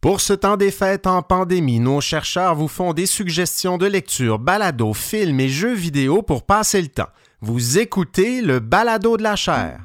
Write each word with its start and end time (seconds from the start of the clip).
Pour 0.00 0.22
ce 0.22 0.32
temps 0.32 0.56
des 0.56 0.70
fêtes 0.70 1.06
en 1.06 1.20
pandémie, 1.20 1.78
nos 1.78 2.00
chercheurs 2.00 2.54
vous 2.54 2.68
font 2.68 2.94
des 2.94 3.04
suggestions 3.04 3.76
de 3.76 3.84
lecture, 3.84 4.38
balado, 4.38 4.94
films 4.94 5.40
et 5.40 5.50
jeux 5.50 5.74
vidéo 5.74 6.22
pour 6.22 6.46
passer 6.46 6.80
le 6.80 6.88
temps. 6.88 7.10
Vous 7.42 7.78
écoutez 7.78 8.40
le 8.40 8.60
balado 8.60 9.18
de 9.18 9.22
la 9.22 9.36
chaire. 9.36 9.84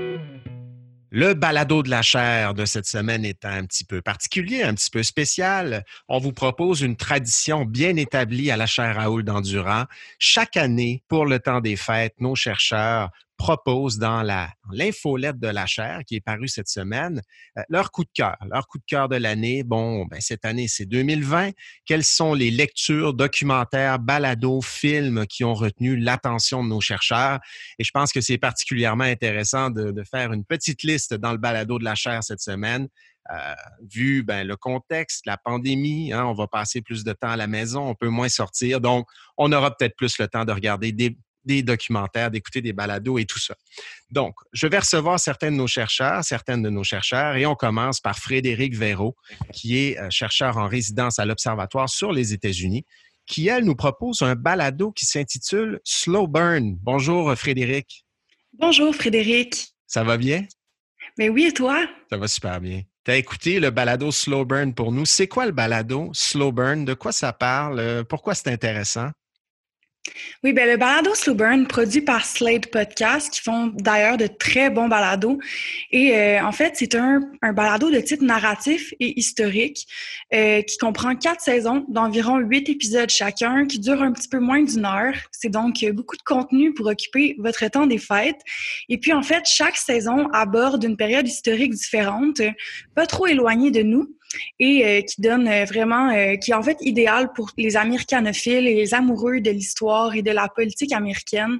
Le 1.13 1.33
balado 1.33 1.83
de 1.83 1.89
la 1.89 2.01
chair 2.01 2.53
de 2.53 2.63
cette 2.63 2.85
semaine 2.85 3.25
est 3.25 3.43
un 3.43 3.65
petit 3.65 3.83
peu 3.83 4.01
particulier, 4.01 4.63
un 4.63 4.73
petit 4.73 4.89
peu 4.89 5.03
spécial. 5.03 5.83
On 6.07 6.19
vous 6.19 6.31
propose 6.31 6.79
une 6.79 6.95
tradition 6.95 7.65
bien 7.65 7.97
établie 7.97 8.49
à 8.49 8.55
la 8.55 8.65
chaire 8.65 8.95
Raoul 8.95 9.23
d'Endurant. 9.23 9.83
Chaque 10.19 10.55
année, 10.55 11.03
pour 11.09 11.25
le 11.25 11.39
temps 11.39 11.59
des 11.59 11.75
fêtes, 11.75 12.15
nos 12.21 12.35
chercheurs 12.35 13.09
proposent 13.41 13.97
dans 13.97 14.21
l'infolette 14.71 15.39
de 15.39 15.47
la 15.47 15.65
chaire 15.65 16.01
qui 16.05 16.15
est 16.15 16.21
parue 16.21 16.47
cette 16.47 16.67
semaine 16.67 17.21
euh, 17.57 17.63
leur 17.69 17.89
coup 17.89 18.03
de 18.03 18.09
cœur, 18.13 18.37
leur 18.47 18.67
coup 18.67 18.77
de 18.77 18.83
cœur 18.85 19.09
de 19.09 19.15
l'année. 19.15 19.63
Bon, 19.63 20.05
ben, 20.05 20.21
cette 20.21 20.45
année, 20.45 20.67
c'est 20.67 20.85
2020. 20.85 21.49
Quelles 21.85 22.03
sont 22.03 22.35
les 22.35 22.51
lectures, 22.51 23.15
documentaires, 23.15 23.97
balados, 23.97 24.61
films 24.61 25.25
qui 25.25 25.43
ont 25.43 25.55
retenu 25.55 25.97
l'attention 25.97 26.63
de 26.63 26.69
nos 26.69 26.81
chercheurs? 26.81 27.39
Et 27.79 27.83
je 27.83 27.89
pense 27.91 28.13
que 28.13 28.21
c'est 28.21 28.37
particulièrement 28.37 29.05
intéressant 29.05 29.71
de, 29.71 29.91
faire 30.03 30.33
une 30.33 30.45
petite 30.45 30.83
liste 30.83 31.15
dans 31.15 31.31
le 31.31 31.39
balado 31.39 31.79
de 31.79 31.83
la 31.83 31.95
chaire 31.95 32.23
cette 32.23 32.41
semaine. 32.41 32.87
Euh, 33.31 33.55
vu 33.91 34.21
ben, 34.21 34.45
le 34.45 34.55
contexte, 34.55 35.25
la 35.25 35.37
pandémie, 35.37 36.13
hein, 36.13 36.25
on 36.25 36.33
va 36.33 36.45
passer 36.45 36.81
plus 36.81 37.03
de 37.03 37.13
temps 37.13 37.29
à 37.29 37.37
la 37.37 37.47
maison, 37.47 37.87
on 37.87 37.95
peut 37.95 38.09
moins 38.09 38.29
sortir, 38.29 38.81
donc 38.81 39.07
on 39.37 39.51
aura 39.51 39.75
peut-être 39.75 39.95
plus 39.95 40.17
le 40.17 40.27
temps 40.27 40.43
de 40.43 40.51
regarder 40.51 40.91
des, 40.91 41.15
des 41.43 41.63
documentaires, 41.63 42.31
d'écouter 42.31 42.61
des 42.61 42.73
balados 42.73 43.17
et 43.17 43.25
tout 43.25 43.39
ça. 43.39 43.55
Donc, 44.09 44.35
je 44.53 44.67
vais 44.67 44.79
recevoir 44.79 45.19
certains 45.19 45.51
de 45.51 45.55
nos 45.57 45.67
chercheurs, 45.67 46.23
certaines 46.23 46.61
de 46.61 46.69
nos 46.69 46.83
chercheurs, 46.83 47.35
et 47.35 47.45
on 47.45 47.55
commence 47.55 47.99
par 47.99 48.17
Frédéric 48.17 48.75
Véraud, 48.75 49.15
qui 49.53 49.77
est 49.77 49.99
euh, 49.99 50.09
chercheur 50.09 50.57
en 50.57 50.67
résidence 50.67 51.19
à 51.19 51.25
l'Observatoire 51.25 51.89
sur 51.89 52.11
les 52.11 52.33
États-Unis, 52.33 52.85
qui, 53.25 53.47
elle, 53.47 53.63
nous 53.63 53.75
propose 53.75 54.21
un 54.21 54.35
balado 54.35 54.91
qui 54.91 55.05
s'intitule 55.05 55.79
Slow 55.83 56.27
Burn. 56.27 56.77
Bonjour, 56.81 57.33
Frédéric. 57.35 58.05
Bonjour, 58.53 58.93
Frédéric. 58.93 59.69
Ça 59.87 60.03
va 60.03 60.17
bien? 60.17 60.45
Mais 61.17 61.29
oui, 61.29 61.45
et 61.45 61.53
toi? 61.53 61.87
Ça 62.09 62.17
va 62.17 62.27
super 62.27 62.59
bien. 62.59 62.81
Tu 63.03 63.11
as 63.11 63.17
écouté 63.17 63.59
le 63.59 63.71
balado 63.71 64.11
Slow 64.11 64.45
Burn 64.45 64.73
pour 64.73 64.91
nous. 64.91 65.05
C'est 65.05 65.27
quoi 65.27 65.45
le 65.45 65.51
balado 65.51 66.11
Slow 66.13 66.51
Burn? 66.51 66.85
De 66.85 66.93
quoi 66.93 67.11
ça 67.11 67.33
parle? 67.33 67.79
Euh, 67.79 68.03
pourquoi 68.03 68.35
c'est 68.35 68.49
intéressant? 68.49 69.09
Oui, 70.43 70.53
ben 70.53 70.67
le 70.67 70.77
balado 70.77 71.13
Slow 71.13 71.35
Burn, 71.35 71.67
produit 71.67 72.01
par 72.01 72.25
Slate 72.25 72.71
Podcast, 72.71 73.31
qui 73.31 73.39
font 73.39 73.67
d'ailleurs 73.67 74.17
de 74.17 74.25
très 74.25 74.71
bons 74.71 74.87
balados. 74.87 75.37
Et 75.91 76.15
euh, 76.15 76.43
en 76.43 76.51
fait, 76.51 76.73
c'est 76.75 76.95
un, 76.95 77.21
un, 77.43 77.53
balado 77.53 77.91
de 77.91 77.99
type 77.99 78.23
narratif 78.23 78.91
et 78.99 79.19
historique 79.19 79.85
euh, 80.33 80.63
qui 80.63 80.79
comprend 80.79 81.15
quatre 81.15 81.41
saisons 81.41 81.85
d'environ 81.87 82.39
huit 82.39 82.67
épisodes 82.67 83.11
chacun, 83.11 83.67
qui 83.67 83.77
durent 83.77 84.01
un 84.01 84.11
petit 84.11 84.27
peu 84.27 84.39
moins 84.39 84.63
d'une 84.63 84.85
heure. 84.85 85.13
C'est 85.31 85.49
donc 85.49 85.85
beaucoup 85.93 86.17
de 86.17 86.23
contenu 86.23 86.73
pour 86.73 86.87
occuper 86.87 87.35
votre 87.37 87.67
temps 87.69 87.85
des 87.85 87.99
fêtes. 87.99 88.41
Et 88.89 88.97
puis, 88.97 89.13
en 89.13 89.21
fait, 89.21 89.43
chaque 89.45 89.77
saison 89.77 90.27
aborde 90.33 90.83
une 90.83 90.97
période 90.97 91.27
historique 91.27 91.75
différente, 91.75 92.41
pas 92.95 93.05
trop 93.05 93.27
éloignée 93.27 93.69
de 93.69 93.83
nous 93.83 94.15
et 94.59 94.85
euh, 94.85 95.01
qui 95.01 95.21
donne 95.21 95.47
euh, 95.47 95.65
vraiment, 95.65 96.09
euh, 96.09 96.35
qui 96.35 96.51
est 96.51 96.53
en 96.53 96.63
fait 96.63 96.77
idéal 96.81 97.31
pour 97.33 97.51
les 97.57 97.77
américanophiles 97.77 98.67
et 98.67 98.75
les 98.75 98.93
amoureux 98.93 99.39
de 99.39 99.51
l'histoire 99.51 100.15
et 100.15 100.21
de 100.21 100.31
la 100.31 100.47
politique 100.47 100.93
américaine. 100.93 101.59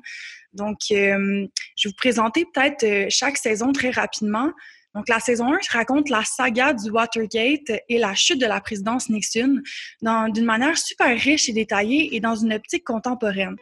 Donc, 0.54 0.80
je 0.90 0.96
vais 0.96 1.50
vous 1.86 1.94
présenter 1.96 2.46
peut-être 2.54 3.10
chaque 3.10 3.38
saison 3.38 3.72
très 3.72 3.90
rapidement. 3.90 4.52
Donc, 4.94 5.08
la 5.08 5.22
saison 5.22 5.54
1 5.54 5.60
raconte 5.72 6.10
la 6.10 6.24
saga 6.26 6.74
du 6.74 6.92
Watergate 6.92 7.72
et 7.88 7.98
la 7.98 8.14
chute 8.14 8.42
de 8.42 8.46
la 8.46 8.60
présidence 8.60 9.10
Nixon 9.10 9.62
d'une 10.02 10.46
manière 10.46 10.78
super 10.78 11.18
riche 11.18 11.48
et 11.48 11.54
détaillée 11.54 12.14
et 12.14 12.20
dans 12.20 12.36
une 12.36 12.54
optique 12.54 12.84
contemporaine. 12.84 13.56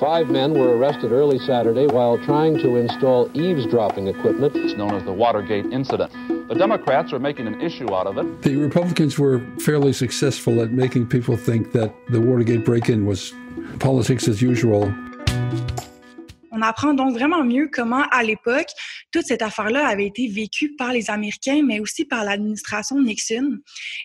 Five 0.00 0.30
men 0.30 0.54
were 0.54 0.74
arrested 0.74 1.12
early 1.12 1.38
Saturday 1.40 1.86
while 1.86 2.18
trying 2.24 2.58
to 2.62 2.76
install 2.76 3.28
eavesdropping 3.34 4.08
equipment. 4.08 4.56
It's 4.56 4.74
known 4.74 4.94
as 4.94 5.04
the 5.04 5.12
Watergate 5.12 5.66
incident. 5.70 6.10
The 6.52 6.58
Democrats 6.58 7.14
are 7.14 7.18
making 7.18 7.46
an 7.46 7.62
issue 7.62 7.94
out 7.94 8.06
of 8.06 8.18
it. 8.18 8.42
The 8.42 8.56
Republicans 8.56 9.18
were 9.18 9.40
fairly 9.58 9.94
successful 9.94 10.60
at 10.60 10.70
making 10.70 11.06
people 11.06 11.34
think 11.34 11.72
that 11.72 11.94
the 12.10 12.20
Watergate 12.20 12.62
break 12.62 12.90
in 12.90 13.06
was 13.06 13.32
politics 13.78 14.28
as 14.28 14.42
usual. 14.42 14.92
On 16.62 16.64
apprend 16.64 16.94
donc 16.94 17.14
vraiment 17.14 17.42
mieux 17.42 17.68
comment, 17.72 18.04
à 18.12 18.22
l'époque, 18.22 18.68
toute 19.10 19.26
cette 19.26 19.42
affaire-là 19.42 19.84
avait 19.88 20.06
été 20.06 20.28
vécue 20.28 20.76
par 20.76 20.92
les 20.92 21.10
Américains, 21.10 21.60
mais 21.66 21.80
aussi 21.80 22.04
par 22.04 22.24
l'administration 22.24 23.00
Nixon. 23.00 23.58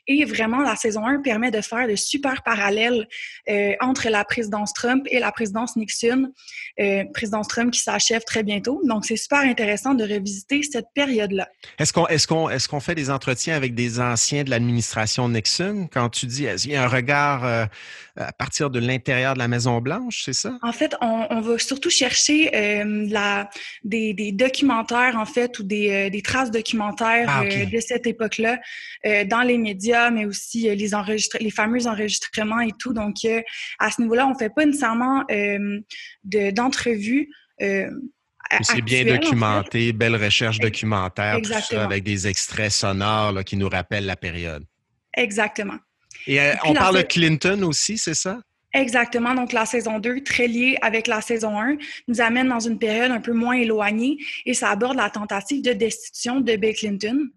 Et 0.07 0.25
vraiment, 0.25 0.63
la 0.63 0.75
saison 0.75 1.05
1 1.05 1.21
permet 1.21 1.51
de 1.51 1.61
faire 1.61 1.87
de 1.87 1.95
super 1.95 2.41
parallèles 2.41 3.07
euh, 3.47 3.73
entre 3.79 4.09
la 4.09 4.25
présidence 4.25 4.73
Trump 4.73 5.05
et 5.11 5.19
la 5.19 5.31
présidence 5.31 5.75
Nixon, 5.75 6.31
euh, 6.79 7.03
présidence 7.13 7.47
Trump 7.47 7.71
qui 7.71 7.79
s'achève 7.79 8.23
très 8.23 8.41
bientôt. 8.41 8.81
Donc, 8.85 9.05
c'est 9.05 9.17
super 9.17 9.39
intéressant 9.41 9.93
de 9.93 10.03
revisiter 10.03 10.63
cette 10.63 10.87
période-là. 10.95 11.47
Est-ce 11.77 11.93
qu'on 11.93 12.07
est 12.07 12.25
qu'on 12.25 12.49
est 12.49 12.67
qu'on 12.67 12.79
fait 12.79 12.95
des 12.95 13.11
entretiens 13.11 13.55
avec 13.55 13.75
des 13.75 13.99
anciens 13.99 14.43
de 14.43 14.49
l'administration 14.49 15.29
Nixon? 15.29 15.87
Quand 15.93 16.09
tu 16.09 16.25
dis 16.25 16.47
il 16.65 16.71
y 16.71 16.75
a 16.75 16.83
un 16.83 16.87
regard 16.87 17.45
euh, 17.45 17.65
à 18.15 18.33
partir 18.33 18.71
de 18.71 18.79
l'intérieur 18.79 19.35
de 19.35 19.39
la 19.39 19.47
Maison 19.47 19.79
Blanche, 19.79 20.23
c'est 20.25 20.33
ça? 20.33 20.57
En 20.63 20.71
fait, 20.71 20.95
on, 21.01 21.27
on 21.29 21.41
va 21.41 21.59
surtout 21.59 21.91
chercher 21.91 22.46
euh, 22.53 23.07
la, 23.09 23.49
des, 23.83 24.13
des, 24.13 24.31
documentaires, 24.31 25.15
en 25.17 25.25
fait, 25.25 25.59
ou 25.59 25.63
des, 25.63 25.89
euh, 25.89 26.09
des 26.09 26.21
traces 26.21 26.51
documentaires 26.51 27.27
ah, 27.29 27.43
euh, 27.43 27.65
de 27.65 27.79
cette 27.79 28.07
époque-là 28.07 28.59
dans 29.25 29.41
les 29.41 29.57
médias, 29.57 30.09
mais 30.09 30.25
aussi 30.25 30.63
les, 30.63 30.89
les 31.39 31.51
fameux 31.51 31.87
enregistrements 31.87 32.59
et 32.59 32.71
tout. 32.77 32.93
Donc, 32.93 33.15
à 33.79 33.91
ce 33.91 34.01
niveau-là, 34.01 34.27
on 34.27 34.31
ne 34.31 34.37
fait 34.37 34.49
pas 34.53 34.65
nécessairement 34.65 35.23
d'entrevues. 36.23 37.29
c'est 37.59 38.81
bien 38.81 39.05
documenté, 39.05 39.93
belle 39.93 40.15
recherche 40.15 40.59
documentaire, 40.59 41.41
tout 41.41 41.51
ça, 41.51 41.83
avec 41.83 42.03
des 42.03 42.27
extraits 42.27 42.71
sonores 42.71 43.43
qui 43.45 43.55
nous 43.55 43.69
rappellent 43.69 44.05
la 44.05 44.17
période. 44.17 44.65
Exactement. 45.15 45.77
Et, 46.25 46.39
on 46.65 46.73
parle 46.73 46.97
de 46.97 47.01
Clinton 47.03 47.61
aussi, 47.63 47.97
c'est 47.97 48.13
ça? 48.13 48.39
Exactement. 48.77 49.33
Donc, 49.33 49.53
la 49.53 49.65
saison 49.65 49.99
2, 49.99 50.21
très 50.21 50.47
liée 50.47 50.77
avec 50.81 51.07
la 51.07 51.21
saison 51.21 51.59
1, 51.59 51.77
nous 52.07 52.21
amène 52.21 52.47
dans 52.47 52.59
une 52.59 52.77
période 52.77 53.11
un 53.11 53.19
peu 53.19 53.33
moins 53.33 53.55
éloignée 53.55 54.17
et 54.45 54.53
ça 54.53 54.69
aborde 54.69 54.95
la 54.95 55.09
tentative 55.09 55.63
de 55.63 55.73
destitution 55.73 56.41
de 56.41 56.55
Bill 56.55 56.75
Clinton. 56.75 57.29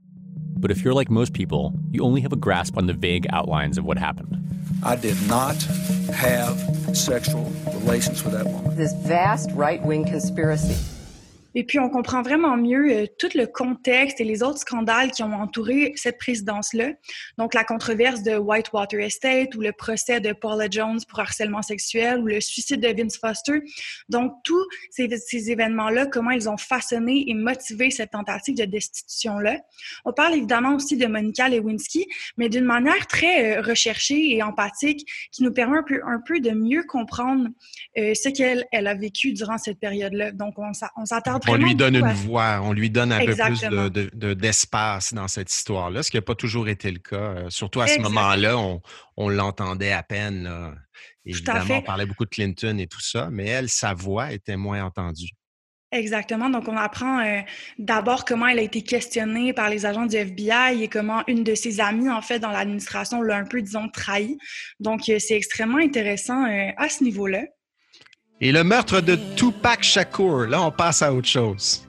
But 0.58 0.70
if 0.70 0.84
you're 0.84 0.94
like 0.94 1.10
most 1.10 1.32
people, 1.32 1.72
you 1.90 2.04
only 2.04 2.20
have 2.20 2.34
a 2.34 2.36
grasp 2.36 2.76
on 2.76 2.86
the 2.86 2.92
vague 2.92 3.26
outlines 3.32 3.78
of 3.78 3.86
what 3.86 3.96
happened. 3.96 4.36
I 4.84 4.94
did 4.96 5.16
not 5.26 5.56
have 6.12 6.58
sexual 6.94 7.50
relations 7.82 8.22
with 8.22 8.34
that 8.34 8.46
woman. 8.46 8.76
This 8.76 8.92
vast 9.06 9.50
right-wing 9.52 10.04
conspiracy. 10.04 10.76
Et 11.54 11.64
puis, 11.64 11.78
on 11.78 11.88
comprend 11.88 12.22
vraiment 12.22 12.56
mieux 12.56 12.92
euh, 12.92 13.06
tout 13.18 13.30
le 13.34 13.46
contexte 13.46 14.20
et 14.20 14.24
les 14.24 14.42
autres 14.42 14.58
scandales 14.58 15.10
qui 15.10 15.22
ont 15.22 15.32
entouré 15.32 15.92
cette 15.96 16.18
présidence-là. 16.18 16.92
Donc, 17.38 17.54
la 17.54 17.64
controverse 17.64 18.22
de 18.22 18.36
Whitewater 18.36 19.00
Estate 19.00 19.54
ou 19.56 19.60
le 19.60 19.72
procès 19.72 20.20
de 20.20 20.32
Paula 20.32 20.68
Jones 20.70 21.00
pour 21.08 21.20
harcèlement 21.20 21.62
sexuel 21.62 22.20
ou 22.20 22.26
le 22.26 22.40
suicide 22.40 22.80
de 22.80 22.88
Vince 22.88 23.18
Foster. 23.18 23.60
Donc, 24.08 24.32
tous 24.44 24.64
ces, 24.90 25.50
événements-là, 25.50 26.06
comment 26.06 26.30
ils 26.30 26.48
ont 26.48 26.56
façonné 26.56 27.24
et 27.28 27.34
motivé 27.34 27.90
cette 27.90 28.10
tentative 28.10 28.56
de 28.56 28.64
destitution-là. 28.64 29.58
On 30.04 30.12
parle 30.12 30.34
évidemment 30.34 30.74
aussi 30.74 30.96
de 30.96 31.06
Monica 31.06 31.48
Lewinsky, 31.48 32.06
mais 32.36 32.48
d'une 32.48 32.64
manière 32.64 33.06
très 33.06 33.56
euh, 33.56 33.62
recherchée 33.62 34.36
et 34.36 34.42
empathique 34.42 35.08
qui 35.32 35.42
nous 35.42 35.52
permet 35.52 35.78
un 36.04 36.20
peu, 36.20 36.40
de 36.40 36.50
mieux 36.50 36.84
comprendre 36.84 37.48
euh, 37.98 38.14
ce 38.14 38.28
qu'elle 38.28 38.64
elle 38.72 38.86
a 38.86 38.94
vécu 38.94 39.32
durant 39.32 39.58
cette 39.58 39.80
période-là. 39.80 40.32
Donc, 40.32 40.58
on, 40.58 40.70
on 40.96 41.04
s'attarde 41.04 41.39
on 41.48 41.56
lui 41.56 41.74
donne 41.74 41.96
une 41.96 42.12
voix, 42.12 42.60
on 42.62 42.72
lui 42.72 42.90
donne 42.90 43.12
un 43.12 43.24
peu 43.24 43.34
plus 43.34 44.34
d'espace 44.34 45.14
dans 45.14 45.28
cette 45.28 45.50
histoire-là, 45.50 46.02
ce 46.02 46.10
qui 46.10 46.16
n'a 46.16 46.22
pas 46.22 46.34
toujours 46.34 46.68
été 46.68 46.90
le 46.90 46.98
cas. 46.98 47.16
Euh, 47.16 47.50
surtout 47.50 47.80
à 47.80 47.86
ce 47.86 48.00
moment-là, 48.00 48.56
on, 49.16 49.28
l'entendait 49.28 49.92
à 49.92 50.02
peine. 50.02 50.50
Évidemment, 51.24 51.76
on 51.76 51.82
parlait 51.82 52.06
beaucoup 52.06 52.24
de 52.24 52.30
Clinton 52.30 52.78
et 52.78 52.86
tout 52.86 53.00
ça, 53.00 53.28
mais 53.30 53.46
elle, 53.46 53.68
sa 53.68 53.94
voix 53.94 54.32
était 54.32 54.56
moins 54.56 54.84
entendue. 54.84 55.30
Exactement. 55.92 56.50
Donc, 56.50 56.68
on 56.68 56.76
apprend 56.76 57.18
euh, 57.18 57.40
d'abord 57.78 58.24
comment 58.24 58.46
elle 58.46 58.60
a 58.60 58.62
été 58.62 58.82
questionnée 58.82 59.52
par 59.52 59.68
les 59.68 59.86
agents 59.86 60.06
du 60.06 60.16
FBI 60.16 60.82
et 60.82 60.88
comment 60.88 61.24
une 61.26 61.42
de 61.42 61.56
ses 61.56 61.80
amies, 61.80 62.08
en 62.08 62.22
fait, 62.22 62.38
dans 62.38 62.50
l'administration 62.50 63.22
l'a 63.22 63.36
un 63.36 63.44
peu, 63.44 63.60
disons, 63.60 63.88
trahi. 63.88 64.38
Donc, 64.78 65.08
euh, 65.08 65.18
c'est 65.18 65.34
extrêmement 65.34 65.78
intéressant 65.78 66.44
euh, 66.44 66.70
à 66.76 66.88
ce 66.88 67.02
niveau-là. 67.02 67.42
Et 68.42 68.52
le 68.52 68.64
meurtre 68.64 69.02
de 69.02 69.16
Tupac 69.36 69.82
Shakur, 69.82 70.46
là, 70.46 70.62
on 70.62 70.70
passe 70.70 71.02
à 71.02 71.12
autre 71.12 71.28
chose. 71.28 71.82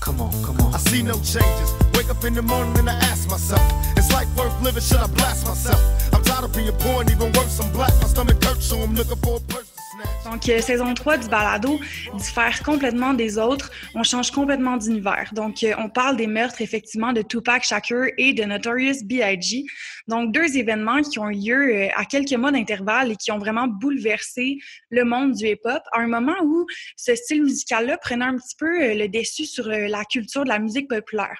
Come 0.00 0.20
on, 0.20 0.30
come 0.42 0.56
on. 0.60 0.74
I 0.74 0.78
see 0.78 1.02
no 1.04 1.12
changes. 1.22 1.70
Wake 1.94 2.10
up 2.10 2.24
in 2.24 2.34
the 2.34 2.42
morning 2.42 2.76
and 2.78 2.90
I 2.90 2.94
ask 2.94 3.30
myself, 3.30 3.62
it's 3.96 4.10
like 4.10 4.26
worth 4.36 4.60
living, 4.60 4.82
should 4.82 4.98
I 4.98 5.06
blast 5.06 5.46
myself? 5.46 5.78
I'm 6.12 6.22
tired 6.24 6.44
of 6.44 6.52
being 6.52 6.72
poor 6.80 7.02
and 7.02 7.10
even 7.10 7.30
worse, 7.32 7.60
I'm 7.60 7.70
black. 7.72 7.92
My 8.00 8.08
stomach 8.08 8.42
hurts, 8.42 8.66
so 8.66 8.78
I'm 8.78 8.96
looking 8.96 9.16
for 9.22 9.36
a 9.36 9.40
person. 9.40 9.77
Donc, 10.24 10.48
euh, 10.48 10.60
saison 10.60 10.94
3 10.94 11.18
du 11.18 11.28
balado 11.28 11.78
diffère 12.14 12.62
complètement 12.62 13.14
des 13.14 13.38
autres. 13.38 13.70
On 13.94 14.02
change 14.02 14.30
complètement 14.30 14.76
d'univers. 14.76 15.30
Donc, 15.32 15.62
euh, 15.62 15.74
on 15.78 15.88
parle 15.88 16.16
des 16.16 16.26
meurtres, 16.26 16.60
effectivement, 16.60 17.12
de 17.12 17.22
Tupac 17.22 17.64
Shakur 17.64 18.06
et 18.18 18.32
de 18.32 18.44
Notorious 18.44 19.04
B.I.G. 19.04 19.64
Donc, 20.06 20.32
deux 20.32 20.56
événements 20.56 21.02
qui 21.02 21.18
ont 21.18 21.30
eu 21.30 21.34
lieu 21.34 21.74
euh, 21.74 21.88
à 21.96 22.04
quelques 22.04 22.34
mois 22.34 22.52
d'intervalle 22.52 23.12
et 23.12 23.16
qui 23.16 23.32
ont 23.32 23.38
vraiment 23.38 23.66
bouleversé 23.68 24.58
le 24.90 25.04
monde 25.04 25.32
du 25.32 25.46
hip-hop 25.46 25.82
à 25.92 26.00
un 26.00 26.08
moment 26.08 26.36
où 26.44 26.66
ce 26.96 27.14
style 27.14 27.44
musical-là 27.44 27.98
prenait 27.98 28.24
un 28.24 28.36
petit 28.36 28.56
peu 28.58 28.94
le 28.94 29.08
dessus 29.08 29.46
sur 29.46 29.68
la 29.68 30.04
culture 30.04 30.44
de 30.44 30.48
la 30.48 30.58
musique 30.58 30.88
populaire. 30.88 31.36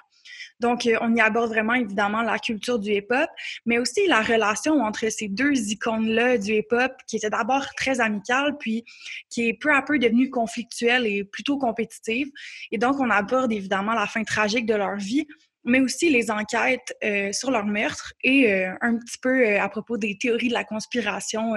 Donc, 0.59 0.85
euh, 0.85 0.97
on 1.01 1.15
y 1.15 1.21
aborde 1.21 1.49
vraiment 1.49 1.73
évidemment 1.73 2.21
la 2.21 2.37
culture 2.37 2.79
du 2.79 2.91
hip-hop, 2.91 3.29
mais 3.65 3.77
aussi 3.77 4.07
la 4.07 4.21
relation 4.21 4.81
entre 4.81 5.09
ces 5.09 5.27
deux 5.27 5.53
icônes-là 5.71 6.37
du 6.37 6.53
hip-hop 6.53 6.91
qui 7.07 7.17
était 7.17 7.29
d'abord 7.29 7.65
très 7.75 8.01
amicale, 8.01 8.57
puis 8.59 8.83
qui 9.29 9.47
est 9.47 9.53
peu 9.53 9.73
à 9.73 9.81
peu 9.81 9.99
devenue 9.99 10.29
conflictuelle 10.29 11.05
et 11.05 11.23
plutôt 11.23 11.57
compétitive. 11.57 12.29
Et 12.71 12.77
donc, 12.77 12.99
on 12.99 13.09
aborde 13.09 13.51
évidemment 13.51 13.93
la 13.93 14.07
fin 14.07 14.23
tragique 14.23 14.65
de 14.65 14.75
leur 14.75 14.97
vie, 14.97 15.27
mais 15.65 15.79
aussi 15.79 16.09
les 16.09 16.31
enquêtes 16.31 16.95
euh, 17.03 17.31
sur 17.33 17.51
leur 17.51 17.65
meurtre 17.65 18.13
et 18.23 18.51
euh, 18.51 18.73
un 18.81 18.97
petit 18.97 19.17
peu 19.21 19.45
euh, 19.45 19.61
à 19.61 19.69
propos 19.69 19.97
des 19.97 20.17
théories 20.17 20.49
de 20.49 20.53
la 20.53 20.63
conspiration 20.63 21.53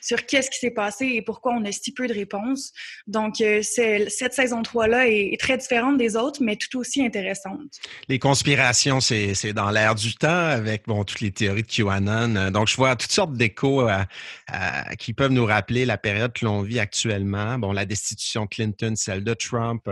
sur 0.00 0.26
qu'est-ce 0.26 0.50
qui 0.50 0.58
s'est 0.58 0.70
passé 0.70 1.06
et 1.06 1.22
pourquoi 1.22 1.54
on 1.54 1.64
a 1.64 1.72
si 1.72 1.92
peu 1.92 2.06
de 2.06 2.12
réponses. 2.12 2.72
Donc, 3.06 3.36
cette 3.36 4.32
saison 4.32 4.62
3-là 4.62 5.08
est, 5.08 5.38
très 5.40 5.56
différente 5.56 5.96
des 5.96 6.16
autres, 6.16 6.42
mais 6.42 6.56
tout 6.56 6.78
aussi 6.78 7.04
intéressante. 7.04 7.78
Les 8.08 8.18
conspirations, 8.18 9.00
c'est 9.00 9.52
dans 9.52 9.70
l'air 9.70 9.94
du 9.94 10.14
temps 10.14 10.28
avec 10.28 10.86
bon, 10.86 11.04
toutes 11.04 11.20
les 11.20 11.30
théories 11.30 11.62
de 11.62 11.66
QAnon. 11.66 12.50
Donc, 12.50 12.68
je 12.68 12.76
vois 12.76 12.96
toutes 12.96 13.12
sortes 13.12 13.34
d'échos 13.34 13.88
qui 14.98 15.14
peuvent 15.14 15.32
nous 15.32 15.46
rappeler 15.46 15.84
la 15.84 15.98
période 15.98 16.32
que 16.32 16.44
l'on 16.44 16.62
vit 16.62 16.78
actuellement. 16.78 17.58
Bon, 17.58 17.72
la 17.72 17.86
destitution 17.86 18.44
de 18.44 18.48
Clinton, 18.48 18.94
celle 18.96 19.24
de 19.24 19.34
Trump, 19.34 19.88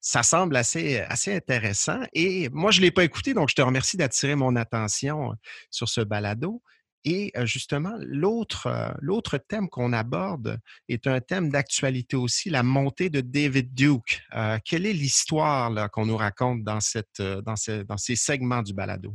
ça 0.00 0.22
semble 0.22 0.56
assez, 0.56 1.00
assez 1.00 1.34
intéressant. 1.34 2.00
Et 2.12 2.48
moi, 2.50 2.70
je 2.70 2.80
ne 2.80 2.86
l'ai 2.86 2.90
pas 2.90 3.04
écouté, 3.04 3.34
donc 3.34 3.48
je 3.50 3.54
te 3.54 3.62
remercie 3.62 3.96
d'attirer 3.96 4.34
mon 4.34 4.56
attention 4.56 5.34
sur 5.70 5.88
ce 5.88 6.00
balado. 6.00 6.62
Et 7.04 7.32
justement, 7.44 7.94
l'autre, 8.00 9.38
thème 9.48 9.68
qu'on 9.68 9.92
aborde 9.92 10.58
est 10.88 11.06
un 11.06 11.20
thème 11.20 11.48
d'actualité 11.48 12.16
aussi, 12.16 12.50
la 12.50 12.62
montée 12.62 13.08
de 13.08 13.20
David 13.20 13.72
Duke. 13.72 14.20
quelle 14.64 14.84
est 14.84 14.92
l'histoire 14.92 15.90
qu'on 15.90 16.06
nous 16.06 16.16
raconte 16.16 16.64
dans, 16.64 16.80
cette, 16.80 17.22
dans 17.22 17.56
ces 17.56 18.16
segments 18.16 18.62
du 18.62 18.74
balado? 18.74 19.14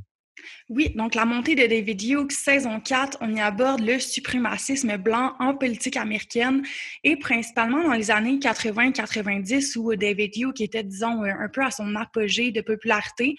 Oui, 0.70 0.94
donc 0.96 1.16
la 1.16 1.26
montée 1.26 1.56
de 1.56 1.66
David 1.66 2.02
Hughes, 2.02 2.32
saison 2.32 2.80
4, 2.80 3.18
on 3.22 3.36
y 3.36 3.40
aborde 3.40 3.82
le 3.82 4.00
suprémacisme 4.00 4.98
blanc 4.98 5.34
en 5.40 5.56
politique 5.56 5.98
américaine 5.98 6.64
et 7.04 7.18
principalement 7.18 7.84
dans 7.84 7.94
les 7.94 8.12
années 8.12 8.38
80-90 8.38 9.78
où 9.78 9.96
David 9.96 10.36
Hughes 10.36 10.62
était, 10.62 10.84
disons, 10.84 11.24
un 11.24 11.50
peu 11.50 11.64
à 11.64 11.72
son 11.72 11.96
apogée 11.96 12.52
de 12.52 12.62
popularité. 12.62 13.36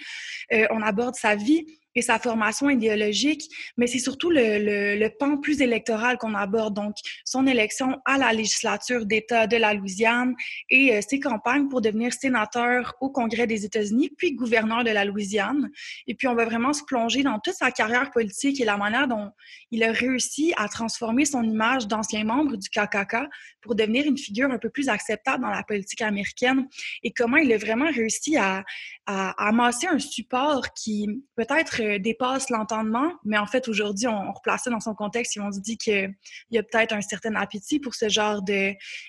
Euh, 0.52 0.66
on 0.70 0.82
aborde 0.82 1.14
sa 1.14 1.34
vie, 1.34 1.66
et 1.94 2.02
sa 2.02 2.18
formation 2.18 2.70
idéologique, 2.70 3.48
mais 3.76 3.86
c'est 3.86 3.98
surtout 3.98 4.30
le, 4.30 4.98
le, 4.98 5.08
pan 5.18 5.36
plus 5.36 5.60
électoral 5.60 6.18
qu'on 6.18 6.34
aborde, 6.34 6.74
donc 6.74 6.96
son 7.24 7.46
élection 7.46 7.98
à 8.04 8.18
la 8.18 8.32
législature 8.32 9.06
d'État 9.06 9.46
de 9.46 9.56
la 9.56 9.74
Louisiane 9.74 10.34
et 10.70 10.94
euh, 10.94 11.00
ses 11.08 11.20
campagnes 11.20 11.68
pour 11.68 11.80
devenir 11.80 12.12
sénateur 12.12 12.94
au 13.00 13.10
Congrès 13.10 13.46
des 13.46 13.64
États-Unis, 13.64 14.10
puis 14.16 14.34
gouverneur 14.34 14.82
de 14.82 14.90
la 14.90 15.04
Louisiane. 15.04 15.70
Et 16.06 16.14
puis 16.14 16.26
on 16.26 16.34
va 16.34 16.44
vraiment 16.44 16.72
se 16.72 16.82
plonger 16.84 17.22
dans 17.22 17.38
toute 17.38 17.54
sa 17.54 17.70
carrière 17.70 18.10
politique 18.10 18.60
et 18.60 18.64
la 18.64 18.76
manière 18.76 19.06
dont 19.06 19.30
il 19.70 19.84
a 19.84 19.92
réussi 19.92 20.52
à 20.56 20.68
transformer 20.68 21.24
son 21.24 21.42
image 21.42 21.86
d'ancien 21.86 22.24
membre 22.24 22.56
du 22.56 22.68
KKK 22.68 23.28
pour 23.60 23.74
devenir 23.74 24.06
une 24.06 24.18
figure 24.18 24.50
un 24.50 24.58
peu 24.58 24.70
plus 24.70 24.88
acceptable 24.88 25.42
dans 25.42 25.50
la 25.50 25.62
politique 25.62 26.02
américaine 26.02 26.68
et 27.02 27.12
comment 27.12 27.36
il 27.36 27.52
a 27.52 27.58
vraiment 27.58 27.90
réussi 27.90 28.36
à, 28.36 28.64
à, 29.06 29.48
amasser 29.48 29.86
un 29.86 29.98
support 29.98 30.72
qui 30.74 31.06
peut-être 31.36 31.98
dépasse 31.98 32.50
l'entendement, 32.50 33.12
mais 33.24 33.38
en 33.38 33.46
fait, 33.46 33.68
aujourd'hui, 33.68 34.06
on, 34.06 34.32
replace 34.32 34.64
ça 34.64 34.70
dans 34.70 34.80
son 34.80 34.94
contexte 34.94 35.36
et 35.36 35.40
on 35.40 35.52
se 35.52 35.60
dit 35.60 35.76
qu'il 35.76 36.14
y 36.50 36.58
a 36.58 36.62
peut-être 36.62 36.92
un 36.92 37.00
certain 37.00 37.34
appétit 37.34 37.78
pour 37.78 37.94
ce 37.94 38.08
genre 38.08 38.42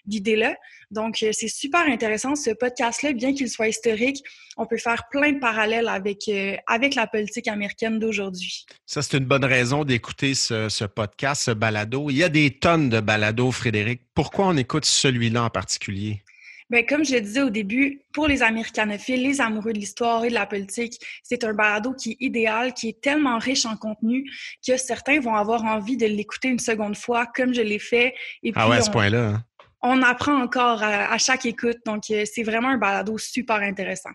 d'idées-là. 0.06 0.56
Donc, 0.92 1.24
euh, 1.24 1.30
c'est 1.32 1.48
super 1.48 1.82
intéressant. 1.82 2.36
Ce 2.36 2.52
podcast-là, 2.52 3.14
bien 3.14 3.34
qu'il 3.34 3.50
soit 3.50 3.68
historique, 3.68 4.24
on 4.58 4.66
peut 4.66 4.78
faire 4.78 5.04
plein 5.10 5.32
de 5.32 5.40
parallèles 5.40 5.88
avec, 5.88 6.28
euh, 6.28 6.56
avec 6.68 6.96
la 6.96 7.08
politique 7.08 7.48
américaine 7.48 8.00
d'aujourd'hui. 8.00 8.66
Ça, 8.86 9.02
c'est 9.02 9.18
une 9.18 9.26
bonne 9.26 9.46
raison 9.46 9.84
d'écouter 9.84 10.36
ce, 10.36 10.70
ce, 10.70 10.86
podcast, 10.86 11.44
ce 11.44 11.52
balado. 11.52 12.10
Il 12.10 12.18
y 12.18 12.24
a 12.24 12.30
des 12.30 12.52
tonnes 12.52 12.90
de 12.90 13.00
balados, 13.00 13.52
Frédéric. 13.52 14.02
Pourquoi 14.14 14.48
on 14.48 14.58
écoute 14.58 14.86
celui-là 14.86 15.44
en 15.44 15.50
particulier? 15.50 16.22
Bien, 16.70 16.84
comme 16.84 17.06
je 17.06 17.14
le 17.14 17.22
disais 17.22 17.44
au 17.44 17.52
début, 17.52 18.02
pour 18.12 18.28
les 18.28 18.42
américanophiles, 18.42 19.22
les 19.22 19.40
amoureux 19.40 19.72
de 19.72 19.78
l'histoire 19.78 20.26
et 20.26 20.30
de 20.30 20.34
la 20.34 20.48
politique, 20.48 21.00
c'est 21.22 21.44
un 21.44 21.54
balado 21.54 21.94
qui 21.94 22.12
est 22.14 22.18
idéal, 22.22 22.74
qui 22.74 22.90
est 22.90 23.02
tellement 23.02 23.38
riche 23.38 23.66
en 23.66 23.78
contenu 23.78 24.30
que 24.66 24.76
certains 24.78 25.20
vont 25.20 25.36
avoir 25.36 25.64
envie 25.64 25.96
de 25.96 26.08
l'écouter 26.08 26.48
une 26.48 26.60
seconde 26.60 26.98
fois, 26.98 27.28
comme 27.28 27.54
je 27.54 27.62
l'ai 27.62 27.78
fait. 27.78 28.16
Et 28.42 28.52
ah 28.56 28.68
ouais, 28.68 28.78
à 28.78 28.82
ce 28.82 28.90
point-là. 28.90 29.28
Hein? 29.28 29.44
On 29.84 30.02
apprend 30.02 30.42
encore 30.42 30.82
à, 30.82 31.16
chaque 31.20 31.46
écoute, 31.46 31.78
donc 31.86 32.06
euh, 32.10 32.24
c'est 32.26 32.42
vraiment 32.42 32.70
un 32.70 32.78
balado 32.78 33.20
super 33.20 33.58
intéressant. 33.58 34.10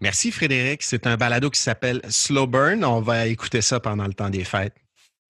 Merci 0.00 0.32
Frédéric. 0.32 0.82
C'est 0.82 1.06
un 1.06 1.16
balado 1.16 1.48
qui 1.48 1.60
s'appelle 1.60 2.00
Slow 2.08 2.48
Burn. 2.48 2.84
On 2.84 3.00
va 3.00 3.28
écouter 3.28 3.62
ça 3.62 3.78
pendant 3.78 4.06
le 4.06 4.14
temps 4.14 4.30
des 4.30 4.42
fêtes. 4.42 4.74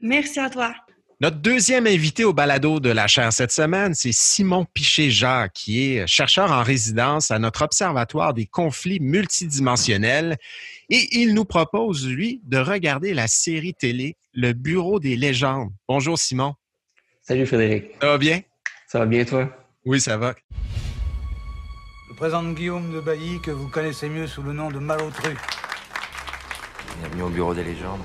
Merci 0.01 0.41
à 0.41 0.49
toi. 0.49 0.75
Notre 1.23 1.37
deuxième 1.37 1.87
invité 1.87 2.25
au 2.25 2.33
balado 2.33 2.81
de 2.81 2.91
la 2.91 3.07
chaire 3.07 3.33
cette 3.33 3.53
semaine, 3.53 3.95
c'est 3.95 4.11
Simon 4.11 4.67
Piché-Jacques, 4.75 5.53
qui 5.53 5.93
est 5.93 6.05
chercheur 6.09 6.51
en 6.51 6.65
résidence 6.65 7.31
à 7.31 7.39
notre 7.39 7.63
Observatoire 7.63 8.35
des 8.35 8.47
conflits 8.47 8.99
multidimensionnels. 8.99 10.37
Et 10.91 11.21
il 11.21 11.33
nous 11.35 11.45
propose, 11.45 12.09
lui, 12.09 12.41
de 12.43 12.59
regarder 12.59 13.15
la 13.15 13.29
série 13.29 13.73
télé 13.73 14.17
Le 14.35 14.53
Bureau 14.53 14.99
des 14.99 15.15
légendes. 15.15 15.71
Bonjour, 15.87 16.19
Simon. 16.19 16.57
Salut, 17.21 17.47
Frédéric. 17.47 17.85
Ça 18.01 18.09
va 18.09 18.19
bien? 18.19 18.41
Ça 18.89 18.99
va 18.99 19.07
bien, 19.07 19.25
toi? 19.25 19.49
Oui, 19.85 20.01
ça 20.01 20.17
va. 20.17 20.35
Je 22.11 22.17
présente 22.17 22.53
Guillaume 22.57 22.93
de 22.93 23.01
Bailly, 23.01 23.41
que 23.43 23.53
vous 23.53 23.69
connaissez 23.69 24.09
mieux 24.09 24.27
sous 24.27 24.43
le 24.43 24.53
nom 24.53 24.73
de 24.73 24.81
Malotru. 24.81 25.37
Bienvenue 26.99 27.23
au 27.23 27.29
Bureau 27.29 27.55
des 27.55 27.63
légendes. 27.63 28.01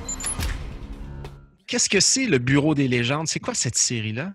Qu'est-ce 1.68 1.90
que 1.90 2.00
c'est 2.00 2.28
le 2.28 2.38
Bureau 2.38 2.76
des 2.76 2.88
légendes? 2.88 3.28
C'est 3.28 3.42
quoi 3.42 3.54
cette 3.54 3.78
série-là? 3.78 4.34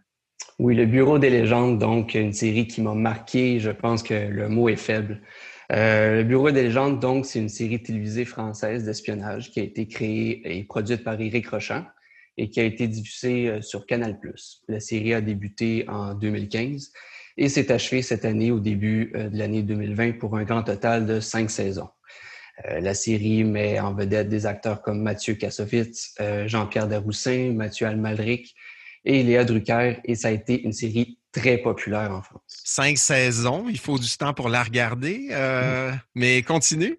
Oui, 0.59 0.75
le 0.75 0.85
Bureau 0.85 1.19
des 1.19 1.31
légendes, 1.31 1.79
donc 1.79 2.15
une 2.15 2.35
série 2.35 2.67
qui 2.67 2.83
m'a 2.83 2.95
marqué, 2.95 3.59
je 3.59 3.71
pense 3.71 4.03
que 4.03 4.13
le 4.13 4.51
mot 4.51 4.69
est 4.69 4.77
faible. 4.77 5.23
Euh, 5.73 6.19
le 6.19 6.25
Bureau 6.25 6.51
des 6.51 6.65
légendes, 6.65 7.01
donc, 7.01 7.25
c'est 7.25 7.39
une 7.39 7.49
série 7.49 7.83
télévisée 7.83 8.27
française 8.27 8.85
d'espionnage 8.85 9.51
qui 9.51 9.61
a 9.61 9.63
été 9.63 9.89
créée 9.89 10.43
et 10.45 10.65
produite 10.65 11.05
par 11.05 11.19
Éric 11.19 11.49
Rochant 11.49 11.87
et 12.37 12.51
qui 12.51 12.61
a 12.61 12.65
été 12.65 12.87
diffusée 12.87 13.49
euh, 13.49 13.63
sur 13.63 13.87
Canal+. 13.87 14.19
La 14.69 14.81
série 14.81 15.15
a 15.15 15.23
débuté 15.23 15.87
en 15.89 16.13
2015 16.13 16.93
et 17.39 17.49
s'est 17.49 17.73
achevée 17.73 18.03
cette 18.03 18.27
année 18.27 18.51
au 18.51 18.61
début 18.61 19.11
euh, 19.15 19.31
de 19.31 19.39
l'année 19.39 19.63
2020 19.63 20.19
pour 20.19 20.37
un 20.37 20.45
grand 20.45 20.65
total 20.65 21.07
de 21.07 21.19
cinq 21.19 21.51
saisons. 21.51 21.89
Euh, 22.71 22.81
la 22.81 22.95
série 22.95 23.45
met 23.45 23.81
en 23.81 23.95
vedette 23.95 24.29
des 24.29 24.47
acteurs 24.47 24.83
comme 24.83 25.01
Mathieu 25.01 25.35
Kassovitz, 25.35 26.15
euh, 26.21 26.47
Jean-Pierre 26.47 26.89
Daroussin, 26.89 27.53
Mathieu 27.55 27.87
Almalric 27.87 28.55
et 29.05 29.23
Léa 29.23 29.45
Drucker, 29.45 30.01
et 30.05 30.15
ça 30.15 30.29
a 30.29 30.31
été 30.31 30.63
une 30.63 30.73
série 30.73 31.19
très 31.33 31.59
populaire 31.59 32.13
en 32.13 32.23
France. 32.23 32.43
Cinq 32.47 32.99
saisons, 32.99 33.67
il 33.69 33.79
faut 33.79 33.99
du 33.99 34.17
temps 34.17 34.35
pour 34.35 34.49
la 34.49 34.63
regarder, 34.63 35.29
euh, 35.33 35.93
mais 36.15 36.43
continue. 36.43 36.99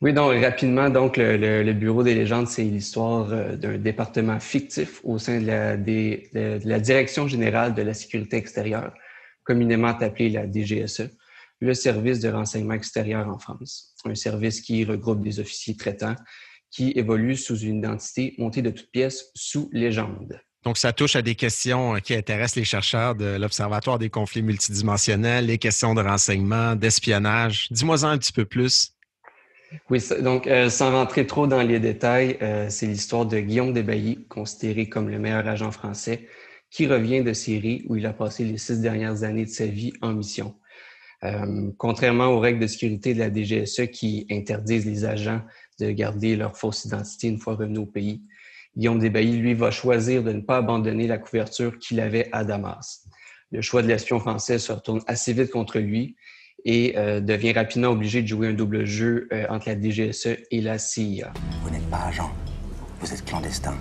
Oui, 0.00 0.12
donc 0.12 0.40
rapidement, 0.42 0.88
donc 0.88 1.16
le, 1.16 1.72
Bureau 1.72 2.02
des 2.02 2.14
légendes, 2.14 2.48
c'est 2.48 2.62
l'histoire 2.62 3.28
d'un 3.56 3.78
département 3.78 4.38
fictif 4.38 5.00
au 5.04 5.18
sein 5.18 5.40
de 5.40 5.46
la, 5.46 5.76
de 5.76 6.68
la, 6.68 6.78
Direction 6.80 7.26
générale 7.28 7.74
de 7.74 7.82
la 7.82 7.94
sécurité 7.94 8.36
extérieure, 8.36 8.92
communément 9.42 9.88
appelée 9.88 10.28
la 10.28 10.46
DGSE 10.46 11.15
le 11.60 11.74
service 11.74 12.20
de 12.20 12.28
renseignement 12.28 12.74
extérieur 12.74 13.28
en 13.28 13.38
France, 13.38 13.94
un 14.04 14.14
service 14.14 14.60
qui 14.60 14.84
regroupe 14.84 15.22
des 15.22 15.40
officiers 15.40 15.76
traitants 15.76 16.16
qui 16.70 16.92
évoluent 16.96 17.36
sous 17.36 17.58
une 17.58 17.78
identité 17.78 18.34
montée 18.38 18.62
de 18.62 18.70
toutes 18.70 18.90
pièces 18.90 19.30
sous 19.34 19.70
légende. 19.72 20.38
Donc, 20.64 20.78
ça 20.78 20.92
touche 20.92 21.14
à 21.14 21.22
des 21.22 21.36
questions 21.36 21.94
qui 22.00 22.12
intéressent 22.14 22.56
les 22.56 22.64
chercheurs 22.64 23.14
de 23.14 23.36
l'Observatoire 23.36 23.98
des 23.98 24.10
conflits 24.10 24.42
multidimensionnels, 24.42 25.46
les 25.46 25.58
questions 25.58 25.94
de 25.94 26.02
renseignement, 26.02 26.74
d'espionnage. 26.74 27.68
Dis-moi-en 27.70 28.08
un 28.08 28.18
petit 28.18 28.32
peu 28.32 28.44
plus. 28.44 28.92
Oui, 29.90 30.00
donc 30.22 30.46
euh, 30.46 30.68
sans 30.68 30.90
rentrer 30.90 31.26
trop 31.26 31.46
dans 31.46 31.62
les 31.62 31.80
détails, 31.80 32.36
euh, 32.42 32.66
c'est 32.68 32.86
l'histoire 32.86 33.26
de 33.26 33.38
Guillaume 33.38 33.72
Desbailly, 33.72 34.26
considéré 34.28 34.88
comme 34.88 35.08
le 35.08 35.18
meilleur 35.18 35.46
agent 35.46 35.70
français, 35.70 36.28
qui 36.70 36.86
revient 36.86 37.22
de 37.22 37.32
Syrie 37.32 37.84
où 37.88 37.96
il 37.96 38.06
a 38.06 38.12
passé 38.12 38.44
les 38.44 38.58
six 38.58 38.80
dernières 38.80 39.22
années 39.22 39.44
de 39.44 39.50
sa 39.50 39.66
vie 39.66 39.92
en 40.02 40.12
mission. 40.12 40.54
Euh, 41.24 41.70
contrairement 41.78 42.26
aux 42.26 42.40
règles 42.40 42.60
de 42.60 42.66
sécurité 42.66 43.14
de 43.14 43.18
la 43.18 43.32
DGSE 43.32 43.86
qui 43.90 44.26
interdisent 44.30 44.86
les 44.86 45.04
agents 45.04 45.40
de 45.80 45.90
garder 45.90 46.36
leur 46.36 46.56
fausse 46.56 46.84
identité 46.84 47.28
une 47.28 47.38
fois 47.38 47.54
revenus 47.54 47.80
au 47.80 47.86
pays, 47.86 48.22
Guillaume 48.76 48.98
Desbailly, 48.98 49.38
lui, 49.38 49.54
va 49.54 49.70
choisir 49.70 50.22
de 50.22 50.32
ne 50.32 50.40
pas 50.40 50.58
abandonner 50.58 51.06
la 51.06 51.16
couverture 51.16 51.78
qu'il 51.78 51.98
avait 51.98 52.28
à 52.32 52.44
Damas. 52.44 53.06
Le 53.50 53.62
choix 53.62 53.80
de 53.80 53.88
l'espion 53.88 54.20
français 54.20 54.58
se 54.58 54.72
retourne 54.72 55.00
assez 55.06 55.32
vite 55.32 55.50
contre 55.50 55.78
lui 55.78 56.16
et 56.64 56.94
euh, 56.98 57.20
devient 57.20 57.52
rapidement 57.52 57.88
obligé 57.88 58.22
de 58.22 58.26
jouer 58.26 58.48
un 58.48 58.52
double 58.52 58.84
jeu 58.84 59.28
euh, 59.32 59.46
entre 59.48 59.68
la 59.68 59.80
DGSE 59.80 60.36
et 60.50 60.60
la 60.60 60.78
CIA. 60.78 61.32
Vous 61.62 61.70
n'êtes 61.70 61.88
pas 61.88 62.04
agent, 62.08 62.30
vous 63.00 63.12
êtes 63.12 63.24
clandestin. 63.24 63.76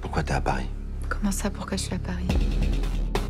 Pourquoi 0.00 0.22
t'es 0.24 0.32
à 0.32 0.40
Paris? 0.40 0.68
Comment 1.08 1.30
ça, 1.30 1.50
pourquoi 1.50 1.76
je 1.76 1.82
suis 1.82 1.94
à 1.94 1.98
Paris? 1.98 2.26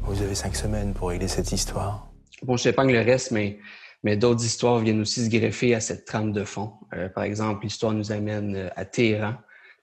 Vous 0.02 0.22
avez 0.22 0.34
cinq 0.34 0.56
semaines 0.56 0.94
pour 0.94 1.08
régler 1.08 1.28
cette 1.28 1.52
histoire. 1.52 2.09
Bon, 2.42 2.56
je 2.56 2.70
pas 2.70 2.84
le 2.84 3.00
reste, 3.00 3.32
mais, 3.32 3.58
mais 4.02 4.16
d'autres 4.16 4.44
histoires 4.44 4.78
viennent 4.78 5.00
aussi 5.00 5.24
se 5.24 5.30
greffer 5.30 5.74
à 5.74 5.80
cette 5.80 6.06
trame 6.06 6.32
de 6.32 6.44
fond. 6.44 6.72
Euh, 6.94 7.08
par 7.08 7.24
exemple, 7.24 7.64
l'histoire 7.64 7.92
nous 7.92 8.12
amène 8.12 8.70
à 8.76 8.84
Téhéran, 8.84 9.34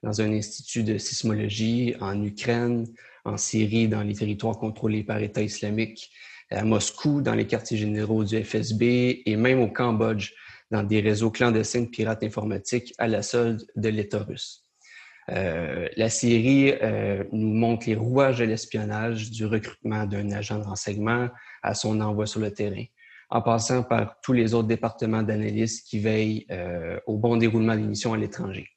dans 0.04 0.22
un 0.22 0.32
institut 0.32 0.84
de 0.84 0.98
sismologie, 0.98 1.96
en 2.00 2.24
Ukraine, 2.24 2.88
en 3.26 3.38
Syrie, 3.38 3.88
dans 3.88 4.02
les 4.02 4.16
territoires 4.16 4.58
contrôlés 4.58 5.04
par 5.04 5.22
État 5.22 5.42
islamique, 5.42 6.12
à 6.50 6.64
Moscou, 6.64 7.22
dans 7.22 7.36
les 7.36 7.46
quartiers 7.46 7.78
généraux 7.78 8.24
du 8.24 8.44
FSB 8.44 9.22
et 9.26 9.36
même 9.36 9.60
au 9.60 9.68
Cambodge, 9.68 10.32
dans 10.72 10.84
des 10.84 11.02
réseaux 11.02 11.32
clandestins 11.32 11.82
de 11.82 11.88
pirates 11.88 12.24
informatiques 12.24 12.94
à 12.98 13.08
la 13.08 13.22
solde 13.22 13.66
de 13.76 13.90
l'État 13.90 14.24
russe. 14.24 14.67
Euh, 15.30 15.88
la 15.98 16.10
série 16.10 16.74
euh, 16.82 17.24
nous 17.34 17.54
montre 17.54 17.88
les 17.88 17.96
rouages 17.96 18.40
de 18.40 18.46
l'espionnage, 18.46 19.30
du 19.30 19.46
recrutement 19.46 20.06
d'un 20.06 20.32
agent 20.32 20.58
de 20.58 20.64
renseignement 20.64 21.30
à 21.64 21.74
son 21.74 22.00
envoi 22.00 22.26
sur 22.26 22.40
le 22.40 22.52
terrain, 22.52 22.84
en 23.30 23.42
passant 23.42 23.84
par 23.84 24.22
tous 24.22 24.34
les 24.34 24.54
autres 24.54 24.70
départements 24.70 25.24
d'analyse 25.24 25.82
qui 25.82 26.00
veillent 26.00 26.46
euh, 26.50 26.98
au 27.08 27.18
bon 27.18 27.36
déroulement 27.36 27.76
des 27.76 27.82
missions 27.82 28.14
à 28.14 28.18
l'étranger. 28.18 28.68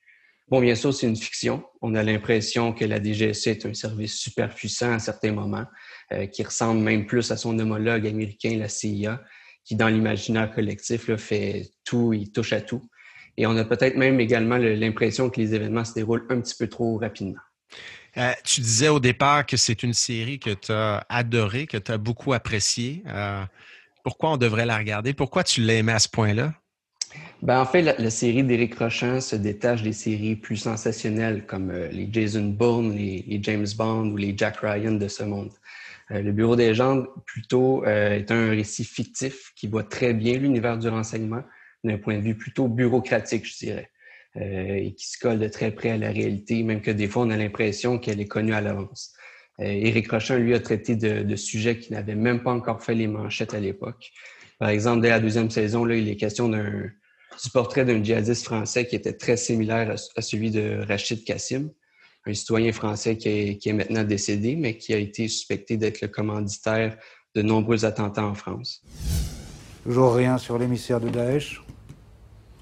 Bon, 0.49 0.61
bien 0.61 0.75
sûr, 0.75 0.92
c'est 0.92 1.07
une 1.07 1.14
fiction. 1.14 1.62
On 1.80 1.95
a 1.95 2.02
l'impression 2.02 2.73
que 2.73 2.85
la 2.85 3.00
DGSE 3.00 3.47
est 3.47 3.66
un 3.66 3.75
service 3.75 4.19
super 4.19 4.52
puissant 4.52 4.95
à 4.95 4.99
certains 4.99 5.30
moments, 5.30 5.66
euh, 6.12 6.26
qui 6.26 6.42
ressemble 6.42 6.80
même 6.80 7.07
plus 7.07 7.30
à 7.30 7.37
son 7.37 7.57
homologue 7.61 8.04
américain, 8.09 8.57
la 8.59 8.69
CIA, 8.69 9.23
qui, 9.62 9.76
dans 9.76 9.87
l'imaginaire 9.87 10.50
collectif, 10.50 11.14
fait 11.14 11.71
tout, 11.85 12.12
il 12.12 12.33
touche 12.33 12.52
à 12.52 12.61
tout. 12.61 12.83
Et 13.37 13.47
on 13.47 13.57
a 13.57 13.65
peut-être 13.65 13.97
même 13.97 14.21
également 14.21 14.57
l'impression 14.57 15.31
que 15.31 15.41
les 15.41 15.55
événements 15.55 15.85
se 15.85 15.95
déroulent 15.95 16.27
un 16.31 16.41
petit 16.41 16.55
peu 16.59 16.69
trop 16.69 16.99
rapidement. 16.99 17.41
Euh, 18.17 18.33
tu 18.45 18.61
disais 18.61 18.89
au 18.89 18.99
départ 18.99 19.47
que 19.47 19.57
c'est 19.57 19.83
une 19.83 19.95
série 19.95 20.39
que 20.39 20.51
tu 20.51 20.73
as 20.73 21.05
adorée, 21.09 21.67
que 21.67 21.77
tu 21.77 21.93
as 21.93 21.99
beaucoup 21.99 22.33
appréciée. 22.33 23.03
Euh, 23.07 23.45
pourquoi 24.03 24.33
on 24.33 24.37
devrait 24.37 24.67
la 24.67 24.77
regarder? 24.77 25.15
Pourquoi 25.15 25.45
tu 25.45 25.69
aimée 25.71 25.93
à 25.93 25.99
ce 25.99 26.09
point-là? 26.09 26.53
Ben, 27.43 27.61
en 27.61 27.67
fait, 27.67 27.83
la, 27.83 28.11
série 28.11 28.45
d'Éric 28.45 28.77
Rochant 28.77 29.21
se 29.21 29.37
détache 29.37 29.83
des 29.83 29.93
séries 29.93 30.37
plus 30.37 30.57
sensationnelles 30.57 31.47
comme 31.47 31.73
les 31.73 32.09
Jason 32.13 32.45
Bourne, 32.45 32.95
les, 32.95 33.41
James 33.43 33.67
Bond 33.77 34.11
ou 34.11 34.17
les 34.17 34.35
Jack 34.37 34.59
Ryan 34.59 34.93
de 34.93 35.09
ce 35.09 35.23
monde. 35.23 35.51
Euh, 36.13 36.23
le 36.23 36.33
Bureau 36.33 36.57
des 36.57 36.75
gens, 36.75 37.05
plutôt, 37.27 37.85
euh, 37.85 38.17
est 38.17 38.31
un 38.31 38.51
récit 38.51 38.85
fictif 38.85 39.53
qui 39.55 39.69
voit 39.69 39.85
très 39.85 40.13
bien 40.13 40.39
l'univers 40.39 40.79
du 40.79 40.89
renseignement 40.89 41.43
d'un 41.85 41.99
point 41.99 42.17
de 42.17 42.23
vue 42.23 42.37
plutôt 42.37 42.69
bureaucratique, 42.69 43.47
je 43.47 43.57
dirais, 43.59 43.91
euh, 44.37 44.75
et 44.75 44.95
qui 44.95 45.09
se 45.09 45.19
colle 45.19 45.39
de 45.39 45.49
très 45.49 45.71
près 45.71 45.91
à 45.91 45.97
la 45.97 46.11
réalité, 46.11 46.63
même 46.63 46.81
que 46.81 46.91
des 46.91 47.09
fois, 47.09 47.23
on 47.23 47.31
a 47.31 47.37
l'impression 47.37 47.99
qu'elle 47.99 48.21
est 48.21 48.29
connue 48.29 48.55
à 48.55 48.61
l'avance. 48.61 49.13
Éric 49.59 50.11
Rochon, 50.11 50.37
lui, 50.37 50.55
a 50.55 50.61
traité 50.61 50.97
de, 50.97 51.37
sujets 51.37 51.79
qui 51.79 51.93
n'avaient 51.93 52.15
même 52.15 52.43
pas 52.43 52.51
encore 52.51 52.83
fait 52.83 52.95
les 52.95 53.07
manchettes 53.07 53.53
à 53.53 53.61
l'époque. 53.61 54.11
Par 54.59 54.71
exemple, 54.71 55.03
dès 55.03 55.11
la 55.11 55.21
deuxième 55.21 55.51
saison, 55.51 55.85
là, 55.85 55.97
il 55.97 56.09
est 56.09 56.17
question 56.17 56.49
d'un, 56.49 56.91
du 57.45 57.51
portrait 57.53 57.85
d'un 57.85 58.03
djihadiste 58.03 58.45
français 58.47 58.87
qui 58.87 58.97
était 58.97 59.13
très 59.13 59.37
similaire 59.37 59.95
à 60.17 60.23
celui 60.23 60.51
de 60.51 60.83
Rachid 60.89 61.25
Kassim 61.25 61.71
un 62.27 62.35
citoyen 62.35 62.73
français 62.73 63.17
qui 63.17 63.29
est, 63.29 63.73
maintenant 63.73 64.05
décédé, 64.05 64.57
mais 64.57 64.77
qui 64.77 64.93
a 64.93 64.99
été 64.99 65.29
suspecté 65.29 65.77
d'être 65.77 66.01
le 66.01 66.09
commanditaire 66.09 66.97
de 67.35 67.43
nombreux 67.43 67.85
attentats 67.85 68.25
en 68.25 68.35
France. 68.35 68.83
Toujours 69.90 70.14
rien 70.14 70.38
sur 70.38 70.56
l'émissaire 70.56 71.00
de 71.00 71.09
Daesh 71.09 71.61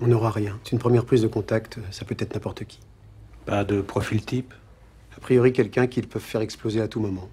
On 0.00 0.06
n'aura 0.06 0.30
rien. 0.30 0.58
C'est 0.64 0.72
une 0.72 0.78
première 0.78 1.04
prise 1.04 1.20
de 1.20 1.26
contact, 1.26 1.78
ça 1.90 2.06
peut 2.06 2.16
être 2.18 2.32
n'importe 2.32 2.64
qui. 2.64 2.80
Pas 3.44 3.64
de 3.64 3.82
profil 3.82 4.24
type 4.24 4.54
A 5.14 5.20
priori, 5.20 5.52
quelqu'un 5.52 5.88
qu'ils 5.88 6.08
peuvent 6.08 6.22
faire 6.22 6.40
exploser 6.40 6.80
à 6.80 6.88
tout 6.88 7.00
moment. 7.00 7.28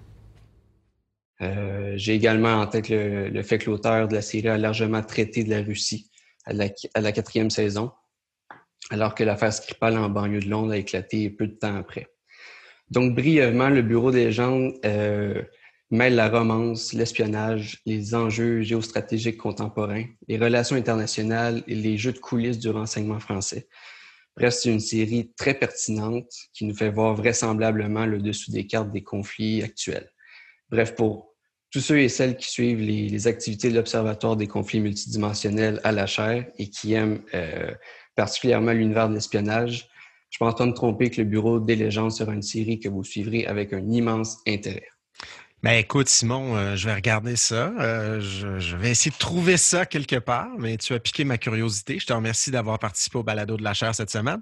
Euh, 1.40 1.94
j'ai 1.96 2.12
également 2.12 2.56
en 2.56 2.66
tête 2.66 2.90
le, 2.90 3.42
fait 3.42 3.56
que 3.56 3.70
l'auteur 3.70 4.06
de 4.06 4.12
la 4.12 4.20
série 4.20 4.48
a 4.48 4.58
largement 4.58 5.02
traité 5.02 5.44
de 5.44 5.48
la 5.48 5.62
Russie 5.62 6.10
à 6.44 6.52
la 6.52 7.12
quatrième 7.12 7.48
saison, 7.48 7.90
alors 8.90 9.14
que 9.14 9.24
l'affaire 9.24 9.54
Skripal 9.54 9.96
en 9.96 10.10
banlieue 10.10 10.40
de 10.40 10.50
Londres 10.50 10.72
a 10.72 10.76
éclaté 10.76 11.30
peu 11.30 11.46
de 11.46 11.54
temps 11.54 11.74
après. 11.74 12.06
Donc, 12.90 13.14
brièvement, 13.14 13.70
le 13.70 13.80
Bureau 13.80 14.10
des 14.10 14.26
légendes 14.26 14.74
euh, 14.84 15.42
mêle 15.90 16.16
la 16.16 16.28
romance, 16.28 16.92
l'espionnage, 16.92 17.80
les 17.86 18.14
enjeux 18.14 18.62
géostratégiques 18.62 19.38
contemporains, 19.38 20.04
les 20.28 20.38
relations 20.38 20.76
internationales 20.76 21.62
et 21.68 21.74
les 21.74 21.96
jeux 21.96 22.12
de 22.12 22.18
coulisses 22.18 22.58
du 22.58 22.70
renseignement 22.70 23.20
français. 23.20 23.68
Bref, 24.36 24.54
c'est 24.54 24.70
une 24.70 24.80
série 24.80 25.32
très 25.36 25.54
pertinente 25.54 26.30
qui 26.52 26.66
nous 26.66 26.74
fait 26.74 26.90
voir 26.90 27.14
vraisemblablement 27.14 28.04
le 28.04 28.20
dessous 28.20 28.50
des 28.50 28.66
cartes 28.66 28.90
des 28.90 29.02
conflits 29.02 29.62
actuels. 29.62 30.10
Bref, 30.70 30.94
pour 30.94 31.34
tous 31.70 31.80
ceux 31.80 32.00
et 32.00 32.08
celles 32.08 32.36
qui 32.36 32.48
suivent 32.48 32.80
les, 32.80 33.26
activités 33.26 33.70
de 33.70 33.76
l'Observatoire 33.76 34.36
des 34.36 34.46
conflits 34.46 34.80
multidimensionnels 34.80 35.80
à 35.84 35.92
la 35.92 36.06
chaire 36.06 36.46
et 36.58 36.68
qui 36.68 36.92
aiment 36.94 37.22
euh, 37.34 37.72
particulièrement 38.14 38.72
l'univers 38.72 39.08
de 39.08 39.14
l'espionnage, 39.14 39.88
je 40.30 40.38
pense 40.38 40.54
pas 40.54 40.66
me 40.66 40.72
tromper 40.72 41.10
que 41.10 41.20
le 41.20 41.28
Bureau 41.28 41.60
des 41.60 41.76
légendes 41.76 42.12
sera 42.12 42.34
une 42.34 42.42
série 42.42 42.78
que 42.78 42.88
vous 42.88 43.04
suivrez 43.04 43.46
avec 43.46 43.72
un 43.72 43.88
immense 43.90 44.38
intérêt. 44.46 44.86
Ben 45.62 45.72
écoute, 45.72 46.08
Simon, 46.08 46.54
euh, 46.54 46.76
je 46.76 46.86
vais 46.86 46.94
regarder 46.94 47.34
ça. 47.34 47.72
Euh, 47.80 48.20
je, 48.20 48.76
vais 48.76 48.90
essayer 48.90 49.10
de 49.10 49.16
trouver 49.16 49.56
ça 49.56 49.86
quelque 49.86 50.16
part, 50.16 50.50
mais 50.58 50.76
tu 50.76 50.94
as 50.94 51.00
piqué 51.00 51.24
ma 51.24 51.38
curiosité. 51.38 51.98
Je 51.98 52.06
te 52.06 52.12
remercie 52.12 52.50
d'avoir 52.50 52.78
participé 52.78 53.18
au 53.18 53.22
balado 53.22 53.56
de 53.56 53.64
la 53.64 53.74
chair 53.74 53.94
cette 53.94 54.10
semaine. 54.10 54.40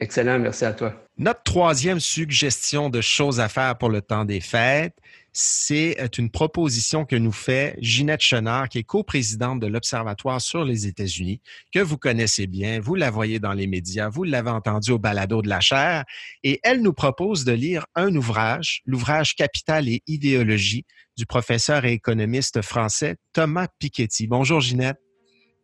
Excellent, 0.00 0.38
merci 0.38 0.64
à 0.64 0.72
toi. 0.72 0.94
Notre 1.16 1.42
troisième 1.42 2.00
suggestion 2.00 2.90
de 2.90 3.00
choses 3.00 3.40
à 3.40 3.48
faire 3.48 3.76
pour 3.78 3.88
le 3.88 4.00
temps 4.00 4.24
des 4.24 4.40
fêtes, 4.40 4.96
c'est 5.40 6.00
euh, 6.00 6.08
une 6.18 6.30
proposition 6.30 7.04
que 7.04 7.14
nous 7.14 7.30
fait 7.30 7.76
Ginette 7.80 8.20
Chenard, 8.20 8.68
qui 8.68 8.78
est 8.78 8.82
coprésidente 8.82 9.60
de 9.60 9.68
l'Observatoire 9.68 10.40
sur 10.40 10.64
les 10.64 10.88
États-Unis, 10.88 11.40
que 11.72 11.78
vous 11.78 11.96
connaissez 11.96 12.48
bien, 12.48 12.80
vous 12.80 12.96
la 12.96 13.08
voyez 13.12 13.38
dans 13.38 13.52
les 13.52 13.68
médias, 13.68 14.08
vous 14.08 14.24
l'avez 14.24 14.50
entendu 14.50 14.90
au 14.90 14.98
balado 14.98 15.40
de 15.40 15.48
la 15.48 15.60
chair, 15.60 16.04
et 16.42 16.58
elle 16.64 16.82
nous 16.82 16.92
propose 16.92 17.44
de 17.44 17.52
lire 17.52 17.86
un 17.94 18.16
ouvrage, 18.16 18.82
l'ouvrage 18.84 19.36
Capital 19.36 19.88
et 19.88 20.02
idéologie 20.08 20.84
du 21.16 21.24
professeur 21.24 21.84
et 21.84 21.92
économiste 21.92 22.60
français 22.62 23.14
Thomas 23.32 23.68
Piketty. 23.78 24.26
Bonjour 24.26 24.60
Ginette. 24.60 24.98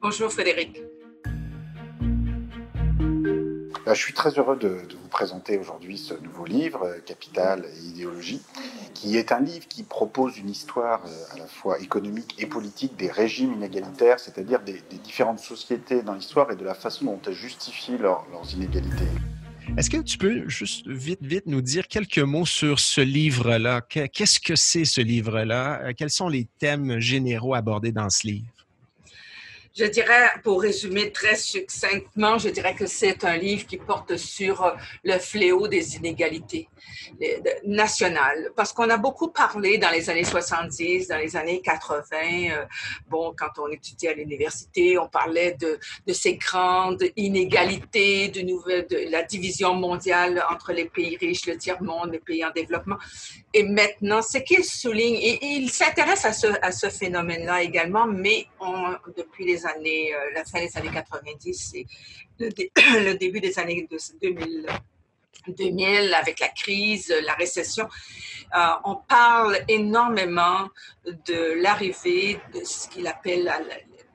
Bonjour 0.00 0.30
Frédéric. 0.30 0.80
Bah, 3.84 3.92
je 3.92 4.00
suis 4.00 4.14
très 4.14 4.30
heureux 4.38 4.56
de, 4.56 4.68
vous 4.98 5.08
présenter 5.10 5.58
aujourd'hui 5.58 5.98
ce 5.98 6.14
nouveau 6.14 6.46
livre, 6.46 6.84
euh, 6.84 7.00
Capital 7.04 7.66
et 7.66 7.86
idéologie, 7.88 8.40
qui 9.04 9.18
est 9.18 9.32
un 9.32 9.40
livre 9.40 9.68
qui 9.68 9.82
propose 9.82 10.38
une 10.38 10.48
histoire 10.48 11.02
euh, 11.04 11.34
à 11.34 11.38
la 11.38 11.46
fois 11.46 11.78
économique 11.78 12.36
et 12.38 12.46
politique 12.46 12.96
des 12.96 13.10
régimes 13.10 13.52
inégalitaires, 13.52 14.18
c'est-à-dire 14.18 14.60
des, 14.62 14.80
différentes 15.04 15.40
sociétés 15.40 16.02
dans 16.02 16.14
l'histoire 16.14 16.50
et 16.50 16.56
de 16.56 16.64
la 16.64 16.72
façon 16.72 17.04
dont 17.04 17.20
elles 17.26 17.34
justifient 17.34 17.98
leurs 17.98 18.24
inégalités. 18.54 19.04
Est-ce 19.76 19.90
que 19.90 19.98
tu 19.98 20.16
peux 20.16 20.48
juste 20.48 20.86
vite, 20.86 21.22
vite 21.22 21.44
nous 21.46 21.60
dire 21.60 21.86
quelques 21.86 22.18
mots 22.18 22.46
sur 22.46 22.78
ce 22.80 23.02
livre-là? 23.02 23.82
Qu'est-ce 23.82 24.40
que 24.40 24.56
c'est 24.56 24.86
ce 24.86 25.02
livre-là? 25.02 25.82
Euh, 25.82 25.92
quels 25.94 26.10
sont 26.10 26.28
les 26.28 26.48
thèmes 26.58 26.98
généraux 26.98 27.54
abordés 27.54 27.92
dans 27.92 28.08
ce 28.08 28.26
livre? 28.26 28.53
Je 29.76 29.86
dirais, 29.86 30.30
pour 30.44 30.62
résumer 30.62 31.10
très 31.10 31.34
succinctement, 31.34 32.38
je 32.38 32.48
dirais 32.48 32.76
que 32.76 32.86
c'est 32.86 33.24
un 33.24 33.36
livre 33.36 33.66
qui 33.66 33.76
porte 33.76 34.16
sur 34.16 34.72
le 35.02 35.18
fléau 35.18 35.66
des 35.66 35.96
inégalités 35.96 36.68
nationales. 37.64 38.50
Parce 38.54 38.72
qu'on 38.72 38.88
a 38.88 38.96
beaucoup 38.96 39.28
parlé 39.28 39.78
dans 39.78 39.90
les 39.90 40.08
années 40.10 40.24
70, 40.24 41.08
dans 41.08 41.18
les 41.18 41.36
années 41.36 41.60
80. 41.60 42.02
Euh, 42.12 42.64
bon, 43.08 43.34
quand 43.36 43.58
on 43.58 43.68
étudiait 43.68 44.10
à 44.10 44.14
l'université, 44.14 44.98
on 44.98 45.08
parlait 45.08 45.56
de, 45.60 45.78
ces 46.12 46.36
grandes 46.36 47.02
inégalités, 47.16 48.28
de, 48.28 49.10
la 49.10 49.22
division 49.22 49.74
mondiale 49.74 50.44
entre 50.50 50.72
les 50.72 50.84
pays 50.86 51.16
riches, 51.16 51.46
le 51.46 51.56
tiers-monde, 51.56 52.12
les 52.12 52.20
pays 52.20 52.44
en 52.44 52.50
développement. 52.50 52.96
Et 53.52 53.64
maintenant, 53.64 54.22
ce 54.22 54.38
qu'il 54.38 54.64
souligne, 54.64 55.16
et, 55.16 55.38
il 55.42 55.70
s'intéresse 55.70 56.24
à 56.24 56.32
ce, 56.72 56.88
phénomène-là 56.88 57.62
également, 57.62 58.06
mais 58.06 58.46
depuis 59.16 59.44
les 59.44 59.63
années, 59.66 60.14
euh, 60.14 60.30
la 60.34 60.44
fin 60.44 60.60
des 60.60 60.76
années 60.76 60.90
90 60.92 61.74
et 61.74 61.86
le, 62.38 63.14
début 63.14 63.40
des 63.40 63.58
années 63.58 63.88
2000, 64.22 64.66
2000 65.48 66.14
avec 66.14 66.40
la 66.40 66.48
crise, 66.48 67.14
la 67.24 67.34
récession, 67.34 67.88
euh, 68.54 68.58
on 68.84 68.96
parle 68.96 69.58
énormément 69.68 70.68
de 71.06 71.60
l'arrivée 71.60 72.40
de 72.52 72.64
ce 72.64 72.88
qu'il 72.88 73.06
appelle, 73.06 73.52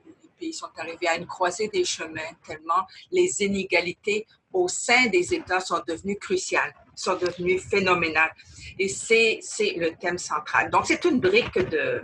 les 0.04 0.12
pays 0.38 0.52
sont 0.52 0.70
arrivés 0.76 1.08
à 1.08 1.16
une 1.16 1.26
croisée 1.26 1.68
des 1.68 1.84
chemins 1.84 2.20
tellement 2.46 2.86
les 3.10 3.42
inégalités 3.42 4.26
au 4.52 4.68
sein 4.68 5.06
des 5.06 5.34
États 5.34 5.60
sont 5.60 5.80
devenues 5.86 6.18
cruciales, 6.18 6.74
sont 6.94 7.16
devenues 7.16 7.58
phénoménales. 7.58 8.32
Et 8.78 8.88
c'est 8.88 9.40
le 9.76 9.90
thème 9.96 10.18
central. 10.18 10.70
Donc, 10.70 10.86
c'est 10.86 11.04
une 11.04 11.20
brique 11.20 11.58
de, 11.58 12.02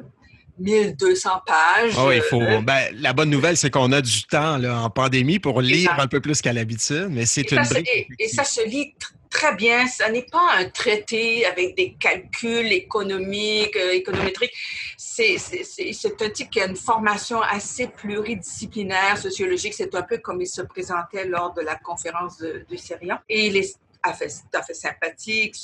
1200 0.58 1.30
pages. 1.46 1.92
Oh, 1.98 2.10
il 2.12 2.22
faut. 2.22 2.40
Euh, 2.40 2.60
ben, 2.60 2.94
la 3.00 3.12
bonne 3.12 3.30
nouvelle, 3.30 3.56
c'est 3.56 3.70
qu'on 3.70 3.92
a 3.92 4.00
du 4.00 4.24
temps 4.24 4.56
là, 4.56 4.80
en 4.82 4.90
pandémie 4.90 5.38
pour 5.38 5.60
lire 5.60 5.94
un 5.98 6.06
peu 6.06 6.20
plus 6.20 6.40
qu'à 6.40 6.52
l'habitude, 6.52 7.08
mais 7.10 7.26
c'est 7.26 7.50
une 7.52 7.64
ça, 7.64 7.78
et, 7.80 8.28
ça 8.28 8.44
se 8.44 8.66
lit 8.66 8.94
très 9.30 9.54
bien. 9.54 9.86
Ce 9.86 10.10
n'est 10.10 10.26
pas 10.30 10.56
un 10.58 10.64
traité 10.66 11.44
avec 11.46 11.76
des 11.76 11.94
calculs 11.94 12.72
économiques, 12.72 13.76
euh, 13.76 13.92
économétriques. 13.92 14.54
C'est 14.96 15.36
un 16.20 16.30
type 16.30 16.50
qui 16.50 16.60
a 16.60 16.66
une 16.66 16.76
formation 16.76 17.40
assez 17.42 17.88
pluridisciplinaire, 17.88 19.18
sociologique. 19.18 19.74
C'est 19.74 19.94
un 19.94 20.02
peu 20.02 20.18
comme 20.18 20.40
il 20.40 20.46
se 20.46 20.62
présentait 20.62 21.26
lors 21.26 21.52
de 21.54 21.62
la 21.62 21.76
conférence 21.76 22.38
de, 22.38 22.64
de 22.68 22.76
Et 23.28 23.46
il 23.46 23.56
est 23.56 23.76
tout 24.02 24.58
à 24.58 24.62
fait 24.62 24.74
sympathique, 24.74 25.56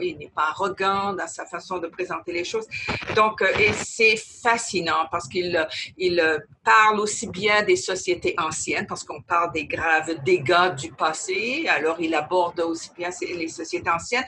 il 0.00 0.18
n'est 0.18 0.30
pas 0.34 0.48
arrogant 0.50 1.12
dans 1.12 1.26
sa 1.26 1.46
façon 1.46 1.78
de 1.78 1.88
présenter 1.88 2.32
les 2.32 2.44
choses. 2.44 2.66
Donc, 3.14 3.42
euh, 3.42 3.52
et 3.58 3.72
c'est 3.72 4.16
fascinant 4.16 5.06
parce 5.10 5.28
qu'il 5.28 5.66
il 5.96 6.44
parle 6.64 7.00
aussi 7.00 7.26
bien 7.28 7.62
des 7.62 7.76
sociétés 7.76 8.34
anciennes, 8.38 8.86
parce 8.86 9.04
qu'on 9.04 9.22
parle 9.22 9.52
des 9.52 9.66
graves 9.66 10.22
dégâts 10.24 10.74
du 10.76 10.92
passé, 10.92 11.66
alors 11.68 12.00
il 12.00 12.14
aborde 12.14 12.60
aussi 12.60 12.90
bien 12.96 13.10
les 13.20 13.48
sociétés 13.48 13.90
anciennes, 13.90 14.26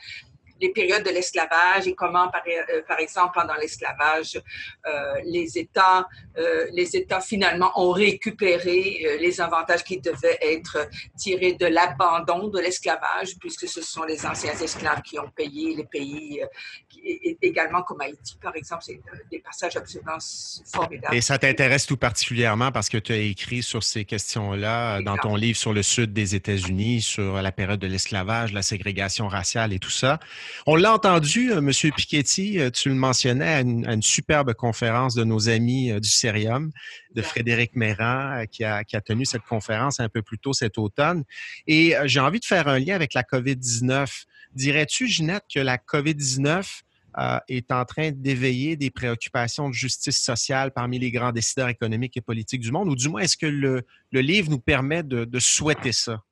les 0.60 0.70
périodes 0.70 1.04
de 1.04 1.10
l'esclavage 1.10 1.86
et 1.86 1.94
comment, 1.94 2.28
par, 2.28 2.42
euh, 2.46 2.96
exemple, 2.98 3.32
pendant 3.34 3.54
l'esclavage, 3.54 4.40
euh, 4.86 5.14
les 5.24 5.58
États, 5.58 6.06
euh, 6.38 6.66
les 6.72 6.96
États 6.96 7.20
finalement 7.20 7.72
ont 7.76 7.92
récupéré 7.92 9.18
les 9.20 9.40
avantages 9.40 9.84
qui 9.84 10.00
devaient 10.00 10.38
être 10.40 10.88
tirés 11.16 11.54
de 11.54 11.66
l'abandon 11.66 12.48
de 12.48 12.60
l'esclavage, 12.60 13.38
puisque 13.38 13.66
ce 13.66 13.82
sont 13.82 14.04
les 14.04 14.24
anciens 14.26 14.52
esclaves 14.52 15.02
qui 15.02 15.18
ont 15.18 15.30
payé 15.30 15.74
les 15.74 15.84
pays, 15.84 16.42
également 17.42 17.82
comme 17.82 18.00
Haïti, 18.00 18.36
par 18.40 18.54
exemple. 18.56 18.82
C'est 18.84 19.00
des 19.30 19.38
passages 19.40 19.76
absolument 19.76 20.18
formidables. 20.72 21.14
Et 21.14 21.20
ça 21.20 21.38
t'intéresse 21.38 21.86
tout 21.86 21.96
particulièrement 21.96 22.72
parce 22.72 22.88
que 22.88 22.98
tu 22.98 23.12
as 23.12 23.18
écrit 23.18 23.62
sur 23.62 23.82
ces 23.82 24.04
questions-là 24.04 25.02
dans 25.02 25.16
ton 25.16 25.36
livre 25.36 25.58
sur 25.58 25.72
le 25.72 25.82
sud 25.82 26.12
des 26.12 26.34
États-Unis, 26.34 27.02
sur 27.02 27.40
la 27.40 27.52
période 27.52 27.80
de 27.80 27.86
l'esclavage, 27.86 28.52
la 28.52 28.62
ségrégation 28.62 29.28
raciale 29.28 29.72
et 29.72 29.78
tout 29.78 29.90
ça. 29.90 30.20
On 30.66 30.76
l'a 30.76 30.92
entendu, 30.94 31.52
euh, 31.52 31.58
M. 31.58 31.70
Piketty, 31.70 32.60
euh, 32.60 32.70
tu 32.70 32.88
le 32.88 32.94
mentionnais 32.94 33.48
à 33.48 33.60
une, 33.60 34.02
superbe 34.02 34.54
conférence 34.54 35.14
de 35.14 35.24
nos 35.24 35.48
amis 35.48 35.90
euh, 35.90 36.00
du 36.00 36.08
Cérium, 36.08 36.70
de 37.14 37.22
Frédéric 37.22 37.76
Méran, 37.76 38.44
qui 38.50 38.64
a, 38.64 38.84
tenu 38.84 39.24
cette 39.24 39.42
conférence 39.42 40.00
un 40.00 40.08
peu 40.08 40.22
plus 40.22 40.38
tôt 40.38 40.52
cet 40.52 40.78
automne. 40.78 41.24
Et 41.66 41.94
j'ai 42.04 42.20
envie 42.20 42.40
de 42.40 42.44
faire 42.44 42.68
un 42.68 42.78
lien 42.78 42.94
avec 42.94 43.14
la 43.14 43.22
COVID-19. 43.22 44.24
Dirais-tu, 44.54 45.06
Ginette, 45.06 45.44
que 45.52 45.60
la 45.60 45.76
COVID-19 45.76 46.82
est 47.48 47.72
en 47.72 47.84
train 47.84 48.10
d'éveiller 48.12 48.76
des 48.76 48.90
préoccupations 48.90 49.68
de 49.68 49.74
justice 49.74 50.18
sociale 50.18 50.72
parmi 50.72 50.98
les 50.98 51.10
grands 51.10 51.32
décideurs 51.32 51.68
économiques 51.68 52.16
et 52.16 52.20
politiques 52.20 52.60
du 52.60 52.72
monde, 52.72 52.88
ou 52.88 52.96
du 52.96 53.08
moins 53.08 53.22
est-ce 53.22 53.36
que 53.36 53.46
le, 53.46 53.84
livre 54.12 54.50
nous 54.50 54.60
permet 54.60 55.02
de 55.02 55.38
souhaiter 55.38 55.92
ça? 55.92 56.22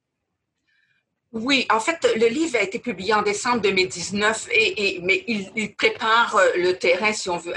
Oui, 1.31 1.67
en 1.71 1.79
fait, 1.79 2.09
le 2.17 2.27
livre 2.29 2.57
a 2.57 2.63
été 2.63 2.79
publié 2.79 3.13
en 3.13 3.21
décembre 3.21 3.61
2019, 3.61 4.49
et, 4.51 4.99
mais 5.03 5.25
il, 5.27 5.75
prépare 5.75 6.35
euh, 6.37 6.53
le 6.57 6.73
terrain, 6.73 7.13
si 7.13 7.29
on 7.29 7.37
veut, 7.37 7.53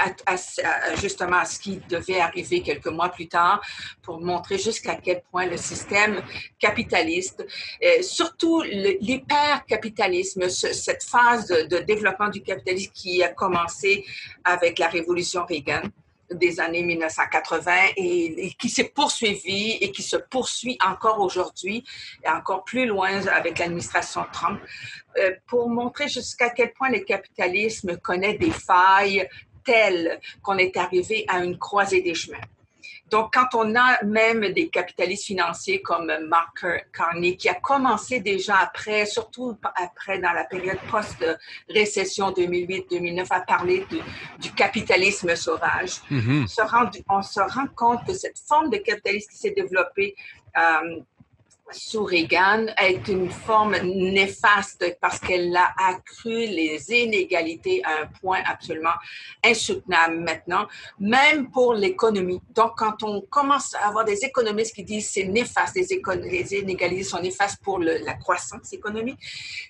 justement 0.99 1.37
à 1.37 1.45
ce 1.45 1.57
qui 1.57 1.79
devait 1.87 2.19
arriver 2.19 2.61
quelques 2.63 2.87
mois 2.87 3.07
plus 3.07 3.29
tard, 3.29 3.61
pour 4.01 4.19
montrer 4.19 4.57
jusqu'à 4.57 4.95
quel 4.95 5.21
point 5.31 5.45
le 5.45 5.55
système 5.55 6.21
capitaliste, 6.59 7.47
euh, 7.81 8.01
surtout 8.01 8.61
l'hyper-capitalisme, 8.61 10.49
cette 10.49 11.03
phase 11.03 11.47
de 11.47 11.77
développement 11.77 12.27
du 12.27 12.41
capitalisme 12.41 12.91
qui 12.93 13.23
a 13.23 13.29
commencé 13.29 14.03
avec 14.43 14.79
la 14.79 14.89
révolution 14.89 15.45
Reagan, 15.45 15.83
des 16.31 16.59
années 16.59 16.83
1980 16.83 17.71
et, 17.97 18.53
qui 18.57 18.69
s'est 18.69 18.89
poursuivi 18.89 19.77
et 19.81 19.91
qui 19.91 20.01
se 20.03 20.17
poursuit 20.17 20.77
encore 20.85 21.19
aujourd'hui 21.19 21.83
et 22.23 22.29
encore 22.29 22.63
plus 22.63 22.85
loin 22.85 23.25
avec 23.27 23.59
l'administration 23.59 24.25
Trump 24.31 24.59
euh, 25.17 25.31
pour 25.47 25.69
montrer 25.69 26.07
jusqu'à 26.07 26.49
quel 26.49 26.73
point 26.73 26.89
le 26.89 26.99
capitalisme 26.99 27.97
connaît 27.97 28.37
des 28.37 28.51
failles 28.51 29.27
telles 29.63 30.19
qu'on 30.41 30.57
est 30.57 30.75
arrivé 30.77 31.25
à 31.27 31.43
une 31.43 31.57
croisée 31.57 32.01
des 32.01 32.15
chemins. 32.15 32.37
Donc, 33.11 33.33
quand 33.33 33.49
on 33.53 33.75
a 33.75 34.01
même 34.05 34.53
des 34.53 34.69
capitalistes 34.69 35.25
financiers 35.25 35.81
comme 35.81 36.11
Mark 36.27 36.65
Carney, 36.93 37.35
qui 37.35 37.49
a 37.49 37.55
commencé 37.55 38.21
déjà 38.21 38.57
après, 38.57 39.05
surtout 39.05 39.57
après 39.75 40.19
dans 40.19 40.31
la 40.31 40.45
période 40.45 40.79
post-récession 40.89 42.31
2008-2009, 42.31 43.27
à 43.29 43.41
parler 43.41 43.85
du 44.39 44.51
capitalisme 44.53 45.35
sauvage, 45.35 46.01
mm-hmm. 46.09 46.43
on, 46.43 46.47
se 46.47 46.61
rend, 46.61 46.89
on 47.09 47.21
se 47.21 47.41
rend 47.41 47.67
compte 47.75 48.05
que 48.07 48.13
cette 48.13 48.39
forme 48.39 48.69
de 48.69 48.77
capitalisme 48.77 49.29
qui 49.29 49.37
s'est 49.37 49.51
développée 49.51 50.15
euh, 50.57 50.99
sous 51.71 52.03
Reagan 52.03 52.67
est 52.81 53.07
une 53.07 53.29
forme 53.29 53.75
néfaste 53.77 54.97
parce 54.99 55.19
qu'elle 55.19 55.55
a 55.55 55.73
accru 55.77 56.45
les 56.45 56.91
inégalités 56.91 57.81
à 57.83 58.03
un 58.03 58.07
point 58.21 58.39
absolument 58.45 58.93
insoutenable 59.43 60.19
maintenant, 60.19 60.67
même 60.99 61.49
pour 61.51 61.73
l'économie. 61.73 62.41
Donc, 62.53 62.73
quand 62.77 63.03
on 63.03 63.21
commence 63.21 63.73
à 63.75 63.87
avoir 63.87 64.05
des 64.05 64.23
économistes 64.25 64.75
qui 64.75 64.83
disent 64.83 65.09
c'est 65.09 65.25
néfaste, 65.25 65.75
les, 65.75 66.53
inégalités 66.55 67.03
sont 67.03 67.21
néfastes 67.21 67.61
pour 67.63 67.79
la 67.79 68.13
croissance 68.13 68.73
économique, 68.73 69.19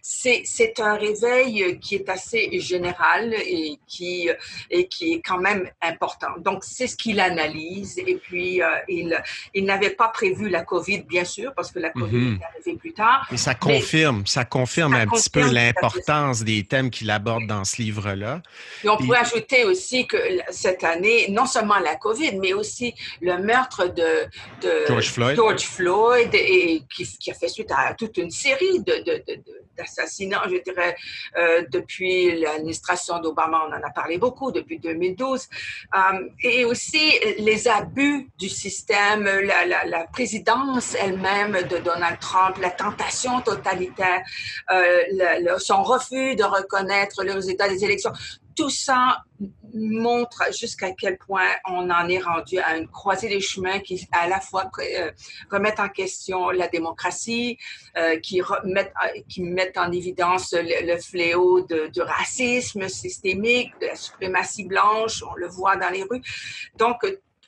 c'est 0.01 0.79
un 0.79 0.95
réveil 0.95 1.79
qui 1.79 1.95
est 1.95 2.09
assez 2.09 2.59
général 2.59 3.33
et 3.33 3.77
qui, 3.87 4.29
et 4.69 4.87
qui 4.87 5.13
est 5.13 5.21
quand 5.21 5.39
même 5.39 5.69
important. 5.81 6.31
Donc, 6.39 6.63
c'est 6.63 6.87
ce 6.87 6.95
qu'il 6.95 7.19
analyse 7.19 7.97
et 7.99 8.15
puis 8.15 8.61
euh, 8.61 8.67
il, 8.87 9.21
il 9.53 9.65
n'avait 9.65 9.91
pas 9.91 10.07
prévu 10.09 10.49
la 10.49 10.63
COVID, 10.63 11.03
bien 11.03 11.25
sûr, 11.25 11.53
parce 11.55 11.71
que 11.71 11.79
la 11.79 11.90
Plus 12.79 12.93
tard. 12.93 13.27
Et 13.31 13.37
ça 13.37 13.55
confirme, 13.55 14.25
ça 14.25 14.45
confirme 14.45 14.93
un 14.93 15.07
petit 15.07 15.29
peu 15.29 15.51
l'importance 15.51 16.43
des 16.43 16.63
thèmes 16.63 16.89
qu'il 16.89 17.09
aborde 17.09 17.45
dans 17.47 17.63
ce 17.63 17.81
livre-là. 17.81 18.41
Et 18.83 18.89
on 18.89 18.97
pourrait 18.97 19.19
ajouter 19.19 19.65
aussi 19.65 20.07
que 20.07 20.17
cette 20.49 20.83
année, 20.83 21.27
non 21.29 21.45
seulement 21.45 21.79
la 21.79 21.95
COVID, 21.95 22.37
mais 22.37 22.53
aussi 22.53 22.93
le 23.21 23.37
meurtre 23.37 23.87
de, 23.87 24.27
George 24.87 25.09
Floyd, 25.65 26.29
et, 26.33 26.83
qui, 26.93 27.31
a 27.31 27.33
fait 27.33 27.47
suite 27.47 27.71
à 27.75 27.93
toute 27.93 28.17
une 28.17 28.31
série 28.31 28.83
je 29.85 30.63
dirais, 30.63 30.95
euh, 31.37 31.63
depuis 31.71 32.39
l'administration 32.39 33.19
d'Obama, 33.19 33.63
on 33.67 33.73
en 33.73 33.87
a 33.87 33.91
parlé 33.91 34.17
beaucoup, 34.17 34.51
depuis 34.51 34.79
2012, 34.79 35.47
euh, 35.95 35.99
et 36.43 36.65
aussi 36.65 37.13
les 37.39 37.67
abus 37.67 38.29
du 38.37 38.49
système, 38.49 39.23
la, 39.23 39.85
la 39.85 40.07
présidence 40.07 40.95
elle-même 40.95 41.57
de 41.69 41.77
Donald 41.77 42.19
Trump, 42.19 42.57
la 42.59 42.71
tentation 42.71 43.41
totalitaire, 43.41 44.21
euh, 44.71 45.57
son 45.59 45.83
refus 45.83 46.35
de 46.35 46.43
reconnaître 46.43 47.23
le 47.23 47.33
résultat 47.33 47.67
des 47.69 47.83
élections, 47.83 48.11
tout 48.55 48.69
ça 48.69 49.23
montre 49.73 50.43
jusqu'à 50.57 50.91
quel 50.91 51.17
point 51.17 51.47
on 51.67 51.89
en 51.89 52.07
est 52.09 52.19
rendu 52.19 52.59
à 52.59 52.77
une 52.77 52.87
croisée 52.87 53.29
des 53.29 53.39
chemins 53.39 53.79
qui 53.79 54.07
à 54.11 54.27
la 54.27 54.39
fois 54.39 54.69
euh, 54.79 55.11
remettent 55.49 55.79
en 55.79 55.89
question 55.89 56.49
la 56.49 56.67
démocratie, 56.67 57.57
euh, 57.97 58.19
qui, 58.19 58.41
remettent, 58.41 58.93
qui 59.29 59.41
mettent 59.41 59.77
en 59.77 59.91
évidence 59.91 60.53
le, 60.53 60.97
fléau 60.99 61.61
du 61.61 62.01
racisme 62.01 62.87
systémique, 62.87 63.71
de 63.81 63.87
la 63.87 63.95
suprématie 63.95 64.65
blanche, 64.65 65.23
on 65.29 65.35
le 65.35 65.47
voit 65.47 65.77
dans 65.77 65.89
les 65.89 66.03
rues. 66.03 66.21
Donc, 66.77 67.05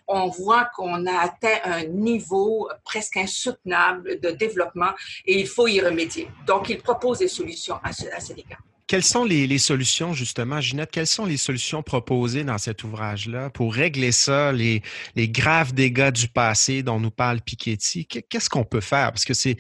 on 0.08 0.28
voit 0.28 0.70
qu'on 0.76 1.06
a 1.06 1.18
atteint 1.20 1.60
un 1.64 1.86
niveau 1.86 2.70
presque 2.84 3.18
insoutenable 3.18 4.20
de 4.20 4.32
développement 4.32 4.92
et 5.26 5.40
il 5.40 5.48
faut 5.48 5.68
y 5.68 5.80
remédier. 5.80 6.30
Donc, 6.46 6.70
il 6.70 6.82
propose 6.82 7.20
des 7.20 7.28
solutions 7.28 7.80
à, 7.84 7.94
ce, 7.94 8.08
à 8.08 8.20
cet 8.20 8.38
égard. 8.38 8.62
Quelles 8.94 9.04
sont 9.04 9.24
les, 9.24 9.58
solutions, 9.58 10.14
justement, 10.14 10.62
Ginette, 10.62 10.92
quelles 10.92 11.08
sont 11.08 11.26
les 11.26 11.38
solutions 11.38 11.82
proposées 11.82 12.44
dans 12.44 12.60
cet 12.60 12.84
ouvrage-là 12.84 13.50
pour 13.50 13.74
régler 13.74 14.12
ça, 14.12 14.52
les, 14.52 14.84
graves 15.16 15.74
dégâts 15.74 16.12
du 16.12 16.28
passé 16.28 16.84
dont 16.84 17.00
nous 17.00 17.10
parle 17.10 17.42
Piketty? 17.42 18.06
Qu'est-ce 18.06 18.52
qu'on 18.52 18.66
peut 18.66 18.82
faire? 18.82 19.12
Parce 19.12 19.26
que 19.26 19.34
c'est, 19.34 19.58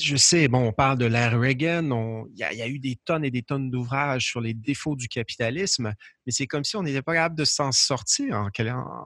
je 0.00 0.16
sais, 0.16 0.48
bon, 0.48 0.68
on 0.68 0.72
parle 0.72 0.96
de 0.96 1.04
l'ère 1.04 1.38
Reagan, 1.38 2.24
il 2.32 2.38
y, 2.38 2.62
a 2.62 2.66
eu 2.66 2.78
des 2.78 2.96
tonnes 3.04 3.26
et 3.26 3.30
des 3.30 3.42
tonnes 3.42 3.70
d'ouvrages 3.70 4.24
sur 4.24 4.40
les 4.40 4.54
défauts 4.54 4.96
du 4.96 5.08
capitalisme, 5.08 5.92
mais 6.24 6.32
c'est 6.32 6.46
comme 6.46 6.64
si 6.64 6.76
on 6.76 6.82
n'était 6.82 7.02
pas 7.02 7.12
capable 7.12 7.36
de 7.36 7.44
s'en 7.44 7.72
sortir 7.72 8.36
en, 8.36 8.48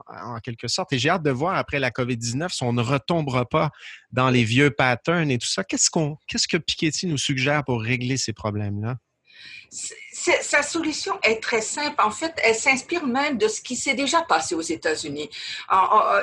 en, 0.07 0.39
quelque 0.39 0.69
sorte. 0.69 0.93
Et 0.93 0.97
j'ai 0.97 1.09
hâte 1.09 1.23
de 1.23 1.31
voir 1.31 1.57
après 1.57 1.81
la 1.81 1.91
COVID-19 1.91 2.53
si 2.53 2.63
on 2.63 2.71
ne 2.71 2.81
retombera 2.81 3.43
pas 3.49 3.71
dans 4.13 4.29
les 4.29 4.45
vieux 4.45 4.71
patterns 4.71 5.29
et 5.29 5.37
tout 5.37 5.49
ça. 5.49 5.65
Qu'est-ce, 5.65 5.89
qu'on, 5.89 6.15
qu'est-ce 6.29 6.47
que 6.47 6.55
Piketty 6.55 7.07
nous 7.07 7.17
suggère 7.17 7.65
pour 7.65 7.81
régler 7.81 8.15
ces 8.15 8.31
problèmes-là? 8.31 8.95
Sa 9.71 10.61
solution 10.63 11.17
est 11.23 11.41
très 11.41 11.61
simple. 11.61 11.95
En 11.99 12.11
fait, 12.11 12.33
elle 12.43 12.55
s'inspire 12.55 13.05
même 13.05 13.37
de 13.37 13.47
ce 13.47 13.61
qui 13.61 13.75
s'est 13.75 13.93
déjà 13.93 14.21
passé 14.21 14.53
aux 14.53 14.61
États-Unis. 14.61 15.29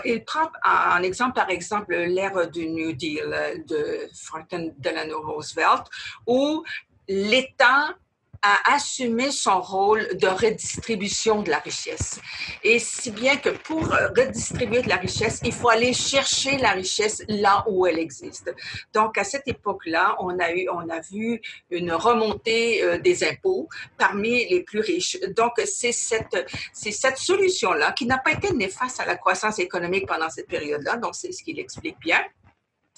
Il 0.04 0.24
prend 0.24 0.50
en 0.64 1.02
exemple, 1.02 1.34
par 1.34 1.50
exemple, 1.50 1.94
l'ère 1.94 2.50
du 2.50 2.68
New 2.68 2.92
Deal 2.92 3.64
de 3.66 4.08
Franklin 4.14 4.68
Delano 4.78 5.20
Roosevelt, 5.22 5.84
où 6.26 6.62
l'État 7.08 7.94
a 8.42 8.74
assumé 8.74 9.30
son 9.30 9.60
rôle 9.60 10.16
de 10.16 10.26
redistribution 10.26 11.42
de 11.42 11.50
la 11.50 11.58
richesse. 11.58 12.20
Et 12.62 12.78
si 12.78 13.10
bien 13.10 13.36
que 13.36 13.50
pour 13.50 13.86
redistribuer 13.88 14.82
de 14.82 14.88
la 14.88 14.96
richesse, 14.96 15.40
il 15.44 15.52
faut 15.52 15.68
aller 15.68 15.92
chercher 15.92 16.56
la 16.58 16.72
richesse 16.72 17.22
là 17.28 17.64
où 17.68 17.86
elle 17.86 17.98
existe. 17.98 18.54
Donc, 18.92 19.18
à 19.18 19.24
cette 19.24 19.48
époque-là, 19.48 20.16
on 20.20 20.38
a 20.38 20.52
eu, 20.52 20.68
on 20.70 20.88
a 20.88 21.00
vu 21.00 21.40
une 21.70 21.92
remontée 21.92 22.82
euh, 22.82 22.98
des 22.98 23.24
impôts 23.24 23.68
parmi 23.96 24.48
les 24.48 24.62
plus 24.62 24.80
riches. 24.80 25.18
Donc, 25.36 25.52
c'est 25.64 25.92
cette, 25.92 26.46
c'est 26.72 26.92
cette 26.92 27.18
solution-là 27.18 27.92
qui 27.92 28.06
n'a 28.06 28.18
pas 28.18 28.32
été 28.32 28.52
néfaste 28.52 29.00
à 29.00 29.06
la 29.06 29.16
croissance 29.16 29.58
économique 29.58 30.06
pendant 30.06 30.30
cette 30.30 30.48
période-là. 30.48 30.96
Donc, 30.96 31.14
c'est 31.14 31.32
ce 31.32 31.42
qu'il 31.42 31.58
explique 31.58 31.98
bien 32.00 32.20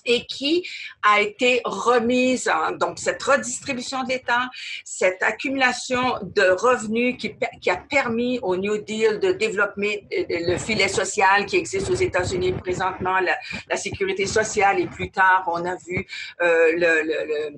et 0.05 0.25
qui 0.27 0.67
a 1.03 1.21
été 1.21 1.61
remise, 1.65 2.49
en, 2.49 2.73
donc 2.73 2.99
cette 2.99 3.23
redistribution 3.23 4.03
de 4.05 4.11
l'État, 4.11 4.49
cette 4.85 5.23
accumulation 5.23 6.19
de 6.23 6.51
revenus 6.61 7.17
qui, 7.19 7.71
a 7.71 7.77
permis 7.77 8.39
au 8.43 8.57
New 8.57 8.79
Deal 8.79 9.21
de 9.21 9.33
développer 9.33 10.05
euh, 10.13 10.25
le 10.29 10.59
filet 10.59 10.89
social 10.89 11.47
qui 11.47 11.57
existe 11.57 11.91
aux 11.91 11.95
États-Unis 11.95 12.53
présentement, 12.53 13.19
la, 13.21 13.77
sécurité 13.77 14.27
sociale 14.27 14.81
et 14.81 14.87
plus 14.87 15.11
tard 15.11 15.45
on 15.47 15.65
a 15.65 15.75
vu 15.77 16.07
euh, 16.43 16.73
le, 16.75 17.03
le, 17.03 17.51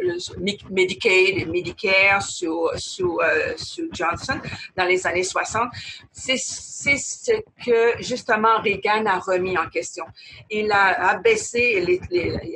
le, 0.00 0.70
Medicaid, 0.70 1.48
Medicare 1.48 2.22
sous, 2.22 2.68
sous, 2.76 3.18
euh, 3.20 3.54
sous, 3.56 3.88
Johnson 3.92 4.38
dans 4.76 4.84
les 4.84 5.06
années 5.06 5.22
60. 5.22 5.68
C'est 6.12 6.36
ce 6.36 7.32
que 7.64 8.02
justement 8.02 8.60
Reagan 8.62 9.06
a 9.06 9.18
remis 9.18 9.56
en 9.56 9.68
question. 9.68 10.04
Il 10.50 10.70
a 10.72 11.10
abaissé 11.10 11.81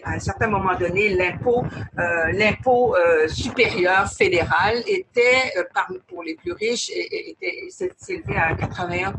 à 0.05 0.11
un 0.11 0.19
certain 0.19 0.49
moment 0.49 0.75
donné, 0.79 1.11
l'impôt, 1.11 1.65
euh, 1.99 2.33
l'impôt 2.33 2.97
euh, 2.97 3.29
supérieur 3.29 4.11
fédéral 4.11 4.83
était, 4.87 5.53
euh, 5.57 5.65
pour 6.07 6.23
les 6.23 6.35
plus 6.35 6.53
riches, 6.53 6.91
était, 6.91 7.69
s'élevait 7.97 8.37
à 8.37 8.55
81 8.55 9.15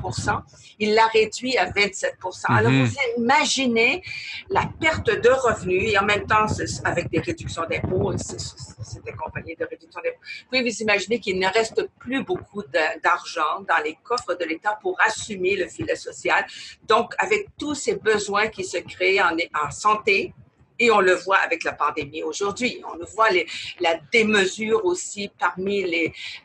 Il 0.79 0.93
l'a 0.93 1.07
réduit 1.07 1.57
à 1.57 1.65
27 1.65 2.17
Alors, 2.49 2.71
mhm. 2.71 2.85
vous 2.85 2.95
imaginez 3.17 4.01
la 4.49 4.69
perte 4.79 5.09
de 5.09 5.29
revenus 5.29 5.93
et 5.93 5.97
en 5.97 6.05
même 6.05 6.25
temps, 6.25 6.45
avec 6.83 7.09
des 7.09 7.19
réductions 7.19 7.63
d'impôts, 7.69 8.13
c'est 8.17 9.03
des 9.03 9.13
compagnies 9.13 9.55
de 9.55 9.65
réduction 9.65 10.01
d'impôts. 10.03 10.19
Vous 10.19 10.57
pouvez 10.57 10.69
vous 10.69 10.81
imaginer 10.81 11.19
qu'il 11.19 11.39
ne 11.39 11.47
reste 11.47 11.89
plus 11.99 12.23
beaucoup 12.23 12.63
d'argent 13.03 13.61
dans 13.67 13.83
les 13.83 13.97
coffres 14.03 14.35
de 14.35 14.45
l'État 14.45 14.77
pour 14.81 14.97
assumer 15.01 15.55
le 15.55 15.67
filet 15.67 15.95
social. 15.95 16.45
Donc, 16.87 17.13
avec 17.17 17.47
tous 17.57 17.75
ces 17.75 17.95
besoins 17.95 18.47
qui 18.47 18.63
se 18.63 18.77
créent 18.77 19.21
en, 19.21 19.35
en 19.53 19.71
santé, 19.97 20.33
et 20.79 20.91
on 20.91 20.99
le 20.99 21.13
voit 21.13 21.37
avec 21.37 21.63
la 21.63 21.73
pandémie 21.73 22.23
aujourd'hui. 22.23 22.81
On 22.91 22.97
le 22.97 23.05
voit 23.05 23.29
la 23.79 23.95
démesure 24.11 24.85
aussi 24.85 25.29
parmi 25.39 25.85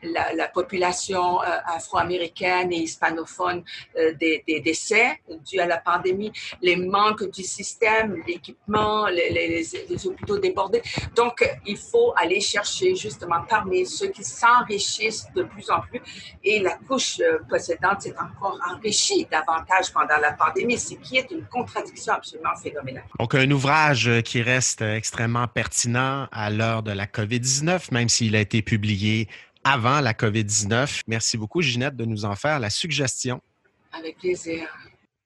la, 0.03 0.47
population 0.53 1.41
euh, 1.41 1.45
afro-américaine 1.65 2.71
et 2.71 2.77
hispanophone 2.77 3.63
euh, 3.97 4.13
des, 4.13 4.43
décès 4.63 5.19
dus 5.49 5.59
à 5.59 5.65
la 5.65 5.77
pandémie, 5.77 6.31
les 6.61 6.75
manques 6.75 7.29
du 7.31 7.43
système, 7.43 8.21
l'équipement, 8.27 9.07
les, 9.07 9.63
hôpitaux 10.05 10.37
débordés. 10.37 10.81
Donc, 11.15 11.43
il 11.65 11.77
faut 11.77 12.13
aller 12.15 12.39
chercher 12.39 12.95
justement 12.95 13.41
parmi 13.47 13.85
ceux 13.85 14.07
qui 14.07 14.23
s'enrichissent 14.23 15.27
de 15.35 15.43
plus 15.43 15.69
en 15.69 15.81
plus. 15.81 16.01
Et 16.43 16.59
la 16.59 16.75
couche 16.87 17.19
euh, 17.19 17.39
précédente 17.47 18.01
s'est 18.01 18.15
encore 18.17 18.59
enrichie 18.69 19.25
davantage 19.31 19.91
pendant 19.93 20.17
la 20.17 20.33
pandémie, 20.33 20.77
ce 20.77 20.95
qui 20.95 21.17
est 21.17 21.29
une 21.31 21.45
contradiction 21.45 22.13
absolument 22.13 22.55
phénoménale. 22.61 23.05
Donc, 23.19 23.35
un 23.35 23.49
ouvrage 23.51 24.09
qui 24.23 24.41
reste 24.41 24.81
extrêmement 24.81 25.47
pertinent 25.47 26.27
à 26.31 26.49
l'heure 26.49 26.83
de 26.83 26.91
la 26.91 27.05
COVID-19, 27.05 27.91
même 27.91 28.09
s'il 28.09 28.35
a 28.35 28.39
été 28.39 28.61
publié 28.61 29.27
avant 29.63 30.01
la 30.01 30.13
COVID-19. 30.13 31.01
Merci 31.07 31.37
beaucoup, 31.37 31.61
Ginette, 31.61 31.95
de 31.95 32.05
nous 32.05 32.25
en 32.25 32.35
faire 32.35 32.59
la 32.59 32.69
suggestion. 32.69 33.41
Avec 33.97 34.17
plaisir. 34.17 34.67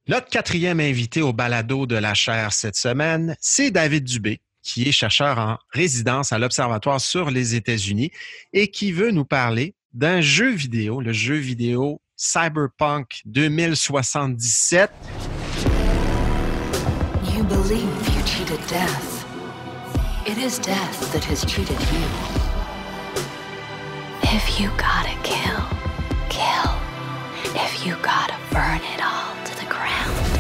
Notre 0.08 0.30
quatrième 0.30 0.80
invité 0.80 1.22
au 1.22 1.34
balado 1.34 1.86
de 1.86 1.96
la 1.96 2.14
chaire 2.14 2.54
cette 2.54 2.78
semaine, 2.78 3.36
c'est 3.42 3.72
David 3.72 4.06
Dubé, 4.06 4.40
qui 4.64 4.88
est 4.88 4.92
chercheur 4.92 5.38
en 5.38 5.58
résidence 5.72 6.32
à 6.32 6.40
l'Observatoire 6.40 7.02
sur 7.02 7.30
les 7.30 7.56
États-Unis 7.56 8.12
et 8.54 8.70
qui 8.70 8.92
veut 8.92 9.12
nous 9.12 9.26
parler 9.26 9.74
d'un 9.94 10.22
jeu 10.22 10.52
vidéo, 10.52 11.02
le 11.02 11.12
jeu 11.12 11.36
vidéo 11.36 12.02
Cyberpunk 12.16 13.22
2077. 13.26 14.92
You 17.36 17.44
believe 17.44 17.97
cheated 18.48 18.68
death. 18.68 19.26
It 20.26 20.38
is 20.38 20.58
death 20.60 21.12
that 21.12 21.24
has 21.26 21.44
cheated 21.44 21.80
you. 21.92 22.06
If 24.24 24.60
you 24.60 24.70
gotta 24.78 25.16
kill, 25.24 25.62
kill. 26.30 26.72
If 27.56 27.86
you 27.86 27.96
gotta 28.02 28.38
burn 28.52 28.80
it 28.94 29.02
all 29.04 29.36
to 29.48 29.54
the 29.60 29.68
ground, 29.68 30.32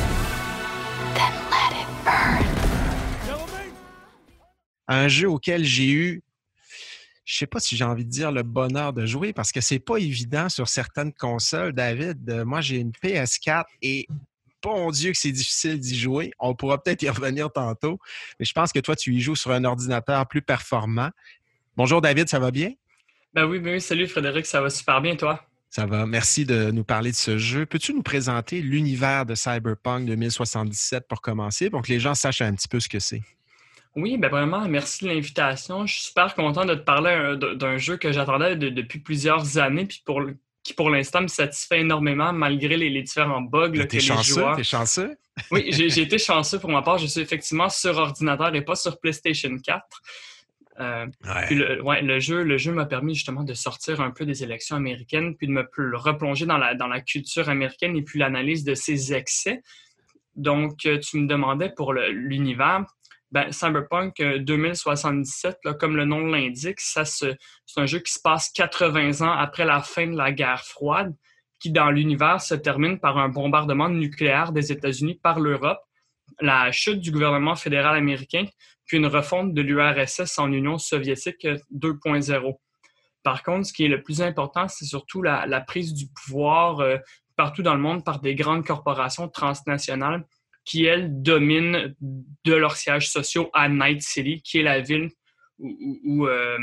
then 1.17 1.33
let 1.51 1.71
it 1.81 1.89
burn. 2.05 2.45
Un 4.87 5.09
jeu 5.09 5.29
auquel 5.29 5.65
j'ai 5.65 5.89
eu 5.89 6.21
je 7.25 7.39
sais 7.39 7.47
pas 7.47 7.59
si 7.59 7.75
j'ai 7.75 7.83
envie 7.83 8.05
de 8.05 8.09
dire 8.09 8.31
le 8.31 8.41
bonheur 8.41 8.93
de 8.93 9.05
jouer 9.05 9.33
parce 9.33 9.51
que 9.51 9.59
c'est 9.59 9.79
pas 9.79 9.97
évident 9.97 10.47
sur 10.47 10.69
certaines 10.69 11.11
consoles, 11.11 11.73
David. 11.73 12.43
Moi, 12.45 12.61
j'ai 12.61 12.77
une 12.77 12.91
PS4 12.91 13.65
et 13.81 14.07
bon 14.61 14.91
Dieu 14.91 15.11
que 15.11 15.17
c'est 15.17 15.31
difficile 15.31 15.79
d'y 15.79 15.97
jouer. 15.97 16.31
On 16.39 16.55
pourra 16.55 16.81
peut-être 16.81 17.01
y 17.03 17.09
revenir 17.09 17.51
tantôt, 17.51 17.99
mais 18.39 18.45
je 18.45 18.53
pense 18.53 18.71
que 18.71 18.79
toi, 18.79 18.95
tu 18.95 19.13
y 19.13 19.21
joues 19.21 19.35
sur 19.35 19.51
un 19.51 19.63
ordinateur 19.63 20.27
plus 20.27 20.41
performant. 20.41 21.09
Bonjour 21.75 22.01
David, 22.01 22.27
ça 22.27 22.39
va 22.39 22.51
bien? 22.51 22.71
Ben 23.33 23.45
oui, 23.45 23.59
ben 23.59 23.73
oui, 23.73 23.81
salut 23.81 24.07
Frédéric, 24.07 24.45
ça 24.45 24.61
va 24.61 24.69
super 24.69 25.01
bien, 25.01 25.15
toi? 25.15 25.43
Ça 25.69 25.85
va. 25.85 26.05
Merci 26.05 26.45
de 26.45 26.71
nous 26.71 26.83
parler 26.83 27.11
de 27.11 27.15
ce 27.15 27.37
jeu. 27.37 27.65
Peux-tu 27.65 27.93
nous 27.93 28.01
présenter 28.01 28.61
l'univers 28.61 29.25
de 29.25 29.35
Cyberpunk 29.35 30.05
2077 30.05 31.07
pour 31.07 31.21
commencer, 31.21 31.69
pour 31.69 31.81
que 31.81 31.91
les 31.91 31.99
gens 31.99 32.15
sachent 32.15 32.41
un 32.41 32.55
petit 32.55 32.69
peu 32.69 32.79
ce 32.79 32.89
que 32.89 32.99
c'est? 32.99 33.21
Oui, 33.95 34.17
ben 34.17 34.29
vraiment, 34.29 34.67
merci 34.67 35.03
de 35.03 35.09
l'invitation. 35.09 35.85
Je 35.85 35.93
suis 35.93 36.03
super 36.03 36.35
content 36.35 36.65
de 36.65 36.75
te 36.75 36.83
parler 36.83 37.35
d'un 37.55 37.77
jeu 37.77 37.97
que 37.97 38.11
j'attendais 38.11 38.55
depuis 38.55 38.99
plusieurs 38.99 39.57
années, 39.57 39.85
puis 39.85 40.01
pour 40.05 40.21
qui 40.67 40.73
pour 40.73 40.89
l'instant 40.89 41.21
me 41.21 41.27
satisfait 41.27 41.79
énormément 41.79 42.33
malgré 42.33 42.75
les, 42.75 43.01
différents 43.01 43.41
bugs 43.41 43.71
que 43.71 43.95
les 43.95 43.99
joueurs... 43.99 44.57
T'es 44.57 44.65
chanceux? 44.65 45.15
oui, 45.51 45.69
j'ai 45.71 46.01
été 46.01 46.17
chanceux 46.17 46.59
pour 46.59 46.69
ma 46.69 46.81
part. 46.81 46.97
Je 46.97 47.07
suis 47.07 47.21
effectivement 47.21 47.69
sur 47.69 47.97
ordinateur 47.97 48.53
et 48.53 48.61
pas 48.61 48.75
sur 48.75 48.99
PlayStation 48.99 49.55
4. 49.57 49.85
Euh, 50.79 51.05
le, 51.49 52.19
jeu, 52.19 52.43
le 52.43 52.57
jeu 52.57 52.73
m'a 52.73 52.85
permis 52.85 53.15
justement 53.15 53.43
de 53.43 53.53
sortir 53.53 54.01
un 54.01 54.11
peu 54.11 54.25
des 54.25 54.43
élections 54.43 54.75
américaines, 54.75 55.37
puis 55.37 55.47
de 55.47 55.53
me 55.53 55.65
replonger 55.95 56.45
dans 56.45 56.57
la, 56.57 56.75
dans 56.75 56.87
la 56.87 56.99
culture 56.99 57.47
américaine 57.47 57.95
et 57.95 58.01
puis 58.01 58.19
l'analyse 58.19 58.65
de 58.65 58.75
ses 58.75 59.13
excès. 59.13 59.61
Donc, 60.35 60.85
euh, 60.85 60.99
tu 60.99 61.17
me 61.17 61.27
demandais 61.27 61.69
pour 61.69 61.93
l'univers, 61.93 62.85
ben, 63.31 63.51
Cyberpunk 63.51 64.21
2077, 64.21 65.57
euh, 65.65 65.73
comme 65.73 65.95
le 65.95 66.05
nom 66.05 66.25
l'indique, 66.27 66.79
c'est 66.79 67.37
un 67.75 67.85
jeu 67.85 67.99
qui 67.99 68.13
se 68.13 68.19
passe 68.21 68.49
80 68.49 69.21
ans 69.27 69.31
après 69.31 69.65
la 69.65 69.81
fin 69.81 70.07
de 70.07 70.15
la 70.15 70.31
guerre 70.31 70.63
froide, 70.63 71.13
qui 71.59 71.71
dans 71.71 71.91
l'univers 71.91 72.41
se 72.41 72.55
termine 72.55 72.99
par 72.99 73.17
un 73.17 73.29
bombardement 73.29 73.89
nucléaire 73.89 74.51
des 74.51 74.71
États-Unis 74.71 75.19
par 75.21 75.39
l'Europe, 75.39 75.81
la 76.39 76.71
chute 76.71 76.99
du 76.99 77.11
gouvernement 77.11 77.55
fédéral 77.55 77.97
américain, 77.97 78.45
puis 78.85 78.97
une 78.97 79.07
refonte 79.07 79.53
de 79.53 79.61
l'URSS 79.61 80.39
en 80.39 80.51
Union 80.51 80.77
soviétique 80.77 81.45
2.0. 81.73 82.57
Par 83.23 83.43
contre, 83.43 83.67
ce 83.67 83.73
qui 83.73 83.83
est 83.83 83.89
le 83.89 84.01
plus 84.01 84.21
important, 84.21 84.69
c'est 84.69 84.85
surtout 84.85 85.21
la, 85.21 85.61
prise 85.61 85.93
du 85.93 86.07
pouvoir 86.07 86.79
euh, 86.79 86.97
partout 87.35 87.61
dans 87.61 87.75
le 87.75 87.81
monde 87.81 88.05
par 88.05 88.21
des 88.21 88.35
grandes 88.35 88.65
corporations 88.65 89.27
transnationales 89.27 90.25
qui, 90.67 90.83
elles, 90.83 91.21
dominent 91.21 91.95
de 92.01 92.53
leurs 92.53 92.75
sièges 92.75 93.09
sociaux 93.09 93.49
à 93.53 93.69
Night 93.69 94.01
City, 94.01 94.41
qui 94.41 94.59
est 94.59 94.63
la 94.63 94.81
ville 94.81 95.09
où, 95.59 96.27
euh, 96.27 96.57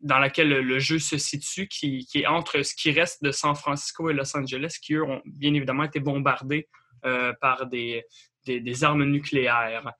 dans 0.00 0.18
laquelle 0.18 0.48
le 0.48 0.78
jeu 0.80 0.98
se 0.98 1.16
situe, 1.18 1.68
qui, 1.68 2.04
est 2.14 2.26
entre 2.26 2.62
ce 2.62 2.74
qui 2.74 2.90
reste 2.90 3.22
de 3.22 3.30
San 3.30 3.54
Francisco 3.54 4.10
et 4.10 4.12
Los 4.12 4.36
Angeles, 4.36 4.76
qui, 4.82 4.94
eux, 4.94 5.04
ont 5.04 5.22
bien 5.24 5.54
évidemment 5.54 5.84
été 5.84 6.00
bombardés 6.00 6.68
euh, 7.04 7.32
par 7.40 7.66
des, 7.66 8.02
des, 8.44 8.84
armes 8.84 9.04
nucléaires. 9.04 9.92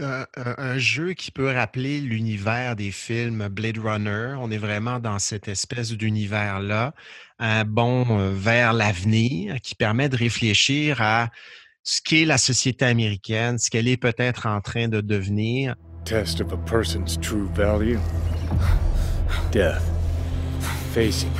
Euh, 0.00 0.24
un, 0.36 0.78
jeu 0.78 1.12
qui 1.12 1.30
peut 1.30 1.50
rappeler 1.52 2.00
l'univers 2.00 2.74
des 2.74 2.90
films 2.90 3.46
Blade 3.48 3.78
Runner. 3.78 4.34
On 4.38 4.50
est 4.50 4.58
vraiment 4.58 4.98
dans 4.98 5.20
cette 5.20 5.46
espèce 5.46 5.92
d'univers-là. 5.92 6.92
Un 7.38 7.64
bon 7.64 8.32
vers 8.32 8.72
l'avenir 8.72 9.60
qui 9.60 9.76
permet 9.76 10.08
de 10.08 10.16
réfléchir 10.16 11.00
à 11.00 11.30
ce 11.86 12.00
qu'est 12.00 12.24
la 12.24 12.38
société 12.38 12.86
américaine, 12.86 13.58
ce 13.58 13.68
qu'elle 13.68 13.88
est 13.88 13.98
peut-être 13.98 14.46
en 14.46 14.62
train 14.62 14.88
de 14.88 15.02
devenir. 15.02 15.76
Test 16.06 16.40
of 16.40 16.50
a 16.52 16.56
person's 16.56 17.20
true 17.20 17.46
value. 17.54 17.98
Death. 19.52 19.82
Facing. 20.94 21.30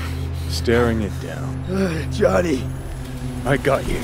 Staring 0.51 1.01
it 1.01 1.13
down. 1.23 2.13
Johnny. 2.13 2.63
I 3.47 3.57
got 3.57 3.81
you. 3.89 3.97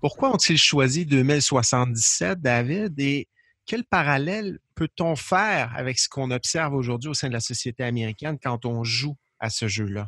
Pourquoi 0.00 0.34
ont-ils 0.34 0.58
choisi 0.58 1.06
2077, 1.06 2.40
David? 2.40 2.98
Et 2.98 3.28
quel 3.64 3.84
parallèle 3.84 4.58
peut-on 4.74 5.14
faire 5.14 5.72
avec 5.76 6.00
ce 6.00 6.08
qu'on 6.08 6.32
observe 6.32 6.74
aujourd'hui 6.74 7.10
au 7.10 7.14
sein 7.14 7.28
de 7.28 7.32
la 7.32 7.40
société 7.40 7.84
américaine 7.84 8.38
quand 8.42 8.66
on 8.66 8.82
joue 8.82 9.16
à 9.38 9.50
ce 9.50 9.68
jeu-là? 9.68 10.06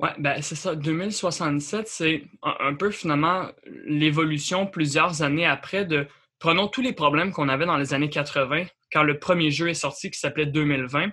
Oui, 0.00 0.08
ben 0.18 0.40
c'est 0.40 0.54
ça. 0.54 0.74
2067, 0.74 1.86
c'est 1.86 2.24
un, 2.42 2.74
peu 2.74 2.90
finalement 2.90 3.50
l'évolution 3.84 4.66
plusieurs 4.66 5.20
années 5.20 5.44
après 5.44 5.84
de 5.84 6.08
prenons 6.38 6.68
tous 6.68 6.80
les 6.80 6.94
problèmes 6.94 7.32
qu'on 7.32 7.50
avait 7.50 7.66
dans 7.66 7.76
les 7.76 7.92
années 7.92 8.08
80 8.08 8.64
quand 8.90 9.02
le 9.02 9.18
premier 9.18 9.50
jeu 9.50 9.68
est 9.68 9.74
sorti 9.74 10.10
qui 10.10 10.18
s'appelait 10.18 10.46
2020, 10.46 11.10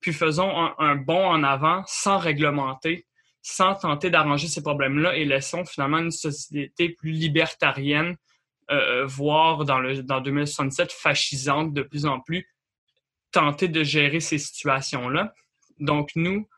puis 0.00 0.12
faisons 0.12 0.50
un, 0.78 0.96
bond 0.96 1.24
en 1.24 1.44
avant 1.44 1.84
sans 1.86 2.18
réglementer, 2.18 3.06
sans 3.40 3.76
tenter 3.76 4.10
d'arranger 4.10 4.48
ces 4.48 4.62
problèmes-là 4.62 5.16
et 5.16 5.24
laissons 5.24 5.64
finalement 5.64 5.98
une 5.98 6.10
société 6.10 6.88
plus 6.88 7.12
libertarienne, 7.12 8.16
euh, 8.72 9.06
voire 9.06 9.64
dans, 9.64 9.78
le, 9.78 10.02
dans 10.02 10.20
2067 10.20 10.90
fascisante 10.90 11.72
de 11.72 11.82
plus 11.82 12.04
en 12.04 12.18
plus, 12.18 12.48
tenter 13.30 13.68
de 13.68 13.84
gérer 13.84 14.18
ces 14.18 14.38
situations-là. 14.38 15.32
Donc 15.78 16.10
nous, 16.16 16.48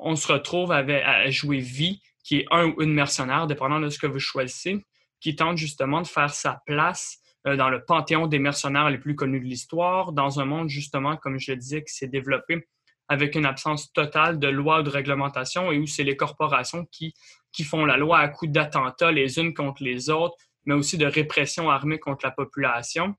on 0.00 0.16
se 0.16 0.30
retrouve 0.32 0.72
à 0.72 1.30
jouer 1.30 1.58
Vie, 1.58 2.00
qui 2.22 2.38
est 2.38 2.46
un 2.50 2.66
ou 2.66 2.82
une 2.82 2.92
mercenaire, 2.92 3.46
dépendant 3.46 3.80
de 3.80 3.88
ce 3.88 3.98
que 3.98 4.06
vous 4.06 4.18
choisissez, 4.18 4.84
qui 5.20 5.36
tente 5.36 5.56
justement 5.56 6.02
de 6.02 6.06
faire 6.06 6.32
sa 6.32 6.60
place 6.66 7.18
euh, 7.46 7.56
dans 7.56 7.70
le 7.70 7.84
panthéon 7.84 8.26
des 8.26 8.38
mercenaires 8.38 8.90
les 8.90 8.98
plus 8.98 9.14
connus 9.14 9.40
de 9.40 9.44
l'histoire, 9.44 10.12
dans 10.12 10.40
un 10.40 10.44
monde 10.44 10.68
justement, 10.68 11.16
comme 11.16 11.38
je 11.38 11.52
le 11.52 11.56
disais, 11.56 11.84
qui 11.84 11.94
s'est 11.94 12.08
développé 12.08 12.66
avec 13.08 13.36
une 13.36 13.46
absence 13.46 13.92
totale 13.92 14.38
de 14.38 14.48
loi 14.48 14.80
ou 14.80 14.82
de 14.82 14.90
réglementation 14.90 15.70
et 15.70 15.78
où 15.78 15.86
c'est 15.86 16.02
les 16.02 16.16
corporations 16.16 16.84
qui, 16.90 17.14
qui 17.52 17.62
font 17.62 17.84
la 17.84 17.96
loi 17.96 18.18
à 18.18 18.28
coup 18.28 18.48
d'attentats 18.48 19.12
les 19.12 19.38
unes 19.38 19.54
contre 19.54 19.84
les 19.84 20.10
autres, 20.10 20.36
mais 20.64 20.74
aussi 20.74 20.98
de 20.98 21.06
répression 21.06 21.70
armée 21.70 22.00
contre 22.00 22.26
la 22.26 22.32
population. 22.32 23.14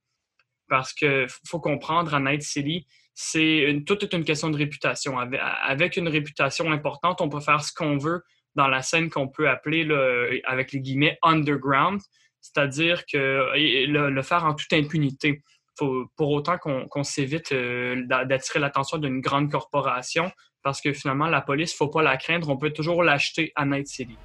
Parce 0.67 0.91
qu'il 0.91 1.27
faut 1.47 1.61
comprendre, 1.61 2.13
à 2.13 2.19
Night 2.19 2.41
City, 2.41 2.85
c'est 3.19 3.83
toute 3.87 4.13
une 4.13 4.23
question 4.23 4.51
de 4.51 4.57
réputation. 4.57 5.17
Avec, 5.17 5.97
une 5.97 6.07
réputation 6.07 6.71
importante, 6.71 7.19
on 7.19 7.29
peut 7.29 7.39
faire 7.39 7.63
ce 7.63 7.73
qu'on 7.73 7.97
veut 7.97 8.21
dans 8.53 8.67
la 8.67 8.83
scène 8.83 9.09
qu'on 9.09 9.27
peut 9.27 9.49
appeler, 9.49 9.83
le, 9.83 10.39
avec 10.45 10.71
les 10.71 10.81
guillemets, 10.81 11.17
underground, 11.23 11.99
c'est-à-dire 12.41 13.07
que 13.11 13.49
le, 13.55 14.21
faire 14.21 14.45
en 14.45 14.53
toute 14.53 14.71
impunité. 14.71 15.41
Pour 15.77 16.29
autant 16.29 16.59
qu'on 16.59 17.03
s'évite 17.03 17.51
euh, 17.53 18.03
d'attirer 18.05 18.59
l'attention 18.59 18.99
d'une 18.99 19.19
grande 19.19 19.51
corporation, 19.51 20.31
parce 20.61 20.79
que 20.79 20.93
finalement, 20.93 21.27
la 21.27 21.41
police, 21.41 21.71
il 21.71 21.75
ne 21.75 21.77
faut 21.77 21.87
pas 21.87 22.03
la 22.03 22.17
craindre, 22.17 22.49
on 22.49 22.57
peut 22.57 22.71
toujours 22.71 23.01
l'acheter 23.01 23.51
à 23.55 23.65
Night 23.65 23.87
City. 23.87 24.17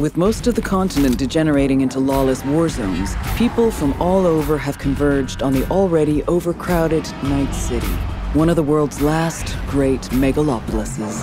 With 0.00 0.16
most 0.16 0.46
of 0.46 0.54
the 0.54 0.62
continent 0.62 1.18
degenerating 1.18 1.82
into 1.82 2.00
lawless 2.00 2.42
war 2.46 2.70
zones, 2.70 3.14
people 3.36 3.70
from 3.70 3.92
all 4.00 4.24
over 4.24 4.56
have 4.56 4.78
converged 4.78 5.42
on 5.42 5.52
the 5.52 5.68
already 5.68 6.22
overcrowded 6.22 7.04
Night 7.22 7.52
City, 7.52 7.86
one 8.32 8.48
of 8.48 8.56
the 8.56 8.62
world's 8.62 9.02
last 9.02 9.54
great 9.66 10.00
megalopolises. 10.10 11.20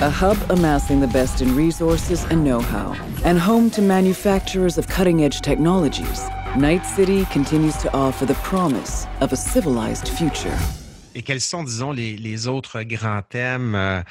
A 0.00 0.08
hub 0.08 0.38
amassing 0.48 1.00
the 1.00 1.06
best 1.08 1.42
in 1.42 1.54
resources 1.54 2.24
and 2.30 2.42
know-how, 2.42 2.94
and 3.26 3.38
home 3.38 3.68
to 3.72 3.82
manufacturers 3.82 4.78
of 4.78 4.88
cutting-edge 4.88 5.42
technologies, 5.42 6.26
Night 6.56 6.86
City 6.86 7.26
continues 7.26 7.76
to 7.76 7.94
offer 7.94 8.24
the 8.24 8.40
promise 8.42 9.06
of 9.20 9.34
a 9.34 9.36
civilized 9.36 10.08
future. 10.08 10.58
Et 11.14 11.20
quels 11.20 11.44
sont, 11.44 11.62
disons, 11.62 11.92
les, 11.92 12.16
les 12.16 12.48
autres 12.48 12.84
grands 12.84 13.20
thèmes 13.28 13.74
euh, 13.74 14.02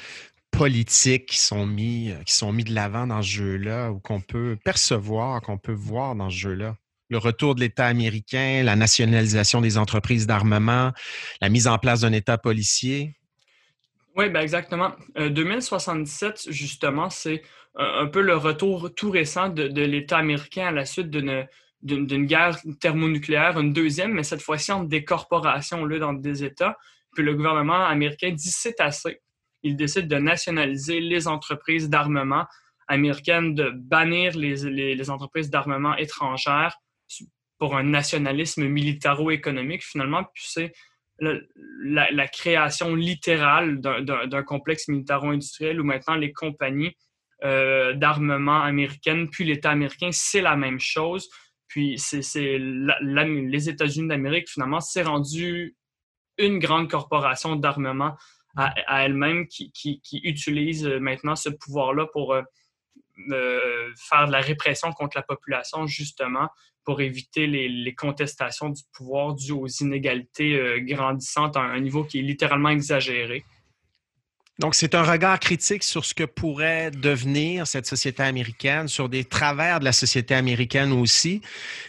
politiques 0.52 1.26
qui 1.26 1.40
sont 1.40 1.66
mis, 1.66 2.10
euh, 2.10 2.22
qui 2.24 2.34
sont 2.34 2.52
mis 2.52 2.62
de 2.62 2.72
l'avant 2.74 3.06
dans 3.06 3.22
ce 3.22 3.28
jeu-là 3.28 3.90
ou 3.90 3.98
qu'on 3.98 4.20
peut 4.20 4.56
percevoir, 4.64 5.40
qu'on 5.40 5.58
peut 5.58 5.72
voir 5.72 6.14
dans 6.14 6.30
ce 6.30 6.36
jeu-là? 6.36 6.76
Le 7.10 7.18
retour 7.18 7.54
de 7.54 7.60
l'État 7.60 7.86
américain, 7.86 8.62
la 8.62 8.76
nationalisation 8.76 9.60
des 9.60 9.76
entreprises 9.76 10.26
d'armement, 10.26 10.92
la 11.40 11.48
mise 11.48 11.66
en 11.66 11.78
place 11.78 12.02
d'un 12.02 12.12
État 12.12 12.38
policier? 12.38 13.14
Oui, 14.14 14.28
ben 14.28 14.40
exactement. 14.40 14.92
2077, 15.16 16.44
euh, 16.48 16.52
justement, 16.52 17.10
c'est 17.10 17.42
un, 17.74 18.06
peu 18.06 18.20
le 18.20 18.36
retour 18.36 18.94
tout 18.94 19.10
récent 19.10 19.48
de, 19.48 19.64
l'État 19.82 20.18
américain 20.18 20.66
à 20.66 20.72
la 20.72 20.84
suite 20.84 21.10
d'une 21.10 21.46
d'une 21.82 22.26
guerre 22.26 22.58
thermonucléaire, 22.78 23.58
une 23.58 23.72
deuxième, 23.72 24.12
mais 24.12 24.22
cette 24.22 24.40
fois-ci 24.40 24.70
entre 24.70 24.88
des 24.88 25.02
corporations, 25.02 25.84
là, 25.84 25.98
dans 25.98 26.12
des 26.12 26.44
États. 26.44 26.76
Puis 27.12 27.24
le 27.24 27.34
gouvernement 27.34 27.84
américain 27.86 28.30
dit 28.30 28.52
c'est 28.52 28.78
assez 28.80 29.20
il 29.62 29.76
décide 29.76 30.08
de 30.08 30.16
nationaliser 30.16 31.00
les 31.00 31.28
entreprises 31.28 31.88
d'armement 31.88 32.46
américaines, 32.88 33.54
de 33.54 33.70
bannir 33.70 34.36
les, 34.36 35.10
entreprises 35.10 35.50
d'armement 35.50 35.96
étrangères 35.96 36.76
pour 37.58 37.76
un 37.76 37.84
nationalisme 37.84 38.66
militaro-économique, 38.66 39.84
finalement, 39.84 40.24
puis 40.34 40.44
c'est 40.46 40.72
la, 41.20 42.28
création 42.28 42.94
littérale 42.94 43.80
d'un 43.80 44.42
complexe 44.42 44.88
militaro-industriel 44.88 45.80
où 45.80 45.84
maintenant 45.84 46.16
les 46.16 46.32
compagnies 46.32 46.96
euh, 47.44 47.92
d'armement 47.94 48.62
américaines, 48.62 49.28
puis 49.30 49.44
l'État 49.44 49.70
américain, 49.70 50.10
c'est 50.12 50.40
la 50.40 50.56
même 50.56 50.80
chose. 50.80 51.28
Puis 51.68 51.98
c'est 51.98 52.58
les 52.58 53.68
États-Unis 53.68 54.08
d'Amérique, 54.08 54.50
finalement, 54.50 54.80
c'est 54.80 55.02
rendu 55.02 55.76
une 56.38 56.58
grande 56.58 56.90
corporation 56.90 57.56
d'armement 57.56 58.16
à, 58.56 59.04
elle-même 59.04 59.46
qui, 59.46 59.72
utilise 60.12 60.86
euh, 60.86 60.98
maintenant 60.98 61.36
ce 61.36 61.48
pouvoir-là 61.48 62.06
pour 62.12 62.34
euh, 62.34 62.42
euh, 63.30 63.90
faire 63.96 64.26
de 64.26 64.32
la 64.32 64.40
répression 64.40 64.92
contre 64.92 65.16
la 65.16 65.22
population, 65.22 65.86
justement, 65.86 66.48
pour 66.84 67.00
éviter 67.00 67.46
les, 67.46 67.94
contestations 67.94 68.70
du 68.70 68.82
pouvoir 68.92 69.34
dues 69.34 69.52
aux 69.52 69.68
inégalités 69.68 70.80
grandissantes 70.80 71.56
à 71.56 71.60
un 71.60 71.78
niveau 71.78 72.02
qui 72.02 72.18
est 72.18 72.22
littéralement 72.22 72.70
exagéré. 72.70 73.44
Donc, 74.58 74.74
c'est 74.74 74.94
un 74.94 75.02
regard 75.02 75.38
critique 75.38 75.82
sur 75.84 76.04
ce 76.04 76.12
que 76.12 76.24
pourrait 76.24 76.90
devenir 76.90 77.66
cette 77.66 77.86
société 77.86 78.22
américaine, 78.22 78.88
sur 78.88 79.08
des 79.08 79.24
travers 79.24 79.78
de 79.80 79.84
la 79.84 79.92
société 79.92 80.34
américaine 80.34 80.92
aussi. 80.92 81.40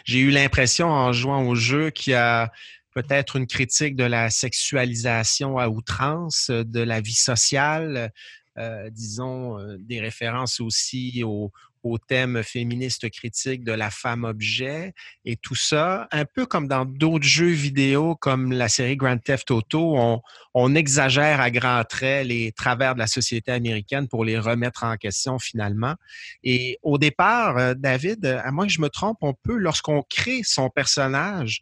J'ai 0.05 0.19
eu 0.19 0.29
l'impression, 0.29 0.89
en 0.89 1.11
jouant 1.11 1.43
au 1.47 1.55
jeu, 1.55 1.89
qu'il 1.89 2.11
y 2.11 2.15
a 2.15 2.51
peut-être 2.93 3.35
une 3.35 3.47
critique 3.47 3.95
de 3.95 4.03
la 4.03 4.29
sexualisation 4.29 5.57
à 5.57 5.67
outrance 5.67 6.49
de 6.49 6.79
la 6.79 7.01
vie 7.01 7.13
sociale, 7.13 8.11
euh, 8.57 8.89
disons, 8.91 9.59
euh, 9.59 9.77
des 9.79 9.99
références 9.99 10.59
aussi 10.59 11.23
au, 11.23 11.51
au 11.83 11.97
thème 11.97 12.43
féministe 12.43 13.09
critique 13.09 13.63
de 13.63 13.73
la 13.73 13.89
femme 13.89 14.23
objet 14.23 14.93
et 15.25 15.35
tout 15.35 15.55
ça, 15.55 16.07
un 16.11 16.25
peu 16.25 16.45
comme 16.45 16.67
dans 16.67 16.85
d'autres 16.85 17.25
jeux 17.25 17.47
vidéo 17.47 18.15
comme 18.15 18.51
la 18.51 18.69
série 18.69 18.95
Grand 18.95 19.17
Theft 19.17 19.51
Auto, 19.51 19.95
on, 19.97 20.21
on, 20.53 20.75
exagère 20.75 21.41
à 21.41 21.51
grands 21.51 21.83
traits 21.83 22.27
les 22.27 22.51
travers 22.53 22.93
de 22.93 22.99
la 22.99 23.07
société 23.07 23.51
américaine 23.51 24.07
pour 24.07 24.23
les 24.23 24.39
remettre 24.39 24.83
en 24.83 24.95
question 24.95 25.39
finalement. 25.39 25.95
Et 26.43 26.79
au 26.83 26.97
départ, 26.97 27.57
euh, 27.57 27.73
David, 27.73 28.25
à 28.25 28.51
moins 28.51 28.65
que 28.65 28.73
je 28.73 28.81
me 28.81 28.89
trompe, 28.89 29.17
on 29.21 29.33
peut, 29.33 29.57
lorsqu'on 29.57 30.03
crée 30.03 30.41
son 30.43 30.69
personnage, 30.69 31.61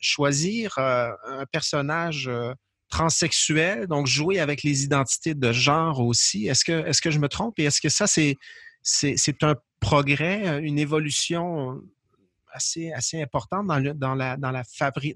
choisir 0.00 0.78
euh, 0.78 1.10
un 1.26 1.46
personnage 1.46 2.28
euh, 2.28 2.52
transsexuel, 2.88 3.86
donc 3.86 4.06
jouer 4.06 4.38
avec 4.38 4.62
les 4.62 4.84
identités 4.84 5.34
de 5.34 5.52
genre 5.52 6.00
aussi. 6.00 6.46
Est-ce 6.46 6.64
que, 6.64 7.10
je 7.10 7.18
me 7.18 7.28
trompe? 7.28 7.58
Et 7.58 7.64
est-ce 7.64 7.80
que 7.80 7.88
ça, 7.88 8.06
c'est, 8.06 8.36
c'est, 8.82 9.42
un 9.42 9.56
progrès, 9.80 10.60
une 10.62 10.78
évolution 10.78 11.80
assez, 12.52 12.92
assez 12.92 13.20
importante 13.20 13.66
dans, 13.66 13.78
la, 13.78 13.94
dans, 13.94 14.62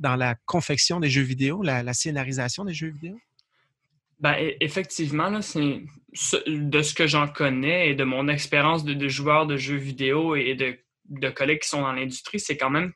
dans 0.01 0.17
la 0.17 0.35
confection 0.47 1.01
des 1.01 1.11
jeux 1.11 1.23
vidéo, 1.23 1.63
la, 1.63 1.93
scénarisation 1.93 2.65
des 2.65 2.73
jeux 2.73 2.91
vidéo? 2.91 3.19
Ben, 4.19 4.35
e, 4.41 4.57
effectivement, 4.61 5.29
là, 5.29 5.41
de 5.41 6.83
ce 6.83 6.95
que 6.95 7.07
j'en 7.07 7.29
connais 7.29 7.91
et 7.91 7.95
de 7.95 8.05
mon 8.05 8.29
expérience 8.29 8.85
de, 8.85 9.09
joueur 9.09 9.47
de 9.47 9.57
jeux 9.57 9.77
vidéo 9.77 10.35
et 10.35 10.55
de, 10.55 10.79
de 11.09 11.29
collègues 11.31 11.61
qui 11.61 11.69
sont 11.69 11.83
dans 11.83 11.93
l'industrie, 11.93 12.41
c'est 12.41 12.57
quand 12.57 12.71
même 12.71 12.93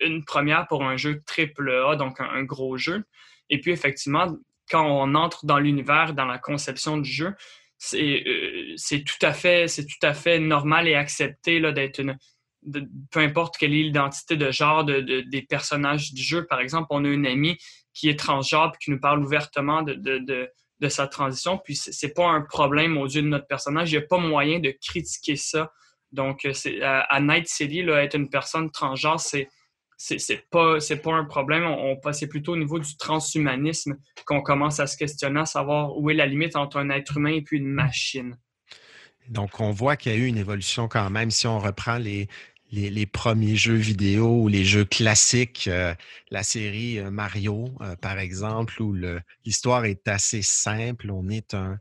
une 0.00 0.24
première 0.24 0.66
pour 0.68 0.84
un 0.84 0.96
jeu 0.96 1.22
triple 1.26 1.70
A, 1.70 1.96
donc 1.96 2.20
un, 2.20 2.42
gros 2.42 2.76
jeu. 2.76 3.04
Et 3.50 3.60
puis, 3.60 3.72
effectivement, 3.72 4.36
quand 4.70 4.86
on 4.86 5.14
entre 5.14 5.46
dans 5.46 5.58
l'univers, 5.58 6.14
dans 6.14 6.24
la 6.24 6.38
conception 6.38 6.96
du 6.96 7.10
jeu, 7.10 7.34
c'est 7.76 8.22
euh, 8.26 8.76
tout, 9.04 9.26
à 9.26 9.32
fait, 9.32 9.66
tout 9.66 10.06
à 10.06 10.14
fait 10.14 10.38
normal 10.38 10.86
et 10.86 10.94
accepté 10.94 11.60
d'être 11.72 11.98
une. 11.98 12.16
peu 13.10 13.20
importe 13.20 13.56
quelle 13.58 13.74
est 13.74 13.82
l'identité 13.82 14.36
de 14.36 14.50
genre 14.50 14.84
de, 14.84 15.00
des 15.00 15.42
personnages 15.42 16.12
du 16.14 16.22
jeu. 16.22 16.46
Par 16.46 16.60
exemple, 16.60 16.86
on 16.90 17.04
a 17.04 17.08
une 17.08 17.26
amie 17.26 17.58
qui 17.92 18.08
est 18.08 18.18
transgenre 18.18 18.78
qui 18.78 18.90
nous 18.90 19.00
parle 19.00 19.22
ouvertement 19.22 19.82
de, 19.82 20.50
sa 20.88 21.06
transition. 21.06 21.58
Puis 21.58 21.76
c'est 21.76 22.14
pas 22.14 22.28
un 22.28 22.40
problème 22.40 22.96
aux 22.96 23.06
yeux 23.06 23.22
de 23.22 23.28
notre 23.28 23.46
personnage. 23.46 23.92
Il 23.92 23.98
n'y 23.98 24.04
a 24.04 24.06
pas 24.06 24.18
moyen 24.18 24.58
de 24.58 24.70
critiquer 24.70 25.36
ça. 25.36 25.72
Donc, 26.12 26.46
c'est, 26.52 26.82
à, 26.82 27.20
Night 27.20 27.48
City, 27.48 27.80
être 27.80 28.16
une 28.16 28.28
personne 28.28 28.70
transgenre, 28.70 29.20
c'est 29.20 29.48
c'est 30.04 30.50
pas 30.50 30.80
c'est 30.80 30.96
pas 30.96 31.14
un 31.14 31.24
problème. 31.24 31.64
On, 31.64 31.96
c'est 32.12 32.26
plutôt 32.26 32.54
au 32.54 32.56
niveau 32.56 32.80
du 32.80 32.96
transhumanisme 32.96 33.96
qu'on 34.26 34.42
commence 34.42 34.80
à 34.80 34.88
se 34.88 34.96
questionner, 34.96 35.40
à 35.40 35.46
savoir 35.46 35.96
où 35.96 36.10
est 36.10 36.14
la 36.14 36.26
limite 36.26 36.56
entre 36.56 36.78
un 36.78 36.90
être 36.90 37.18
humain 37.18 37.34
et 37.34 37.42
puis 37.42 37.58
une 37.58 37.68
machine. 37.68 38.36
Donc, 39.28 39.60
on 39.60 39.70
voit 39.70 39.96
qu'il 39.96 40.12
y 40.12 40.14
a 40.16 40.18
eu 40.18 40.26
une 40.26 40.38
évolution 40.38 40.88
quand 40.88 41.08
même. 41.08 41.30
Si 41.30 41.46
on 41.46 41.60
reprend 41.60 41.98
les, 41.98 42.28
les, 42.72 43.06
premiers 43.06 43.56
jeux 43.56 43.74
vidéo 43.76 44.42
ou 44.42 44.48
les 44.48 44.64
jeux 44.64 44.84
classiques, 44.84 45.68
euh, 45.68 45.94
la 46.30 46.42
série 46.42 46.98
euh, 46.98 47.10
Mario, 47.10 47.68
euh, 47.80 47.94
par 47.96 48.18
exemple, 48.18 48.82
où 48.82 48.94
l'histoire 49.44 49.84
est 49.84 50.08
assez 50.08 50.42
simple. 50.42 51.10
On 51.10 51.28
est 51.28 51.54
un, 51.54 51.78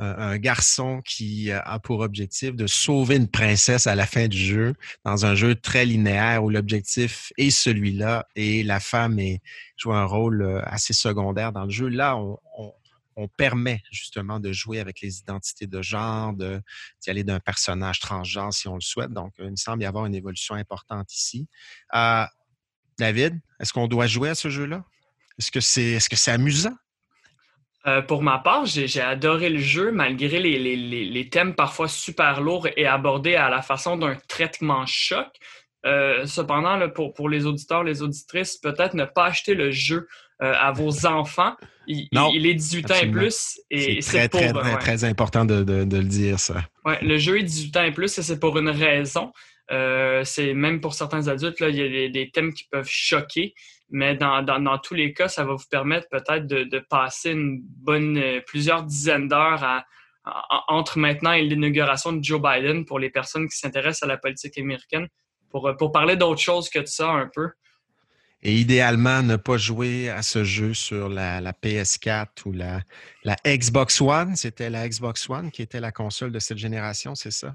un, 0.00 0.38
garçon 0.38 1.02
qui 1.04 1.50
a 1.52 1.78
pour 1.78 2.00
objectif 2.00 2.54
de 2.54 2.66
sauver 2.66 3.16
une 3.16 3.28
princesse 3.28 3.86
à 3.86 3.94
la 3.94 4.06
fin 4.06 4.28
du 4.28 4.38
jeu, 4.38 4.74
dans 5.04 5.26
un 5.26 5.34
jeu 5.34 5.54
très 5.54 5.84
linéaire 5.84 6.42
où 6.42 6.50
l'objectif 6.50 7.32
est 7.36 7.50
celui-là 7.50 8.26
et 8.34 8.62
la 8.62 8.80
femme 8.80 9.18
joue 9.76 9.92
un 9.92 10.04
rôle 10.04 10.62
assez 10.64 10.94
secondaire 10.94 11.52
dans 11.52 11.64
le 11.64 11.70
jeu. 11.70 11.88
Là, 11.88 12.16
on, 12.16 12.74
permet 13.36 13.82
justement 13.92 14.40
de 14.40 14.50
jouer 14.50 14.80
avec 14.80 15.02
les 15.02 15.18
identités 15.18 15.66
de 15.66 15.82
genre, 15.82 16.32
d'y 16.32 17.10
aller 17.10 17.22
d'un 17.22 17.38
personnage 17.38 18.00
transgenre 18.00 18.50
si 18.54 18.66
on 18.66 18.76
le 18.76 18.80
souhaite. 18.80 19.12
Donc, 19.12 19.34
il 19.38 19.50
me 19.50 19.56
semble 19.56 19.82
y 19.82 19.84
avoir 19.84 20.06
une 20.06 20.14
évolution 20.14 20.54
importante 20.54 21.14
ici. 21.14 21.46
Euh, 21.94 22.24
David, 22.98 23.38
est-ce 23.60 23.74
qu'on 23.74 23.88
doit 23.88 24.06
jouer 24.06 24.30
à 24.30 24.34
ce 24.34 24.48
jeu-là? 24.48 24.86
Est-ce 25.38 25.50
que 25.50 25.60
c'est 25.60 25.92
est 25.92 25.98
-ce 25.98 26.16
c'est 26.16 26.30
amusant? 26.30 26.76
Euh, 27.86 28.02
pour 28.02 28.22
ma 28.22 28.38
part, 28.38 28.66
j'ai 28.66 29.00
adoré 29.00 29.48
le 29.48 29.58
jeu 29.58 29.90
malgré 29.90 30.38
les, 30.38 30.58
les, 30.58 30.76
les, 30.76 31.28
thèmes 31.30 31.54
parfois 31.54 31.88
super 31.88 32.42
lourds 32.42 32.68
et 32.76 32.86
abordés 32.86 33.36
à 33.36 33.48
la 33.48 33.62
façon 33.62 33.96
d'un 33.96 34.16
traitement 34.28 34.84
choc. 34.84 35.28
Euh, 35.86 36.26
cependant, 36.26 36.76
là, 36.76 36.88
pour, 36.88 37.14
pour 37.14 37.30
les 37.30 37.46
auditeurs, 37.46 37.82
les 37.82 38.02
auditrices, 38.02 38.58
peut-être 38.58 38.92
ne 38.92 39.06
pas 39.06 39.26
acheter 39.26 39.54
le 39.54 39.70
jeu 39.70 40.06
euh, 40.42 40.52
à 40.58 40.72
vos 40.72 41.06
enfants. 41.06 41.54
Il, 41.86 42.06
il 42.34 42.46
est 42.46 42.54
18 42.54 42.90
ans 42.90 42.94
et 43.02 43.10
plus. 43.10 43.58
Et 43.70 44.02
c'est 44.02 44.28
très, 44.28 44.52
très, 44.52 44.78
très, 44.78 45.04
important 45.04 45.46
de, 45.46 45.62
de, 45.62 45.84
de, 45.84 45.96
le 45.96 46.04
dire, 46.04 46.38
ça. 46.38 46.62
Ouais, 46.84 46.98
le 47.00 47.16
jeu 47.16 47.38
est 47.38 47.44
18 47.44 47.76
ans 47.78 47.84
et 47.84 47.92
plus 47.92 48.18
et 48.18 48.22
c'est 48.22 48.38
pour 48.38 48.58
une 48.58 48.68
raison. 48.68 49.32
C'est 49.70 50.52
même 50.52 50.82
pour 50.82 50.92
certains 50.92 51.28
adultes, 51.28 51.60
là, 51.60 51.70
il 51.70 51.76
y 51.76 52.04
a 52.04 52.08
des, 52.10 52.30
thèmes 52.30 52.52
qui 52.52 52.64
peuvent 52.70 52.88
choquer, 52.88 53.54
mais 53.90 54.14
dans, 54.14 54.42
dans, 54.42 54.60
dans, 54.60 54.78
tous 54.78 54.94
les 54.94 55.12
cas, 55.12 55.28
ça 55.28 55.44
va 55.44 55.54
vous 55.54 55.64
permettre 55.70 56.08
peut-être 56.08 56.46
de, 56.46 56.64
de, 56.64 56.78
passer 56.78 57.30
une 57.32 57.60
bonne 57.62 58.16
euh, 58.18 58.40
plusieurs 58.46 58.84
dizaines 58.84 59.28
d'heures 59.28 59.84
entre 60.68 60.98
maintenant 60.98 61.32
et 61.32 61.42
l'inauguration 61.42 62.12
de 62.12 62.22
Joe 62.22 62.40
Biden 62.40 62.84
pour 62.84 62.98
les 62.98 63.10
personnes 63.10 63.48
qui 63.48 63.56
s'intéressent 63.56 64.02
à 64.02 64.06
la 64.06 64.18
politique 64.18 64.58
américaine, 64.58 65.08
pour, 65.50 65.74
pour 65.78 65.92
parler 65.92 66.16
d'autre 66.16 66.40
chose 66.40 66.68
que 66.68 66.78
de 66.78 66.86
ça 66.86 67.08
un 67.10 67.28
peu. 67.34 67.48
Et 68.42 68.54
idéalement, 68.54 69.22
ne 69.22 69.36
pas 69.36 69.58
jouer 69.58 70.08
à 70.08 70.22
ce 70.22 70.44
jeu 70.44 70.72
sur 70.72 71.08
la, 71.08 71.40
PS4 71.52 72.26
ou 72.46 72.52
la, 72.52 72.80
la 73.24 73.36
Xbox 73.46 74.00
One. 74.00 74.34
C'était 74.34 74.70
la 74.70 74.88
Xbox 74.88 75.28
One 75.28 75.50
qui 75.50 75.60
était 75.60 75.80
la 75.80 75.92
console 75.92 76.32
de 76.32 76.38
cette 76.38 76.58
génération, 76.58 77.14
c'est 77.14 77.32
ça? 77.32 77.54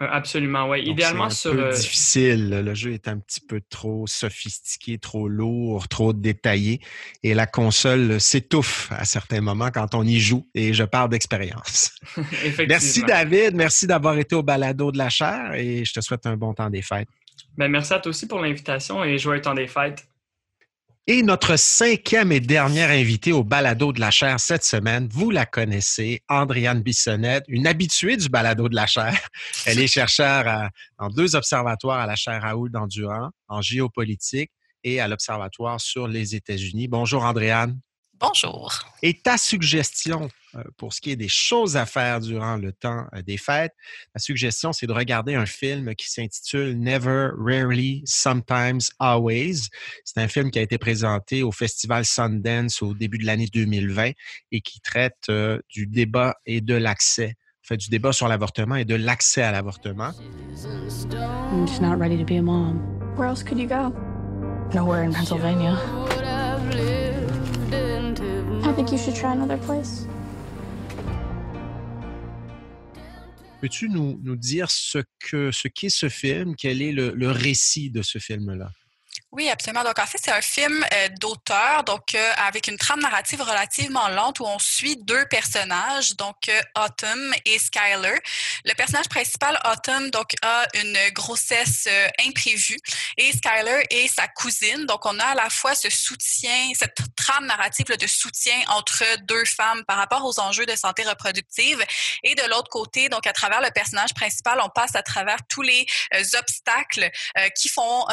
Euh, 0.00 0.08
absolument, 0.10 0.68
oui. 0.68 0.82
Idéalement 0.84 1.30
c'est 1.30 1.50
un 1.50 1.52
Peu 1.52 1.64
euh, 1.66 1.72
difficile. 1.72 2.50
Le 2.50 2.74
jeu 2.74 2.92
est 2.92 3.06
un 3.06 3.18
petit 3.18 3.40
peu 3.40 3.60
trop 3.68 4.06
sophistiqué, 4.06 4.98
trop 4.98 5.28
lourd, 5.28 5.86
trop 5.88 6.12
détaillé. 6.12 6.80
Et 7.22 7.34
la 7.34 7.46
console 7.46 8.20
s'étouffe 8.20 8.90
à 8.90 9.04
certains 9.04 9.40
moments 9.40 9.70
quand 9.70 9.94
on 9.94 10.04
y 10.04 10.18
joue. 10.18 10.48
Et 10.54 10.74
je 10.74 10.82
parle 10.82 11.10
d'expérience. 11.10 11.94
merci, 12.68 13.02
David. 13.02 13.54
Merci 13.54 13.86
d'avoir 13.86 14.18
été 14.18 14.34
au 14.34 14.42
balado 14.42 14.90
de 14.90 14.98
la 14.98 15.08
chair 15.08 15.54
et 15.54 15.84
je 15.84 15.92
te 15.92 16.00
souhaite 16.00 16.26
un 16.26 16.36
bon 16.36 16.54
temps 16.54 16.70
des 16.70 16.82
fêtes. 16.82 17.08
Ben, 17.56 17.68
merci 17.68 17.94
à 17.94 18.00
toi 18.00 18.10
aussi 18.10 18.26
pour 18.26 18.40
l'invitation 18.40 19.04
et 19.04 19.16
joyeux 19.18 19.40
temps 19.40 19.54
des 19.54 19.68
fêtes. 19.68 20.08
Et 21.06 21.22
notre 21.22 21.56
cinquième 21.56 22.32
et 22.32 22.40
dernière 22.40 22.88
invitée 22.88 23.32
au 23.32 23.44
balado 23.44 23.92
de 23.92 24.00
la 24.00 24.10
chair 24.10 24.40
cette 24.40 24.64
semaine, 24.64 25.06
vous 25.12 25.30
la 25.30 25.44
connaissez, 25.44 26.22
Andriane 26.30 26.80
Bissonnette, 26.80 27.44
une 27.48 27.66
habituée 27.66 28.16
du 28.16 28.30
balado 28.30 28.70
de 28.70 28.74
la 28.74 28.86
chair. 28.86 29.14
Elle 29.66 29.80
est 29.80 29.86
chercheure 29.86 30.70
en 30.96 31.10
deux 31.10 31.36
observatoires 31.36 32.00
à 32.00 32.06
la 32.06 32.16
chaire 32.16 32.40
Raoul 32.40 32.70
d'Endurant, 32.70 33.28
en 33.48 33.60
géopolitique 33.60 34.50
et 34.82 34.98
à 34.98 35.06
l'Observatoire 35.06 35.78
sur 35.78 36.08
les 36.08 36.36
États-Unis. 36.36 36.88
Bonjour, 36.88 37.22
Andréane. 37.22 37.78
Bonjour. 38.26 38.72
Et 39.02 39.14
ta 39.14 39.36
suggestion 39.36 40.28
euh, 40.54 40.62
pour 40.76 40.92
ce 40.92 41.00
qui 41.00 41.10
est 41.10 41.16
des 41.16 41.28
choses 41.28 41.76
à 41.76 41.84
faire 41.84 42.20
durant 42.20 42.56
le 42.56 42.72
temps 42.72 43.06
euh, 43.14 43.22
des 43.22 43.36
fêtes, 43.36 43.74
ma 44.14 44.20
suggestion, 44.20 44.72
c'est 44.72 44.86
de 44.86 44.92
regarder 44.92 45.34
un 45.34 45.46
film 45.46 45.94
qui 45.94 46.10
s'intitule 46.10 46.78
Never, 46.78 47.30
Rarely, 47.38 48.02
Sometimes, 48.06 48.80
Always. 48.98 49.68
C'est 50.04 50.20
un 50.20 50.28
film 50.28 50.50
qui 50.50 50.58
a 50.58 50.62
été 50.62 50.78
présenté 50.78 51.42
au 51.42 51.52
Festival 51.52 52.04
Sundance 52.04 52.82
au 52.82 52.94
début 52.94 53.18
de 53.18 53.26
l'année 53.26 53.48
2020 53.52 54.12
et 54.52 54.60
qui 54.60 54.80
traite 54.80 55.28
euh, 55.28 55.58
du 55.68 55.86
débat 55.86 56.36
et 56.46 56.60
de 56.60 56.74
l'accès 56.74 57.34
fait 57.62 57.78
du 57.78 57.88
débat 57.88 58.12
sur 58.12 58.28
l'avortement 58.28 58.76
et 58.76 58.84
de 58.84 58.94
l'accès 58.94 59.42
à 59.42 59.50
l'avortement. 59.50 60.10
I'm 61.50 61.66
just 61.66 61.80
not 61.80 61.98
ready 61.98 62.18
to 62.18 62.24
be 62.24 62.36
a 62.36 62.42
mom. 62.42 62.80
Where 63.16 63.26
else 63.26 63.42
could 63.42 63.58
you 63.58 63.66
go? 63.66 63.90
Nowhere 64.74 65.02
in 65.02 65.12
Pennsylvania. 65.12 65.78
Think 68.76 68.90
you 68.90 68.98
should 68.98 69.14
try 69.14 69.32
another 69.32 69.58
place. 69.58 70.06
Peux-tu 73.60 73.88
nous, 73.88 74.20
nous, 74.22 74.36
dire 74.36 74.70
ce 74.70 74.98
que 75.20 75.50
ce 75.52 75.68
qu'est 75.68 75.88
ce 75.88 76.08
film? 76.08 76.54
Quel 76.56 76.82
est 76.82 76.92
le, 76.92 77.14
le 77.14 77.30
récit 77.30 77.90
de 77.90 78.02
ce 78.02 78.18
film-là? 78.18 78.70
Oui, 79.36 79.50
absolument. 79.50 79.82
Donc, 79.82 79.98
en 79.98 80.06
fait, 80.06 80.18
c'est 80.22 80.30
un 80.30 80.40
film 80.40 80.86
euh, 80.92 81.08
d'auteur, 81.20 81.82
donc 81.82 82.14
euh, 82.14 82.32
avec 82.46 82.68
une 82.68 82.76
trame 82.76 83.00
narrative 83.00 83.42
relativement 83.42 84.06
lente 84.06 84.38
où 84.38 84.44
on 84.44 84.60
suit 84.60 84.96
deux 84.96 85.26
personnages, 85.26 86.14
donc 86.14 86.36
euh, 86.48 86.60
Autumn 86.78 87.34
et 87.44 87.58
Skyler. 87.58 88.14
Le 88.64 88.74
personnage 88.74 89.08
principal, 89.08 89.58
Autumn, 89.64 90.08
donc 90.10 90.34
a 90.42 90.66
une 90.74 90.96
grossesse 91.14 91.88
imprévue 92.24 92.78
et 93.16 93.32
Skyler 93.32 93.84
est 93.90 94.06
sa 94.06 94.28
cousine. 94.28 94.86
Donc, 94.86 95.04
on 95.04 95.18
a 95.18 95.24
à 95.24 95.34
la 95.34 95.50
fois 95.50 95.74
ce 95.74 95.90
soutien, 95.90 96.70
cette 96.78 96.98
trame 97.16 97.46
narrative 97.46 97.86
de 97.86 98.06
soutien 98.06 98.54
entre 98.68 99.02
deux 99.24 99.44
femmes 99.46 99.82
par 99.88 99.96
rapport 99.96 100.24
aux 100.24 100.38
enjeux 100.38 100.66
de 100.66 100.76
santé 100.76 101.02
reproductive. 101.02 101.84
Et 102.22 102.36
de 102.36 102.42
l'autre 102.50 102.70
côté, 102.70 103.08
donc 103.08 103.26
à 103.26 103.32
travers 103.32 103.60
le 103.60 103.70
personnage 103.72 104.14
principal, 104.14 104.60
on 104.62 104.68
passe 104.68 104.94
à 104.94 105.02
travers 105.02 105.38
tous 105.48 105.62
les 105.62 105.84
obstacles 106.38 107.10
qui 107.56 107.68
font, 107.68 108.06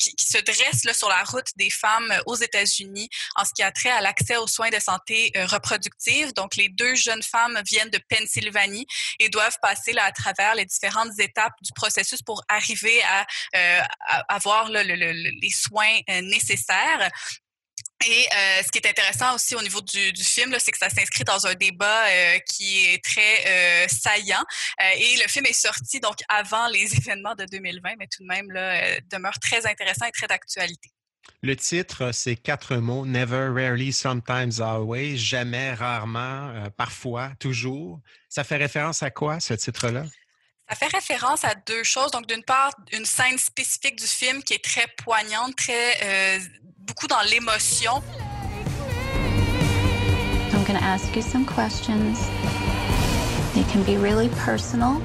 qui, 0.00 0.16
qui 0.16 0.31
se 0.32 0.38
dresse 0.38 0.96
sur 0.96 1.08
la 1.08 1.22
route 1.24 1.48
des 1.56 1.70
femmes 1.70 2.10
euh, 2.10 2.22
aux 2.26 2.36
États-Unis 2.36 3.08
en 3.36 3.44
ce 3.44 3.52
qui 3.54 3.62
a 3.62 3.70
trait 3.70 3.90
à 3.90 4.00
l'accès 4.00 4.36
aux 4.36 4.46
soins 4.46 4.70
de 4.70 4.78
santé 4.78 5.30
euh, 5.36 5.46
reproductive. 5.46 6.32
Donc, 6.34 6.56
les 6.56 6.68
deux 6.68 6.94
jeunes 6.94 7.22
femmes 7.22 7.60
viennent 7.66 7.90
de 7.90 8.00
Pennsylvanie 8.08 8.86
et 9.18 9.28
doivent 9.28 9.58
passer 9.60 9.92
là, 9.92 10.04
à 10.04 10.12
travers 10.12 10.54
les 10.54 10.64
différentes 10.64 11.18
étapes 11.18 11.54
du 11.62 11.72
processus 11.74 12.22
pour 12.22 12.42
arriver 12.48 13.02
à, 13.02 13.26
euh, 13.56 13.82
avoir 14.28 14.68
les 14.70 15.50
soins 15.50 15.98
nécessaires. 16.22 17.10
Et 18.06 18.28
ce 18.62 18.70
qui 18.70 18.78
est 18.78 18.88
intéressant 18.88 19.34
aussi 19.34 19.54
au 19.54 19.62
niveau 19.62 19.80
du, 19.80 20.12
du 20.12 20.24
film, 20.24 20.54
c'est 20.58 20.72
que 20.72 20.78
ça 20.78 20.90
s'inscrit 20.90 21.24
dans 21.24 21.46
un 21.46 21.54
débat 21.54 22.04
qui 22.46 22.86
est 22.86 23.02
très 23.02 23.88
saillant. 23.88 24.42
et 24.96 25.16
le 25.22 25.28
film 25.28 25.46
est 25.46 25.52
sorti 25.52 26.00
donc 26.00 26.16
avant 26.28 26.68
les 26.68 26.94
événements 26.96 27.34
de 27.34 27.44
2020, 27.44 27.94
mais 27.98 28.06
tout 28.06 28.22
de 28.22 28.28
même 28.28 28.50
là, 28.50 29.00
demeure 29.10 29.38
très 29.40 29.66
intéressant 29.66 30.06
et 30.06 30.12
très 30.12 30.26
d'actualité. 30.26 30.90
Le 31.42 31.56
titre, 31.56 32.12
c'est 32.12 32.36
quatre 32.36 32.76
mots 32.76 33.04
Never, 33.06 33.48
rarely, 33.52 33.92
sometimes, 33.92 34.60
always. 34.60 35.16
Jamais, 35.16 35.74
rarement, 35.74 36.70
parfois, 36.76 37.32
toujours. 37.38 38.00
Ça 38.28 38.44
fait 38.44 38.56
référence 38.56 39.02
à 39.02 39.10
quoi, 39.10 39.40
ce 39.40 39.54
titre-là? 39.54 40.04
Ça 40.68 40.76
fait 40.76 40.86
référence 40.86 41.44
à 41.44 41.54
deux 41.66 41.82
choses. 41.82 42.10
Donc, 42.12 42.26
d'une 42.26 42.44
part, 42.44 42.72
une 42.92 43.04
scène 43.04 43.38
spécifique 43.38 43.96
du 43.96 44.06
film 44.06 44.42
qui 44.42 44.54
est 44.54 44.64
très 44.64 44.86
poignante, 44.98 45.56
très 45.56 46.38
beaucoup 46.92 47.06
dans 47.06 47.22
l'émotion. 47.30 48.02
Don't 50.50 50.66
going 50.66 50.78
to 50.78 50.84
ask 50.84 51.16
you 51.16 51.22
some 51.22 51.46
questions. 51.46 52.18
They 53.54 53.62
can 53.64 53.82
be 53.84 53.96
really 53.96 54.28
personal. 54.44 55.00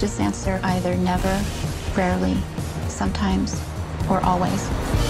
Just 0.00 0.20
answer 0.20 0.58
either 0.64 0.96
never, 0.96 1.40
rarely, 1.96 2.36
sometimes, 2.88 3.60
or 4.10 4.20
always. 4.24 5.07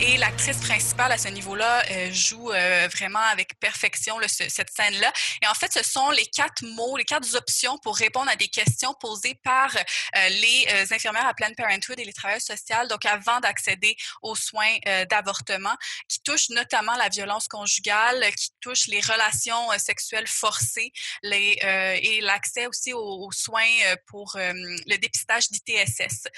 Et 0.00 0.16
l'actrice 0.16 0.58
principale 0.58 1.12
à 1.12 1.18
ce 1.18 1.28
niveau-là 1.28 1.82
euh, 1.90 2.12
joue 2.12 2.50
euh, 2.50 2.88
vraiment 2.92 3.20
avec 3.32 3.58
perfection 3.60 4.16
cette 4.26 4.70
scène-là. 4.70 5.12
Et 5.42 5.46
en 5.46 5.54
fait, 5.54 5.72
ce 5.72 5.82
sont 5.82 6.10
les 6.10 6.26
quatre 6.26 6.64
mots, 6.64 6.96
les 6.96 7.04
quatre 7.04 7.34
options 7.36 7.78
pour 7.78 7.96
répondre 7.96 8.30
à 8.30 8.36
des 8.36 8.48
questions 8.48 8.94
posées 9.00 9.38
par 9.42 9.74
euh, 9.76 10.28
les 10.28 10.66
infirmières 10.90 11.26
à 11.26 11.34
Planned 11.34 11.56
Parenthood 11.56 11.98
et 11.98 12.04
les 12.04 12.12
travailleurs 12.12 12.40
sociaux, 12.40 12.86
donc 12.88 13.04
avant 13.04 13.40
d'accéder 13.40 13.96
aux 14.22 14.34
soins 14.34 14.76
d'avortement, 15.10 15.74
qui 16.08 16.20
touchent 16.20 16.50
notamment 16.50 16.94
la 16.96 17.08
violence 17.08 17.48
conjugale, 17.48 18.24
qui 18.34 18.50
touchent 18.60 18.86
les 18.86 19.00
relations 19.00 19.70
sexuelles 19.78 20.26
forcées 20.26 20.92
les, 21.22 21.58
et 22.02 22.20
l'accès 22.20 22.66
aussi 22.66 22.92
aux, 22.92 23.30
soins 23.32 23.62
pour 24.06 24.36
le 24.36 24.96
dépistage 24.96 25.50
d'ITSS. 25.50 26.28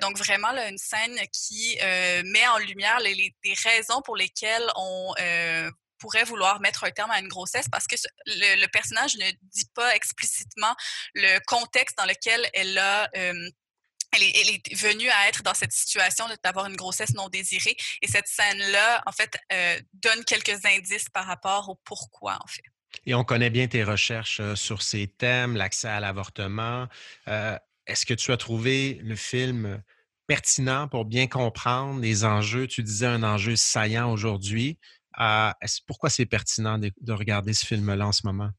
donc 0.00 0.18
vraiment 0.18 0.50
là, 0.52 0.68
une 0.68 0.78
scène 0.78 1.18
qui 1.32 1.78
met 2.24 2.46
en 2.48 2.58
lumière 2.58 2.87
les 3.00 3.34
raisons 3.64 4.02
pour 4.02 4.16
lesquelles 4.16 4.66
on 4.76 5.14
euh, 5.20 5.70
pourrait 5.98 6.24
vouloir 6.24 6.60
mettre 6.60 6.84
un 6.84 6.90
terme 6.90 7.10
à 7.10 7.18
une 7.20 7.28
grossesse 7.28 7.68
parce 7.70 7.86
que 7.86 7.96
le, 8.26 8.66
personnage 8.68 9.16
ne 9.16 9.30
dit 9.52 9.68
pas 9.74 9.94
explicitement 9.94 10.74
le 11.14 11.38
contexte 11.46 11.98
dans 11.98 12.06
lequel 12.06 12.48
elle 12.54 12.78
a 12.78 13.08
euh, 13.16 13.50
elle 14.12 14.22
est, 14.22 14.74
venue 14.74 15.10
à 15.10 15.28
être 15.28 15.42
dans 15.42 15.52
cette 15.52 15.72
situation 15.72 16.24
d'avoir 16.42 16.64
une 16.66 16.76
grossesse 16.76 17.12
non 17.12 17.28
désirée. 17.28 17.76
Et 18.00 18.08
cette 18.08 18.26
scène-là, 18.26 19.02
en 19.04 19.12
fait, 19.12 19.36
euh, 19.52 19.78
donne 19.92 20.24
quelques 20.24 20.64
indices 20.64 21.10
par 21.10 21.26
rapport 21.26 21.68
au 21.68 21.74
pourquoi, 21.84 22.38
en 22.42 22.46
fait. 22.46 22.62
Et 23.04 23.14
on 23.14 23.22
connaît 23.22 23.50
bien 23.50 23.68
tes 23.68 23.84
recherches 23.84 24.40
sur 24.54 24.80
ces 24.80 25.08
thèmes, 25.08 25.56
l'accès 25.56 25.88
à 25.88 26.00
l'avortement. 26.00 26.88
Est-ce 27.26 28.06
que 28.06 28.14
tu 28.14 28.32
as 28.32 28.38
trouvé 28.38 28.98
le 29.02 29.14
film 29.14 29.82
pertinent 30.28 30.88
pour 30.88 31.06
bien 31.06 31.26
comprendre 31.26 32.00
les 32.00 32.24
enjeux. 32.24 32.68
Tu 32.68 32.84
disais 32.84 33.06
un 33.06 33.24
enjeu 33.24 33.56
saillant 33.56 34.12
aujourd'hui. 34.12 34.78
Euh, 35.20 35.50
pourquoi 35.88 36.10
c'est 36.10 36.26
pertinent 36.26 36.78
de, 36.78 36.92
de 37.00 37.12
regarder 37.12 37.54
ce 37.54 37.66
film-là 37.66 38.06
en 38.06 38.12
ce 38.12 38.26
moment? 38.26 38.50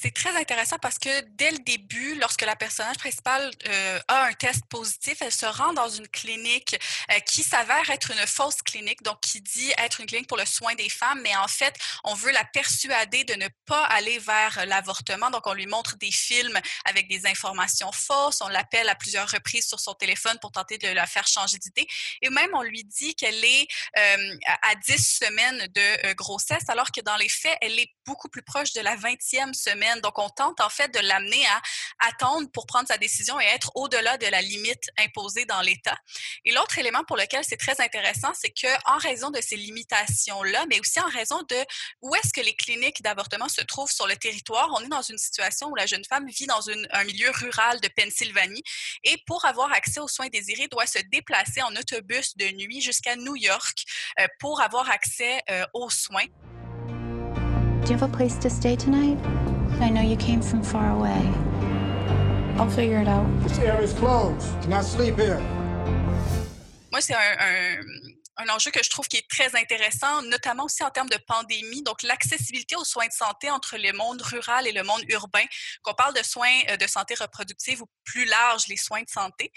C'est 0.00 0.14
très 0.14 0.34
intéressant 0.36 0.78
parce 0.80 0.98
que 0.98 1.20
dès 1.36 1.50
le 1.50 1.58
début, 1.58 2.14
lorsque 2.14 2.42
la 2.42 2.56
personnage 2.56 2.96
principale 2.96 3.50
euh, 3.68 4.00
a 4.08 4.24
un 4.24 4.32
test 4.32 4.64
positif, 4.70 5.18
elle 5.20 5.32
se 5.32 5.44
rend 5.44 5.74
dans 5.74 5.88
une 5.88 6.08
clinique 6.08 6.78
euh, 7.10 7.18
qui 7.20 7.42
s'avère 7.42 7.90
être 7.90 8.10
une 8.10 8.26
fausse 8.26 8.62
clinique, 8.62 9.02
donc 9.02 9.20
qui 9.20 9.42
dit 9.42 9.70
être 9.76 10.00
une 10.00 10.06
clinique 10.06 10.28
pour 10.28 10.38
le 10.38 10.46
soin 10.46 10.74
des 10.76 10.88
femmes, 10.88 11.20
mais 11.22 11.36
en 11.36 11.48
fait, 11.48 11.74
on 12.04 12.14
veut 12.14 12.32
la 12.32 12.44
persuader 12.44 13.24
de 13.24 13.34
ne 13.34 13.48
pas 13.66 13.84
aller 13.84 14.18
vers 14.18 14.64
l'avortement. 14.66 15.30
Donc, 15.30 15.46
on 15.46 15.52
lui 15.52 15.66
montre 15.66 15.96
des 15.96 16.10
films 16.10 16.58
avec 16.86 17.08
des 17.08 17.26
informations 17.26 17.92
fausses, 17.92 18.40
on 18.40 18.48
l'appelle 18.48 18.88
à 18.88 18.94
plusieurs 18.94 19.28
reprises 19.28 19.66
sur 19.66 19.80
son 19.80 19.92
téléphone 19.92 20.38
pour 20.40 20.52
tenter 20.52 20.78
de 20.78 20.88
la 20.88 21.06
faire 21.06 21.26
changer 21.26 21.58
d'idée, 21.58 21.86
et 22.22 22.30
même 22.30 22.50
on 22.54 22.62
lui 22.62 22.84
dit 22.84 23.14
qu'elle 23.14 23.44
est 23.44 23.68
euh, 23.98 24.36
à 24.46 24.74
10 24.74 25.18
semaines 25.18 25.66
de 25.74 26.14
grossesse, 26.14 26.68
alors 26.68 26.90
que 26.90 27.02
dans 27.02 27.16
les 27.16 27.28
faits, 27.28 27.58
elle 27.60 27.78
est 27.78 27.92
beaucoup 28.06 28.28
plus 28.28 28.42
proche 28.42 28.72
de 28.72 28.80
la 28.80 28.96
20e 28.96 29.52
semaine 29.52 29.81
donc, 30.02 30.18
on 30.18 30.28
tente 30.28 30.60
en 30.60 30.68
fait 30.68 30.92
de 30.94 31.00
l'amener 31.00 31.44
à 31.46 32.08
attendre 32.08 32.48
pour 32.52 32.66
prendre 32.66 32.88
sa 32.88 32.98
décision 32.98 33.40
et 33.40 33.44
être 33.44 33.70
au-delà 33.74 34.16
de 34.16 34.26
la 34.26 34.42
limite 34.42 34.84
imposée 34.98 35.44
dans 35.44 35.60
l'État. 35.60 35.96
Et 36.44 36.52
l'autre 36.52 36.78
élément 36.78 37.04
pour 37.04 37.16
lequel 37.16 37.44
c'est 37.44 37.56
très 37.56 37.80
intéressant, 37.80 38.32
c'est 38.34 38.50
que 38.50 38.68
en 38.86 38.98
raison 38.98 39.30
de 39.30 39.40
ces 39.40 39.56
limitations-là, 39.56 40.64
mais 40.68 40.80
aussi 40.80 41.00
en 41.00 41.08
raison 41.08 41.42
de 41.48 41.56
où 42.02 42.14
est-ce 42.14 42.32
que 42.32 42.40
les 42.40 42.54
cliniques 42.54 43.02
d'avortement 43.02 43.48
se 43.48 43.62
trouvent 43.62 43.90
sur 43.90 44.06
le 44.06 44.16
territoire, 44.16 44.68
on 44.74 44.84
est 44.84 44.88
dans 44.88 45.02
une 45.02 45.18
situation 45.18 45.68
où 45.68 45.74
la 45.74 45.86
jeune 45.86 46.04
femme 46.04 46.28
vit 46.28 46.46
dans 46.46 46.70
un 46.70 47.04
milieu 47.04 47.30
rural 47.30 47.80
de 47.80 47.88
Pennsylvanie 47.88 48.62
et 49.04 49.16
pour 49.26 49.44
avoir 49.44 49.72
accès 49.72 50.00
aux 50.00 50.08
soins 50.08 50.28
désirés, 50.28 50.68
doit 50.68 50.86
se 50.86 50.98
déplacer 51.10 51.62
en 51.62 51.74
autobus 51.76 52.36
de 52.36 52.46
nuit 52.56 52.80
jusqu'à 52.80 53.16
New 53.16 53.36
York 53.36 53.84
euh, 54.20 54.26
pour 54.38 54.60
avoir 54.60 54.90
accès 54.90 55.42
euh, 55.50 55.64
aux 55.74 55.90
soins. 55.90 56.26
Do 57.84 57.88
you 57.88 57.94
have 57.94 58.04
a 58.04 58.08
place 58.08 58.38
to 58.38 58.48
stay 58.48 58.76
tonight? 58.76 59.18
I 59.80 59.90
know 59.90 60.02
you 60.02 60.16
came 60.16 60.42
from 60.42 60.62
far 60.62 60.90
away. 60.90 61.22
I'll 62.56 62.70
figure 62.70 63.00
it 63.00 63.08
out. 63.08 63.26
This 63.42 63.58
area 63.58 63.82
is 63.82 63.92
closed. 63.92 64.46
Cannot 64.62 64.84
sleep 64.84 65.18
here. 65.18 65.40
Moi, 66.90 67.00
c'est 67.00 67.14
un, 67.14 67.18
un, 67.18 67.76
un, 68.36 68.48
enjeu 68.50 68.70
que 68.70 68.82
je 68.82 68.90
trouve 68.90 69.08
qui 69.08 69.16
est 69.16 69.28
très 69.28 69.56
intéressant, 69.56 70.22
notamment 70.22 70.64
aussi 70.64 70.84
en 70.84 70.90
termes 70.90 71.08
de 71.08 71.18
pandémie. 71.26 71.82
Donc, 71.82 72.02
l'accessibilité 72.02 72.76
aux 72.76 72.84
soins 72.84 73.06
de 73.06 73.12
santé 73.12 73.50
entre 73.50 73.78
le 73.78 73.92
monde 73.92 74.20
rural 74.22 74.66
et 74.66 74.72
le 74.72 74.82
monde 74.82 75.02
urbain. 75.08 75.44
Qu'on 75.82 75.94
parle 75.94 76.14
de 76.14 76.22
soins 76.22 76.60
euh, 76.68 76.76
de 76.76 76.86
santé 76.86 77.14
reproductive 77.14 77.82
ou 77.82 77.86
plus 78.04 78.26
large, 78.26 78.68
les 78.68 78.76
soins 78.76 79.02
de 79.02 79.08
santé. 79.08 79.50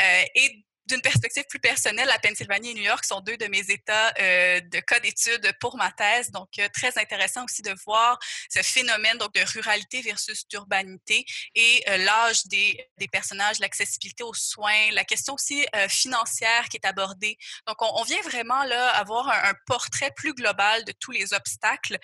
Euh, 0.00 0.22
et 0.34 0.64
d'une 0.86 1.00
perspective 1.00 1.44
plus 1.48 1.60
personnelle, 1.60 2.08
la 2.08 2.18
Pennsylvanie 2.18 2.70
et 2.70 2.74
New 2.74 2.82
York 2.82 3.04
sont 3.04 3.20
deux 3.20 3.36
de 3.36 3.46
mes 3.46 3.60
états 3.70 4.12
euh, 4.20 4.60
de 4.60 4.80
cas 4.80 5.00
d'études 5.00 5.52
pour 5.60 5.76
ma 5.76 5.92
thèse. 5.92 6.30
Donc, 6.30 6.48
euh, 6.58 6.68
très 6.72 6.98
intéressant 6.98 7.44
aussi 7.44 7.62
de 7.62 7.72
voir 7.86 8.18
ce 8.50 8.60
phénomène 8.62 9.16
donc 9.18 9.32
de 9.34 9.40
ruralité 9.52 10.02
versus 10.02 10.46
d'urbanité 10.48 11.24
et 11.54 11.84
euh, 11.88 11.98
l'âge 11.98 12.46
des, 12.46 12.84
des, 12.98 13.08
personnages, 13.08 13.58
l'accessibilité 13.60 14.24
aux 14.24 14.34
soins, 14.34 14.90
la 14.92 15.04
question 15.04 15.34
aussi 15.34 15.64
financière 15.88 16.68
qui 16.68 16.76
est 16.76 16.86
abordée. 16.86 17.36
Donc, 17.66 17.76
on, 17.80 18.02
vient 18.02 18.20
vraiment 18.22 18.64
là 18.64 18.88
avoir 18.90 19.28
un, 19.28 19.50
un, 19.50 19.54
portrait 19.66 20.10
plus 20.16 20.34
global 20.34 20.84
de 20.84 20.92
tous 20.98 21.10
les 21.10 21.34
obstacles 21.34 21.98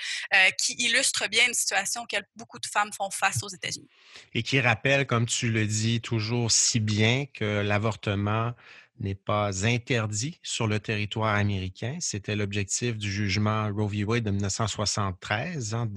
qui 0.59 0.75
illustre 0.79 1.27
bien 1.29 1.47
une 1.47 1.55
situation 1.55 2.03
auquel 2.03 2.25
beaucoup 2.37 2.59
de 2.59 2.67
femmes 2.67 2.93
font 2.93 3.11
face 3.11 3.43
aux 3.43 3.49
États-Unis. 3.49 3.89
Et 4.35 4.43
qui 4.43 4.61
rappelle, 4.61 5.07
comme 5.07 5.27
tu 5.27 5.51
le 5.51 5.67
dis 5.67 6.01
toujours 6.01 6.51
si 6.53 6.81
bien, 6.81 7.27
que 7.27 7.61
l'avortement 7.61 8.55
n'est 9.01 9.15
pas 9.15 9.67
interdit 9.67 10.41
sur 10.43 10.67
le 10.67 10.81
territoire 10.81 11.35
américain. 11.35 11.97
C'était 12.01 12.37
l'objectif 12.37 12.97
du 12.97 13.11
jugement 13.11 13.71
Roe 13.73 13.89
v. 13.89 14.05
Wade 14.05 14.25
de 14.25 14.31
1973, 14.31 15.75
hein, 15.75 15.89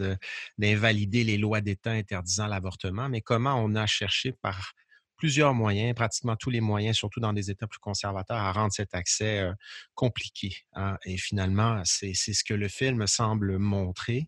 d'invalider 0.58 1.24
les 1.24 1.38
lois 1.38 1.62
d'État 1.62 1.92
interdisant 1.92 2.48
l'avortement. 2.48 3.10
Mais 3.10 3.22
comment 3.22 3.56
on 3.56 3.76
a 3.76 3.86
cherché 3.86 4.34
par 4.34 4.74
plusieurs 5.22 5.54
moyens, 5.54 5.94
pratiquement 5.94 6.36
tous 6.36 6.50
les 6.50 6.62
moyens, 6.62 6.98
surtout 6.98 7.20
dans 7.20 7.32
des 7.32 7.52
États 7.52 7.68
plus 7.68 7.78
conservateurs, 7.78 8.38
à 8.38 8.52
rendre 8.52 8.74
cet 8.74 8.96
accès 8.96 9.42
euh, 9.42 9.54
compliqué. 9.94 10.52
Hein? 10.74 10.98
Et 11.06 11.16
finalement, 11.16 11.80
c'est 11.86 12.16
ce 12.16 12.44
que 12.44 12.56
le 12.56 12.68
film 12.68 13.06
semble 13.06 13.60
montrer. 13.60 14.28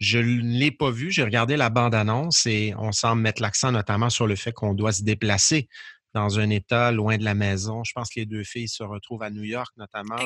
Je 0.00 0.18
ne 0.18 0.58
l'ai 0.58 0.70
pas 0.70 0.90
vu, 0.90 1.10
j'ai 1.10 1.22
regardé 1.22 1.56
la 1.56 1.70
bande-annonce 1.70 2.44
et 2.44 2.74
on 2.76 2.92
semble 2.92 3.22
mettre 3.22 3.40
l'accent 3.40 3.72
notamment 3.72 4.10
sur 4.10 4.26
le 4.26 4.36
fait 4.36 4.52
qu'on 4.52 4.74
doit 4.74 4.92
se 4.92 5.02
déplacer 5.02 5.66
dans 6.14 6.38
un 6.38 6.50
état 6.50 6.92
loin 6.92 7.18
de 7.18 7.24
la 7.24 7.34
maison. 7.34 7.82
Je 7.84 7.92
pense 7.92 8.08
que 8.08 8.20
les 8.20 8.26
deux 8.26 8.44
filles 8.44 8.68
se 8.68 8.82
retrouvent 8.82 9.22
à 9.22 9.30
New 9.30 9.42
York 9.42 9.72
notamment. 9.76 10.16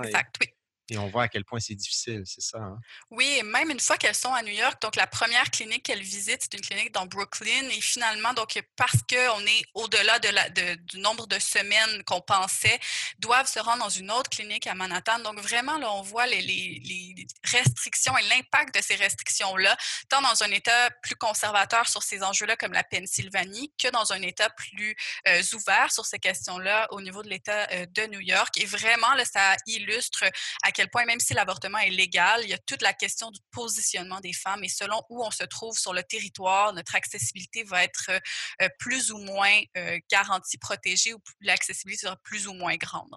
Et 0.90 0.96
on 0.96 1.08
voit 1.08 1.24
à 1.24 1.28
quel 1.28 1.44
point 1.44 1.60
c'est 1.60 1.74
difficile, 1.74 2.22
c'est 2.24 2.40
ça. 2.40 2.58
Hein? 2.58 2.78
Oui, 3.10 3.42
même 3.44 3.70
une 3.70 3.80
fois 3.80 3.98
qu'elles 3.98 4.14
sont 4.14 4.32
à 4.32 4.42
New 4.42 4.52
York, 4.52 4.80
donc 4.80 4.96
la 4.96 5.06
première 5.06 5.50
clinique 5.50 5.82
qu'elles 5.82 6.02
visitent, 6.02 6.40
c'est 6.42 6.54
une 6.54 6.62
clinique 6.62 6.92
dans 6.92 7.04
Brooklyn. 7.04 7.68
Et 7.70 7.80
finalement, 7.80 8.32
donc 8.32 8.58
parce 8.76 9.02
qu'on 9.08 9.40
est 9.46 9.64
au-delà 9.74 10.18
de 10.18 10.28
la, 10.28 10.48
de, 10.48 10.74
du 10.74 10.98
nombre 10.98 11.26
de 11.26 11.38
semaines 11.38 12.02
qu'on 12.04 12.22
pensait, 12.22 12.78
doivent 13.18 13.48
se 13.48 13.58
rendre 13.58 13.82
dans 13.84 13.88
une 13.90 14.10
autre 14.10 14.30
clinique 14.30 14.66
à 14.66 14.74
Manhattan. 14.74 15.18
Donc 15.18 15.38
vraiment, 15.40 15.76
là, 15.78 15.92
on 15.92 16.02
voit 16.02 16.26
les, 16.26 16.40
les, 16.40 16.80
les 16.82 17.26
restrictions 17.44 18.16
et 18.16 18.22
l'impact 18.28 18.74
de 18.74 18.82
ces 18.82 18.94
restrictions-là, 18.96 19.76
tant 20.08 20.22
dans 20.22 20.42
un 20.42 20.50
État 20.50 20.90
plus 21.02 21.16
conservateur 21.16 21.86
sur 21.88 22.02
ces 22.02 22.22
enjeux-là 22.22 22.56
comme 22.56 22.72
la 22.72 22.84
Pennsylvanie, 22.84 23.72
que 23.78 23.88
dans 23.88 24.12
un 24.12 24.22
État 24.22 24.48
plus 24.50 24.96
euh, 25.26 25.42
ouvert 25.52 25.92
sur 25.92 26.06
ces 26.06 26.18
questions-là 26.18 26.86
au 26.92 27.00
niveau 27.02 27.22
de 27.22 27.28
l'État 27.28 27.68
euh, 27.72 27.84
de 27.86 28.06
New 28.06 28.20
York. 28.20 28.56
Et 28.58 28.64
vraiment, 28.64 29.12
là, 29.14 29.24
ça 29.26 29.56
illustre 29.66 30.24
à 30.62 30.72
quel 30.78 30.90
point, 30.90 31.04
même 31.06 31.18
si 31.18 31.34
l'avortement 31.34 31.78
est 31.78 31.90
légal, 31.90 32.40
il 32.44 32.50
y 32.50 32.54
a 32.54 32.58
toute 32.58 32.82
la 32.82 32.92
question 32.92 33.32
du 33.32 33.40
positionnement 33.50 34.20
des 34.20 34.32
femmes 34.32 34.62
et 34.62 34.68
selon 34.68 35.02
où 35.10 35.24
on 35.24 35.30
se 35.32 35.42
trouve 35.42 35.76
sur 35.76 35.92
le 35.92 36.04
territoire, 36.04 36.72
notre 36.72 36.94
accessibilité 36.94 37.64
va 37.64 37.82
être 37.82 38.10
euh, 38.10 38.20
euh, 38.62 38.68
plus 38.78 39.10
ou 39.10 39.18
moins 39.18 39.60
euh, 39.76 39.98
garantie, 40.08 40.56
protégée 40.56 41.14
ou 41.14 41.18
l'accessibilité 41.40 42.06
sera 42.06 42.16
plus 42.22 42.46
ou 42.46 42.52
moins 42.52 42.76
grande. 42.76 43.10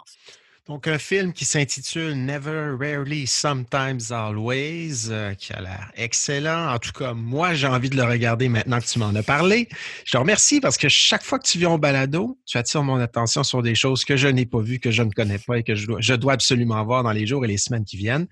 Donc, 0.67 0.87
un 0.87 0.99
film 0.99 1.33
qui 1.33 1.43
s'intitule 1.43 2.13
Never, 2.13 2.75
Rarely, 2.79 3.25
Sometimes, 3.25 4.11
Always, 4.11 5.09
euh, 5.09 5.33
qui 5.33 5.53
a 5.53 5.59
l'air 5.59 5.91
excellent. 5.95 6.71
En 6.71 6.77
tout 6.77 6.91
cas, 6.91 7.15
moi, 7.15 7.55
j'ai 7.55 7.65
envie 7.65 7.89
de 7.89 7.95
le 7.95 8.03
regarder 8.03 8.47
maintenant 8.47 8.79
que 8.79 8.85
tu 8.85 8.99
m'en 8.99 9.13
as 9.15 9.23
parlé. 9.23 9.67
Je 10.05 10.11
te 10.11 10.17
remercie 10.17 10.61
parce 10.61 10.77
que 10.77 10.87
chaque 10.87 11.23
fois 11.23 11.39
que 11.39 11.47
tu 11.47 11.57
viens 11.57 11.71
au 11.71 11.79
balado, 11.79 12.37
tu 12.45 12.59
attires 12.59 12.83
mon 12.83 12.97
attention 12.97 13.43
sur 13.43 13.63
des 13.63 13.73
choses 13.73 14.05
que 14.05 14.15
je 14.15 14.27
n'ai 14.27 14.45
pas 14.45 14.61
vues, 14.61 14.79
que 14.79 14.91
je 14.91 15.01
ne 15.01 15.09
connais 15.09 15.39
pas 15.39 15.57
et 15.57 15.63
que 15.63 15.73
je 15.73 16.13
dois, 16.13 16.33
absolument 16.33 16.83
voir 16.85 17.01
dans 17.01 17.11
les 17.11 17.25
jours 17.25 17.43
et 17.43 17.47
les 17.47 17.57
semaines 17.57 17.83
qui 17.83 17.97
viennent. 17.97 18.27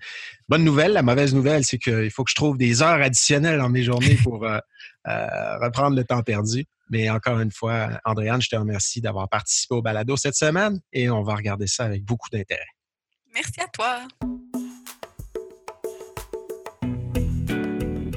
Bonne 0.48 0.62
nouvelle. 0.62 0.92
La 0.92 1.02
mauvaise 1.02 1.34
nouvelle, 1.34 1.64
c'est 1.64 1.78
qu'il 1.78 2.12
faut 2.12 2.22
que 2.22 2.30
je 2.30 2.36
trouve 2.36 2.56
des 2.56 2.80
heures 2.80 3.02
additionnelles 3.02 3.58
dans 3.58 3.68
mes 3.70 3.82
journées 3.82 4.16
pour 4.22 4.46
euh, 4.46 4.58
euh, 5.08 5.58
reprendre 5.58 5.96
le 5.96 6.04
temps 6.04 6.22
perdu. 6.22 6.64
Mais 6.90 7.08
encore 7.08 7.40
une 7.40 7.52
fois, 7.52 7.88
Andréane, 8.04 8.42
je 8.42 8.48
te 8.48 8.56
remercie 8.56 9.00
d'avoir 9.00 9.28
participé 9.28 9.76
au 9.76 9.82
balado 9.82 10.16
cette 10.16 10.34
semaine 10.34 10.80
et 10.92 11.08
on 11.08 11.22
va 11.22 11.36
regarder 11.36 11.68
ça 11.68 11.84
avec 11.84 12.04
beaucoup 12.04 12.28
d'intérêt. 12.30 12.66
Merci 13.32 13.60
à 13.60 13.68
toi. 13.68 14.00